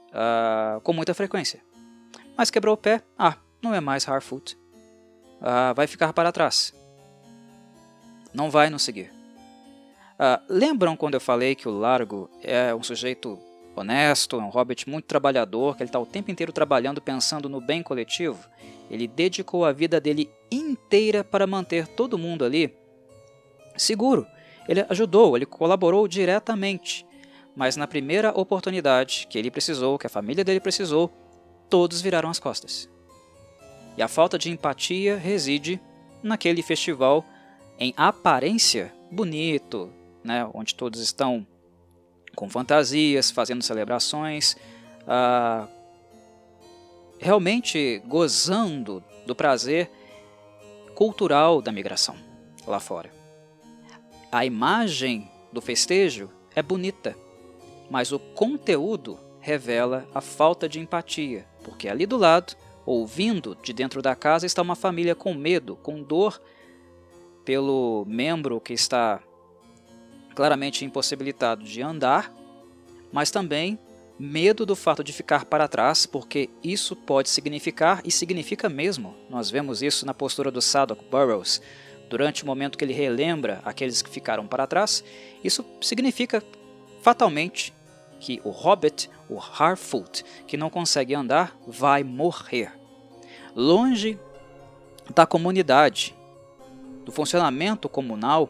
[0.10, 1.62] uh, com muita frequência.
[2.38, 4.57] Mas quebrou o pé, ah, não é mais Harfoot.
[5.41, 6.73] Uh, vai ficar para trás.
[8.34, 9.11] Não vai nos seguir.
[10.19, 13.40] Uh, lembram quando eu falei que o Largo é um sujeito
[13.76, 17.61] honesto, é um hobbit muito trabalhador, que ele está o tempo inteiro trabalhando pensando no
[17.61, 18.49] bem coletivo.
[18.90, 22.76] Ele dedicou a vida dele inteira para manter todo mundo ali
[23.77, 24.27] seguro.
[24.68, 27.06] Ele ajudou, ele colaborou diretamente.
[27.56, 31.10] Mas na primeira oportunidade que ele precisou, que a família dele precisou,
[31.69, 32.90] todos viraram as costas.
[33.98, 35.80] E a falta de empatia reside
[36.22, 37.26] naquele festival
[37.78, 39.91] em aparência bonito,
[40.24, 41.45] né, onde todos estão
[42.36, 44.56] com fantasias, fazendo celebrações,
[45.07, 45.68] ah,
[47.18, 49.90] realmente gozando do prazer
[50.95, 52.16] cultural da migração
[52.68, 53.11] lá fora.
[54.32, 57.16] A imagem do festejo é bonita,
[57.90, 62.56] mas o conteúdo revela a falta de empatia, porque ali do lado,
[62.90, 66.41] ouvindo de dentro da casa, está uma família com medo, com dor
[67.45, 69.22] pelo membro que está
[70.34, 72.34] claramente impossibilitado de andar,
[73.11, 73.78] mas também
[74.18, 79.52] medo do fato de ficar para trás, porque isso pode significar, e significa mesmo, nós
[79.52, 81.61] vemos isso na postura do Sadok Burrows,
[82.10, 85.03] durante o momento que ele relembra aqueles que ficaram para trás,
[85.44, 86.44] isso significa
[87.03, 87.72] fatalmente
[88.20, 92.79] que o Hobbit, o Harfoot, que não consegue andar, vai morrer.
[93.60, 94.18] Longe
[95.14, 96.15] da comunidade,
[97.03, 98.48] do funcionamento comunal,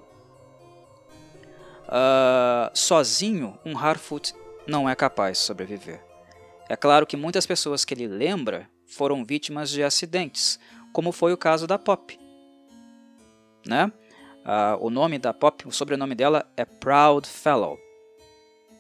[1.88, 4.36] uh, sozinho, um Harfoot
[4.68, 6.00] não é capaz de sobreviver.
[6.70, 10.60] É claro que muitas pessoas que ele lembra foram vítimas de acidentes,
[10.94, 12.16] como foi o caso da Pop.
[13.66, 13.92] Né?
[14.46, 17.80] Uh, o nome da Pop, o sobrenome dela é Proud Fellow.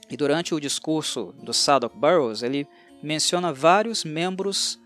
[0.07, 2.67] E durante o discurso do Sadok Burrows, ele
[3.01, 4.79] menciona vários membros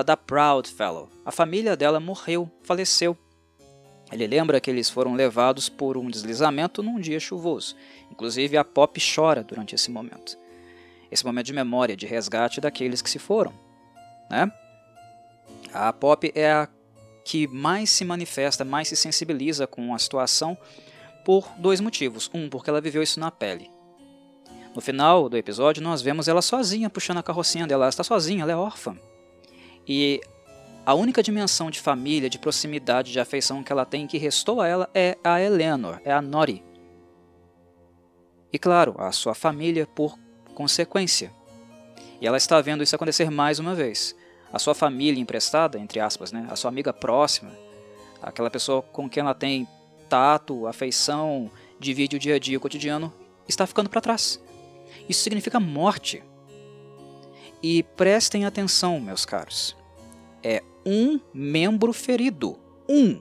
[0.00, 1.08] uh, da Proud Fellow.
[1.24, 3.16] A família dela morreu, faleceu
[4.10, 7.76] ele lembra que eles foram levados por um deslizamento num dia chuvoso.
[8.10, 10.36] Inclusive, a Pop chora durante esse momento.
[11.10, 13.52] Esse momento de memória, de resgate daqueles que se foram.
[14.28, 14.50] Né?
[15.72, 16.68] A Pop é a
[17.24, 20.58] que mais se manifesta, mais se sensibiliza com a situação
[21.24, 22.28] por dois motivos.
[22.34, 23.70] Um, porque ela viveu isso na pele.
[24.74, 27.84] No final do episódio, nós vemos ela sozinha puxando a carrocinha dela.
[27.84, 28.96] Ela está sozinha, ela é órfã.
[29.92, 30.20] E
[30.86, 34.68] a única dimensão de família, de proximidade, de afeição que ela tem que restou a
[34.68, 36.62] ela é a Eleanor, é a Nori.
[38.52, 40.16] E claro, a sua família por
[40.54, 41.32] consequência.
[42.20, 44.14] E ela está vendo isso acontecer mais uma vez.
[44.52, 46.46] A sua família emprestada, entre aspas, né?
[46.48, 47.50] a sua amiga próxima,
[48.22, 49.66] aquela pessoa com quem ela tem
[50.08, 51.50] tato, afeição,
[51.80, 53.12] divide o dia a dia, o cotidiano,
[53.48, 54.40] está ficando para trás.
[55.08, 56.22] Isso significa morte.
[57.60, 59.79] E prestem atenção, meus caros.
[60.42, 62.58] É um membro ferido.
[62.88, 63.20] Um.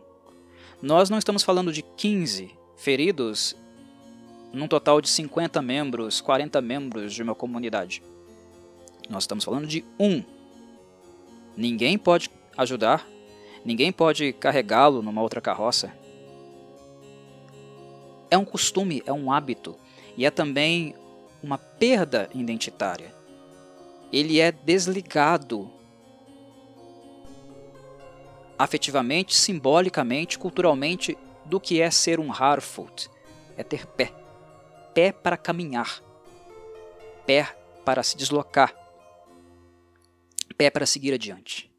[0.82, 3.56] Nós não estamos falando de 15 feridos
[4.54, 8.02] num total de 50 membros, 40 membros de uma comunidade.
[9.10, 10.24] Nós estamos falando de um.
[11.56, 13.08] Ninguém pode ajudar,
[13.66, 15.94] ninguém pode carregá-lo numa outra carroça.
[18.32, 19.76] É um costume, é um hábito
[20.16, 20.96] e é também
[21.42, 23.14] uma perda identitária.
[24.12, 25.70] Ele é desligado
[28.60, 33.10] afetivamente, simbolicamente, culturalmente, do que é ser um Harfoot.
[33.56, 34.14] É ter pé.
[34.94, 36.04] Pé para caminhar.
[37.26, 37.48] Pé
[37.86, 38.76] para se deslocar.
[40.58, 41.72] Pé para seguir adiante.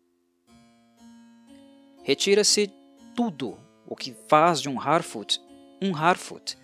[2.03, 2.73] Retira-se
[3.15, 5.41] tudo o que faz de um Harfoot
[5.81, 6.59] um Harfoot.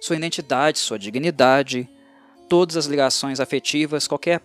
[0.00, 1.88] Sua identidade, sua dignidade,
[2.48, 4.40] todas as ligações afetivas, qualquer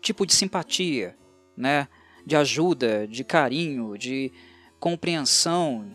[0.00, 1.16] tipo de simpatia,
[1.56, 1.88] né,
[2.28, 4.30] de ajuda, de carinho, de
[4.78, 5.90] compreensão,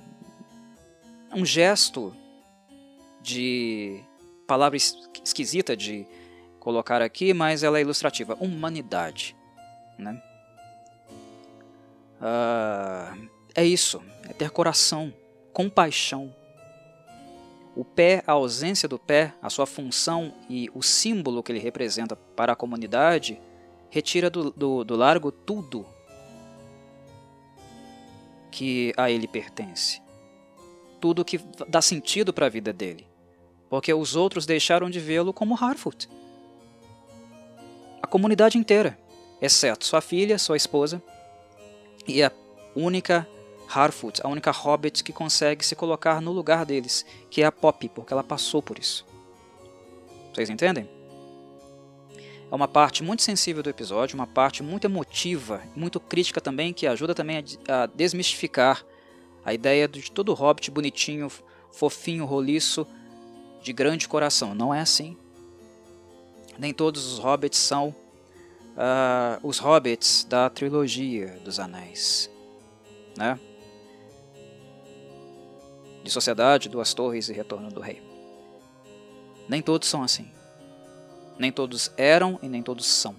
[1.32, 2.12] um gesto
[3.22, 4.02] de
[4.48, 4.76] palavra
[5.24, 6.08] esquisita de
[6.60, 9.36] colocar aqui, mas ela é ilustrativa, humanidade,
[9.96, 10.20] né?
[12.20, 15.14] Uh, é isso, é ter coração,
[15.54, 16.34] compaixão.
[17.76, 22.16] O pé, a ausência do pé, a sua função e o símbolo que ele representa
[22.16, 23.40] para a comunidade,
[23.92, 25.93] retira do, do, do largo tudo
[28.54, 30.00] que a ele pertence.
[31.02, 33.08] Tudo que dá sentido para a vida dele.
[33.68, 36.08] Porque os outros deixaram de vê-lo como Harfoot.
[38.00, 38.98] A comunidade inteira,
[39.42, 41.02] exceto sua filha, sua esposa
[42.08, 42.32] e a
[42.76, 43.28] única
[43.68, 47.90] Harfoot, a única hobbit que consegue se colocar no lugar deles, que é a Poppy,
[47.90, 49.04] porque ela passou por isso.
[50.32, 50.88] Vocês entendem?
[52.54, 56.86] É uma parte muito sensível do episódio, uma parte muito emotiva, muito crítica também, que
[56.86, 58.86] ajuda também a, a desmistificar
[59.44, 61.32] a ideia de todo hobbit bonitinho,
[61.72, 62.86] fofinho, roliço,
[63.64, 64.54] de grande coração.
[64.54, 65.18] Não é assim.
[66.56, 72.30] Nem todos os hobbits são uh, os hobbits da trilogia dos Anéis.
[73.18, 73.40] Né?
[76.04, 78.00] De Sociedade, Duas Torres e Retorno do Rei.
[79.50, 80.32] Nem todos são assim.
[81.38, 83.16] Nem todos eram e nem todos são.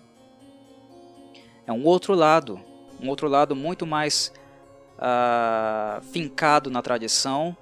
[1.66, 2.60] É um outro lado,
[3.00, 4.32] um outro lado muito mais
[4.98, 7.56] uh, fincado na tradição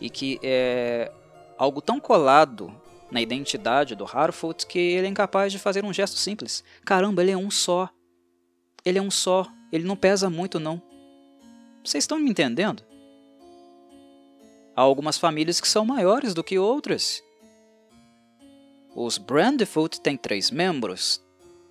[0.00, 1.10] e que é
[1.58, 2.74] algo tão colado
[3.10, 6.62] na identidade do Harfoot que ele é incapaz de fazer um gesto simples.
[6.84, 7.88] Caramba, ele é um só.
[8.84, 9.46] Ele é um só.
[9.72, 10.80] Ele não pesa muito, não.
[11.84, 12.82] Vocês estão me entendendo?
[14.76, 17.22] Há algumas famílias que são maiores do que outras.
[19.02, 21.22] Os Brandfoot têm três membros.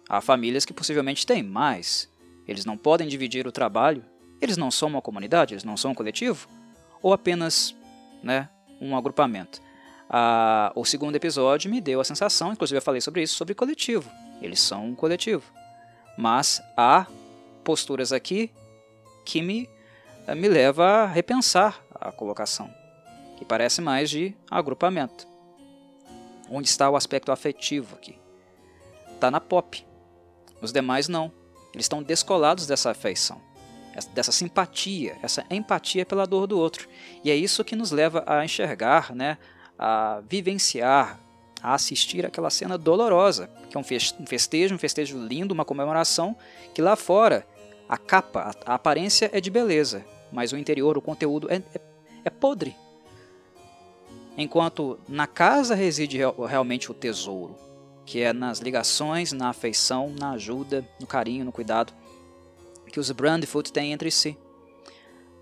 [0.10, 2.10] Há famílias que possivelmente têm mais.
[2.48, 4.04] Eles não podem dividir o trabalho.
[4.42, 6.50] Eles não são uma comunidade, eles não são um coletivo.
[7.04, 7.76] Ou apenas
[8.24, 8.50] né,
[8.82, 9.62] um agrupamento.
[10.10, 14.10] Ah, o segundo episódio me deu a sensação, inclusive eu falei sobre isso, sobre coletivo.
[14.42, 15.44] Eles são um coletivo.
[16.18, 17.06] Mas há
[17.64, 18.52] posturas aqui
[19.24, 19.70] que me,
[20.36, 22.74] me leva a repensar a colocação,
[23.38, 25.29] que parece mais de agrupamento.
[26.50, 28.18] Onde está o aspecto afetivo aqui?
[29.14, 29.86] Está na pop.
[30.62, 31.32] Os demais não.
[31.74, 33.40] Eles estão descolados dessa afeição,
[34.14, 36.88] dessa simpatia, essa empatia pela dor do outro.
[37.24, 39.38] E é isso que nos leva a enxergar, né,
[39.78, 41.20] a vivenciar,
[41.62, 43.84] a assistir aquela cena dolorosa, que é um
[44.26, 46.36] festejo, um festejo lindo, uma comemoração,
[46.74, 47.46] que lá fora
[47.88, 51.82] a capa, a aparência é de beleza, mas o interior, o conteúdo é, é,
[52.26, 52.76] é podre,
[54.44, 57.56] enquanto na casa reside realmente o tesouro,
[58.06, 61.94] que é nas ligações, na afeição, na ajuda, no carinho, no cuidado
[62.90, 64.38] que os Brandfoot têm entre si.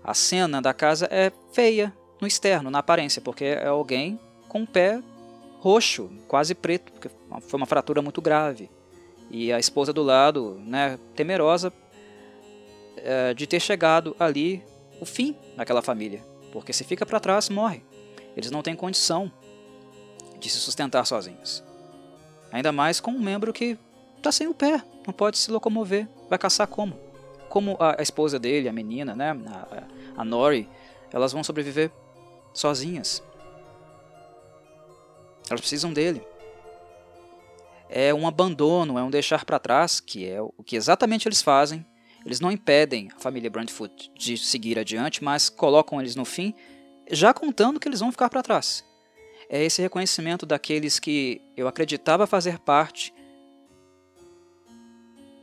[0.04, 4.66] A cena da casa é feia no externo, na aparência, porque é alguém com o
[4.66, 5.02] pé
[5.58, 7.10] roxo, quase preto, porque
[7.40, 8.70] foi uma fratura muito grave.
[9.30, 11.72] E a esposa do lado, né, temerosa
[12.96, 14.62] é, de ter chegado ali
[15.00, 17.82] o fim daquela família, porque se fica para trás, morre.
[18.38, 19.32] Eles não têm condição
[20.38, 21.64] de se sustentar sozinhos.
[22.52, 23.76] Ainda mais com um membro que
[24.16, 26.96] está sem o pé, não pode se locomover, vai caçar como?
[27.48, 29.36] Como a, esposa dele, a menina, né,
[30.16, 30.68] a, a Nori,
[31.12, 31.90] elas vão sobreviver
[32.54, 33.20] sozinhas.
[35.50, 36.22] Elas precisam dele.
[37.88, 41.84] É um abandono, é um deixar para trás, que é o que exatamente eles fazem.
[42.24, 46.54] Eles não impedem a família Brandfoot de seguir adiante, mas colocam eles no fim
[47.10, 48.84] já contando que eles vão ficar para trás.
[49.48, 53.14] É esse reconhecimento daqueles que eu acreditava fazer parte,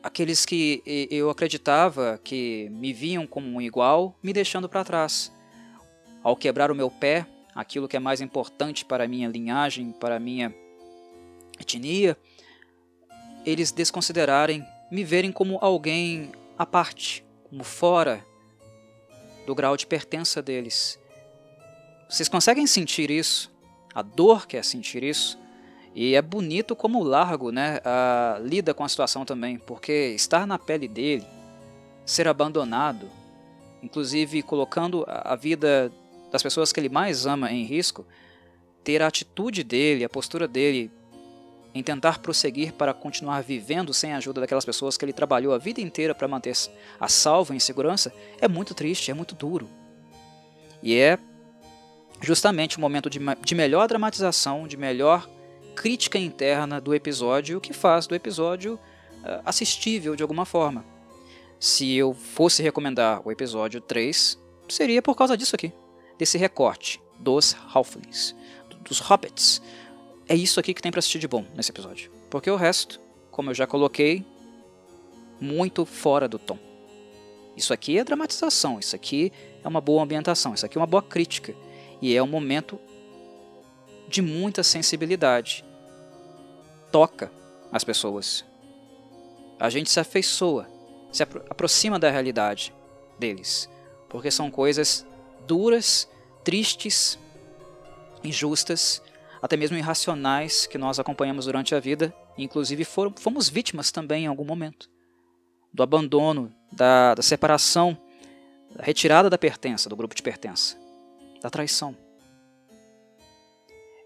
[0.04, 5.32] aqueles que eu acreditava que me viam como um igual, me deixando para trás.
[6.22, 7.26] Ao quebrar o meu pé,
[7.56, 10.54] aquilo que é mais importante para a minha linhagem, para a minha
[11.60, 12.16] etnia,
[13.44, 18.24] eles desconsiderarem, me verem como alguém à parte, como fora
[19.48, 21.00] do grau de pertença deles.
[22.16, 23.52] Vocês conseguem sentir isso?
[23.94, 25.38] A dor que é sentir isso?
[25.94, 27.82] E é bonito como o Largo né,
[28.42, 31.26] lida com a situação também, porque estar na pele dele,
[32.06, 33.10] ser abandonado,
[33.84, 35.92] inclusive colocando a vida
[36.32, 38.06] das pessoas que ele mais ama em risco,
[38.82, 40.90] ter a atitude dele, a postura dele
[41.74, 45.58] em tentar prosseguir para continuar vivendo sem a ajuda daquelas pessoas que ele trabalhou a
[45.58, 46.56] vida inteira para manter
[46.98, 49.68] a salvo em segurança, é muito triste, é muito duro.
[50.82, 51.20] E é
[52.22, 55.30] justamente o momento de, de melhor dramatização, de melhor
[55.76, 60.86] crítica interna do episódio, o que faz do episódio uh, assistível de alguma forma.
[61.60, 64.40] Se eu fosse recomendar o episódio 3,
[64.70, 65.72] seria por causa disso aqui,
[66.18, 68.36] desse recorte dos Halflings,
[68.84, 69.62] dos Hobbits,
[70.28, 72.12] é isso aqui que tem para assistir de bom nesse episódio.
[72.30, 74.26] Porque o resto, como eu já coloquei,
[75.40, 76.58] muito fora do tom.
[77.56, 79.32] Isso aqui é dramatização, isso aqui
[79.64, 81.56] é uma boa ambientação, isso aqui é uma boa crítica.
[82.06, 82.80] E é um momento
[84.08, 85.66] de muita sensibilidade.
[86.92, 87.32] Toca
[87.72, 88.46] as pessoas.
[89.60, 90.70] A gente se afeiçoa,
[91.12, 92.72] se apro aproxima da realidade
[93.18, 93.68] deles.
[94.08, 95.04] Porque são coisas
[95.48, 96.08] duras,
[96.44, 97.18] tristes,
[98.24, 99.02] injustas
[99.42, 104.28] até mesmo irracionais que nós acompanhamos durante a vida, inclusive foram, fomos vítimas também em
[104.28, 104.88] algum momento.
[105.74, 107.98] Do abandono, da, da separação,
[108.76, 110.85] da retirada da pertença, do grupo de pertença,
[111.46, 111.96] da traição.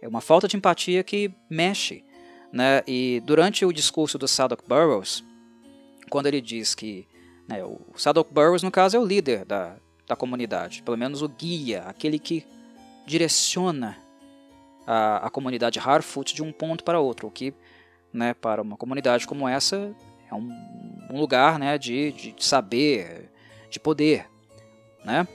[0.01, 2.03] É uma falta de empatia que mexe.
[2.51, 2.83] Né?
[2.85, 5.23] E durante o discurso do Sadok Burroughs,
[6.09, 7.07] quando ele diz que
[7.47, 11.29] né, o Sadok Burroughs, no caso, é o líder da, da comunidade, pelo menos o
[11.29, 12.45] guia, aquele que
[13.05, 13.97] direciona
[14.85, 17.53] a, a comunidade Harfoot de um ponto para outro, o que
[18.11, 19.95] né, para uma comunidade como essa
[20.29, 20.51] é um,
[21.09, 23.31] um lugar né, de, de saber,
[23.69, 24.29] de poder.
[25.05, 25.25] Né?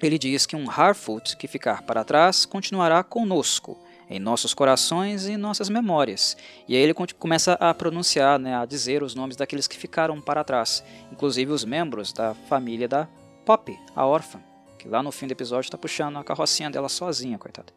[0.00, 3.78] Ele diz que um Harfoot que ficar para trás continuará conosco,
[4.08, 6.36] em nossos corações e em nossas memórias.
[6.68, 10.44] E aí ele começa a pronunciar, né, a dizer os nomes daqueles que ficaram para
[10.44, 13.08] trás, inclusive os membros da família da
[13.44, 14.40] Poppy, a órfã,
[14.78, 17.72] que lá no fim do episódio está puxando a carrocinha dela sozinha, coitada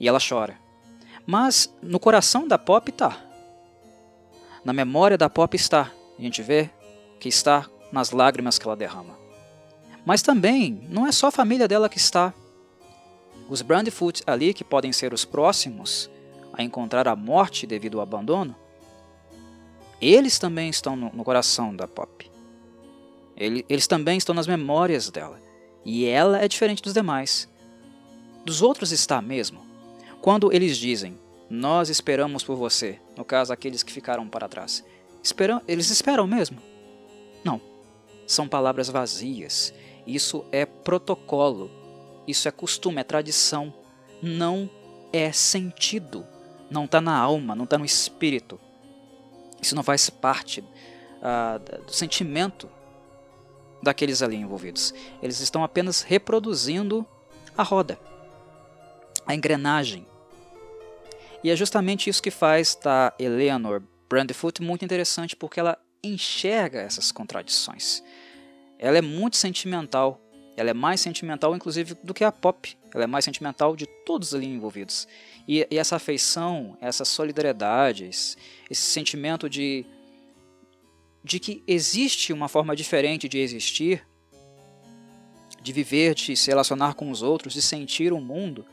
[0.00, 0.58] e ela chora.
[1.26, 3.20] Mas no coração da Pop está.
[4.64, 5.92] Na memória da Pop está.
[6.18, 6.70] A gente vê
[7.20, 9.19] que está nas lágrimas que ela derrama.
[10.04, 12.32] Mas também não é só a família dela que está.
[13.48, 16.10] Os Brandfoot ali, que podem ser os próximos
[16.52, 18.54] a encontrar a morte devido ao abandono,
[20.00, 22.30] eles também estão no, no coração da Pop.
[23.36, 25.40] Ele, eles também estão nas memórias dela.
[25.84, 27.48] E ela é diferente dos demais.
[28.44, 29.60] Dos outros está mesmo.
[30.20, 31.18] Quando eles dizem,
[31.48, 34.84] nós esperamos por você, no caso aqueles que ficaram para trás,
[35.22, 36.58] esperam, eles esperam mesmo?
[37.42, 37.60] Não.
[38.26, 39.72] São palavras vazias.
[40.06, 41.70] Isso é protocolo.
[42.26, 43.72] Isso é costume, é tradição.
[44.22, 44.68] Não
[45.12, 46.26] é sentido.
[46.70, 48.60] Não está na alma, não está no espírito.
[49.60, 52.68] Isso não faz parte uh, do sentimento
[53.82, 54.94] daqueles ali envolvidos.
[55.22, 57.06] Eles estão apenas reproduzindo
[57.56, 57.98] a roda,
[59.26, 60.06] a engrenagem
[61.42, 67.10] e é justamente isso que faz da Eleanor Brandfoot muito interessante, porque ela enxerga essas
[67.10, 68.02] contradições.
[68.82, 70.18] Ela é muito sentimental,
[70.56, 74.34] ela é mais sentimental inclusive do que a Pop, ela é mais sentimental de todos
[74.34, 75.06] ali envolvidos.
[75.46, 78.40] E, e essa afeição, essa solidariedade, esse
[78.70, 79.84] sentimento de,
[81.22, 84.06] de que existe uma forma diferente de existir,
[85.60, 88.64] de viver, de se relacionar com os outros, de sentir o mundo,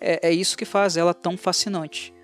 [0.00, 2.14] é, é isso que faz ela tão fascinante.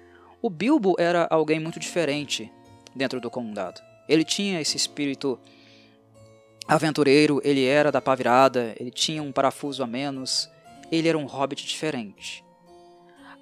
[0.40, 2.53] O Bilbo era alguém muito diferente
[2.94, 3.81] dentro do condado.
[4.09, 5.40] Ele tinha esse espírito
[6.68, 10.48] aventureiro, ele era da pá virada, ele tinha um parafuso a menos,
[10.90, 12.44] ele era um hobbit diferente.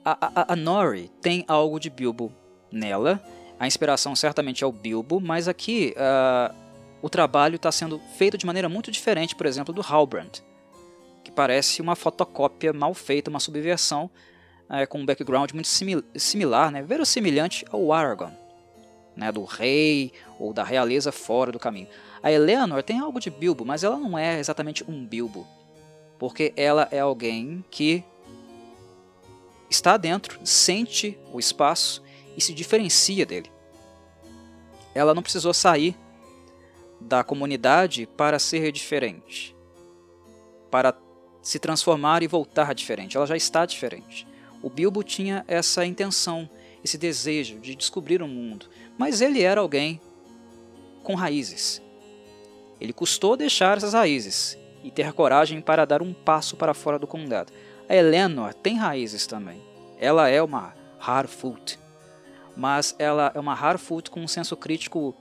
[0.05, 2.33] A, a, a Nori tem algo de Bilbo
[2.71, 3.23] nela,
[3.59, 6.55] a inspiração certamente é o Bilbo, mas aqui uh,
[7.01, 10.43] o trabalho está sendo feito de maneira muito diferente, por exemplo, do Halbrand
[11.25, 14.11] que parece uma fotocópia mal feita, uma subversão
[14.69, 18.37] é, com um background muito simil similar, né, verossimilhante ao Aragorn,
[19.17, 21.89] né, do rei ou da realeza fora do caminho.
[22.25, 25.47] A Eleanor tem algo de Bilbo, mas ela não é exatamente um Bilbo,
[26.19, 28.03] porque ela é alguém que
[29.69, 32.03] está dentro, sente o espaço
[32.35, 33.53] e se diferencia dele.
[34.95, 35.95] Ela não precisou sair
[36.99, 39.55] da comunidade para ser diferente,
[40.71, 40.97] para
[41.43, 43.19] se transformar e voltar diferente.
[43.19, 44.27] Ela já está diferente.
[44.63, 46.49] O Bilbo tinha essa intenção,
[46.83, 50.01] esse desejo de descobrir o mundo, mas ele era alguém
[51.03, 51.84] com raízes.
[52.81, 57.07] Ele custou deixar essas raízes e ter coragem para dar um passo para fora do
[57.07, 57.53] condado.
[57.89, 59.61] A Eleanor tem raízes também.
[59.99, 61.79] Ela é uma Harfoot,
[62.57, 65.15] mas ela é uma Harfoot com um senso crítico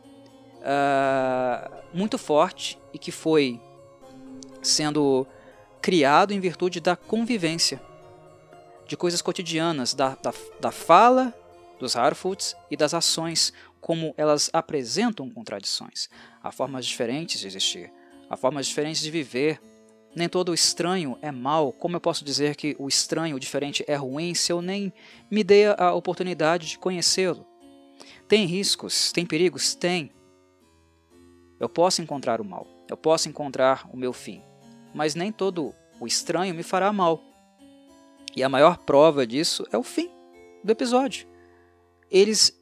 [0.59, 3.59] uh, muito forte e que foi
[4.61, 5.27] sendo
[5.81, 7.81] criado em virtude da convivência,
[8.87, 11.33] de coisas cotidianas, da, da, da fala
[11.79, 13.51] dos Harfoots e das ações,
[13.81, 16.09] como elas apresentam contradições.
[16.43, 17.89] Há formas diferentes de existir,
[18.29, 19.61] há formas diferentes de viver.
[20.13, 21.71] Nem todo estranho é mal.
[21.71, 24.93] Como eu posso dizer que o estranho, o diferente, é ruim se eu nem
[25.31, 27.47] me dei a oportunidade de conhecê-lo?
[28.27, 29.73] Tem riscos, tem perigos?
[29.73, 30.11] Tem.
[31.59, 34.41] Eu posso encontrar o mal, eu posso encontrar o meu fim,
[34.93, 37.23] mas nem todo o estranho me fará mal.
[38.35, 40.09] E a maior prova disso é o fim
[40.63, 41.27] do episódio.
[42.11, 42.53] Eles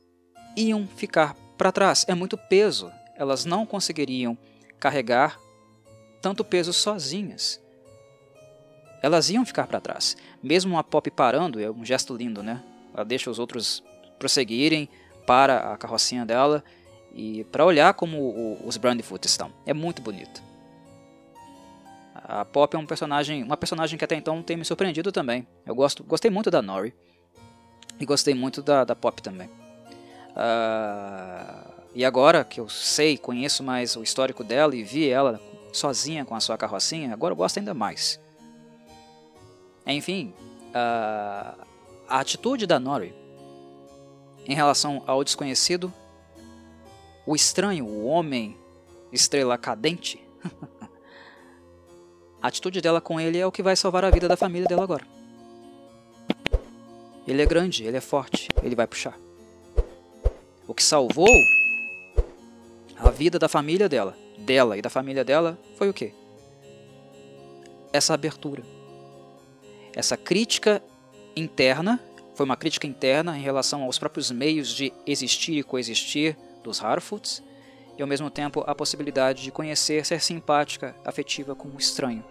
[0.55, 4.37] iam ficar para trás, é muito peso, elas não conseguiriam
[4.79, 5.39] carregar
[6.21, 7.61] tanto peso sozinhas.
[9.01, 10.15] Elas iam ficar para trás.
[10.41, 12.63] Mesmo a Pop parando, é um gesto lindo, né?
[12.93, 13.83] Ela deixa os outros
[14.19, 14.87] prosseguirem
[15.25, 16.63] para a carrocinha dela
[17.13, 19.51] e para olhar como o, os Brandyfoot estão.
[19.65, 20.41] É muito bonito.
[22.13, 25.47] A Pop é um personagem, uma personagem que até então tem me surpreendido também.
[25.65, 26.93] Eu gosto, gostei muito da Nori
[27.99, 29.49] e gostei muito da, da Pop também.
[30.31, 35.41] Uh, e agora que eu sei, conheço mais o histórico dela e vi ela
[35.73, 38.19] sozinha com a sua carrocinha, agora eu gosto ainda mais.
[39.85, 40.33] Enfim,
[40.69, 41.65] uh,
[42.07, 43.13] a atitude da Nori
[44.45, 45.93] em relação ao desconhecido
[47.25, 48.57] o estranho, o homem
[49.11, 50.23] estrela cadente,
[52.41, 54.83] a atitude dela com ele é o que vai salvar a vida da família dela
[54.83, 55.05] agora.
[57.27, 59.17] Ele é grande, ele é forte, ele vai puxar.
[60.67, 61.29] O que salvou
[63.01, 66.13] a vida da família dela, dela e da família dela, foi o quê?
[67.91, 68.63] Essa abertura.
[69.93, 70.81] Essa crítica
[71.35, 71.99] interna,
[72.35, 77.43] foi uma crítica interna em relação aos próprios meios de existir e coexistir dos Harfoots
[77.97, 82.23] e ao mesmo tempo a possibilidade de conhecer, ser simpática, afetiva com um estranho.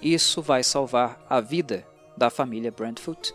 [0.00, 1.86] Isso vai salvar a vida
[2.16, 3.34] da família Brentfoot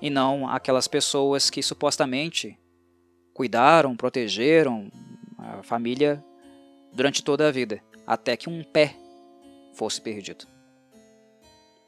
[0.00, 2.58] e não aquelas pessoas que supostamente
[3.36, 4.90] cuidaram, protegeram
[5.36, 6.24] a família
[6.90, 8.96] durante toda a vida, até que um pé
[9.74, 10.46] fosse perdido.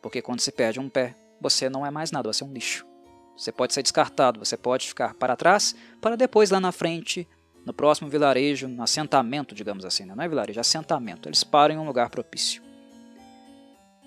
[0.03, 2.87] Porque quando se perde um pé, você não é mais nada, você é um lixo.
[3.35, 7.27] Você pode ser descartado, você pode ficar para trás, para depois lá na frente,
[7.65, 10.15] no próximo vilarejo, no assentamento, digamos assim, né?
[10.15, 11.31] não é vilarejo, é assentamento.
[11.31, 12.63] Eles param em um lugar propício.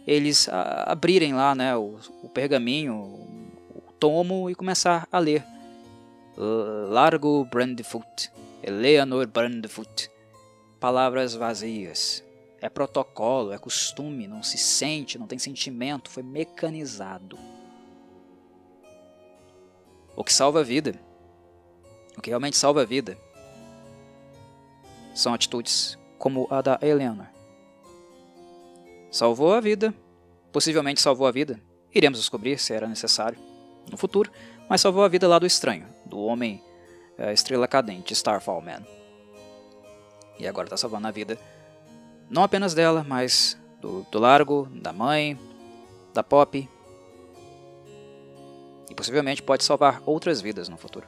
[0.05, 0.47] Eles
[0.85, 5.43] abrirem lá né, o, o pergaminho, o tomo e começar a ler.
[6.37, 8.31] Largo Brandyfoot,
[8.63, 10.09] Eleanor Brandyfoot.
[10.79, 12.23] Palavras vazias.
[12.59, 17.37] É protocolo, é costume, não se sente, não tem sentimento, foi mecanizado.
[20.15, 20.99] O que salva a vida,
[22.15, 23.17] o que realmente salva a vida,
[25.15, 27.27] são atitudes como a da Eleanor.
[29.09, 29.93] Salvou a vida,
[30.51, 31.59] possivelmente salvou a vida,
[31.93, 33.37] iremos descobrir se era necessário
[33.89, 34.31] no futuro,
[34.69, 36.61] mas salvou a vida lá do estranho, do homem
[37.17, 38.85] é, estrela cadente, Starfall Man.
[40.37, 41.39] E agora está salvando a vida
[42.29, 45.37] não apenas dela, mas do, do Largo, da mãe,
[46.13, 46.69] da Pop
[48.89, 51.05] e possivelmente pode salvar outras vidas no futuro.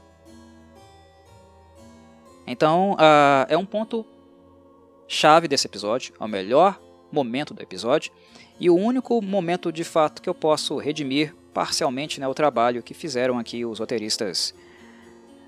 [2.45, 4.05] Então, uh, é um ponto
[5.07, 6.79] chave desse episódio, é o melhor
[7.11, 8.11] momento do episódio
[8.59, 12.93] e o único momento de fato que eu posso redimir parcialmente né, o trabalho que
[12.93, 14.53] fizeram aqui os roteiristas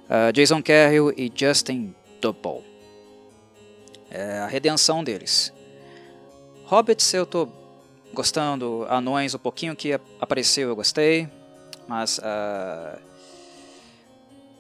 [0.10, 2.64] uh, Jason Carroll e Justin Dupple.
[4.10, 5.54] É a redenção deles.
[6.66, 7.52] Hobbits eu estou
[8.14, 11.30] gostando, Anões um pouquinho que apareceu eu gostei,
[11.88, 13.00] mas uh,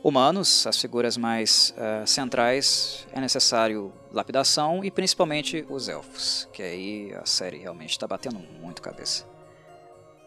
[0.03, 7.13] humanos, as figuras mais uh, centrais, é necessário lapidação e principalmente os elfos, que aí
[7.15, 9.25] a série realmente está batendo muito cabeça.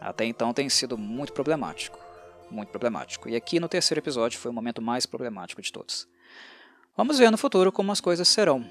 [0.01, 1.97] Até então tem sido muito problemático,
[2.51, 3.29] muito problemático.
[3.29, 6.07] E aqui no terceiro episódio foi o momento mais problemático de todos.
[6.95, 8.65] Vamos ver no futuro como as coisas serão.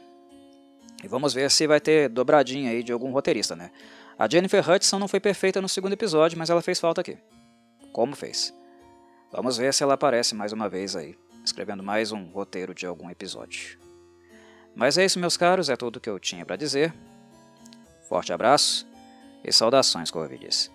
[1.02, 3.70] E vamos ver se vai ter dobradinha aí de algum roteirista, né?
[4.18, 7.16] A Jennifer Hudson não foi perfeita no segundo episódio, mas ela fez falta aqui
[7.98, 8.54] como fez.
[9.32, 13.10] Vamos ver se ela aparece mais uma vez aí, escrevendo mais um roteiro de algum
[13.10, 13.78] episódio.
[14.74, 16.94] Mas é isso, meus caros, é tudo que eu tinha para dizer.
[18.08, 18.86] Forte abraço
[19.44, 20.70] e saudações, Corvides.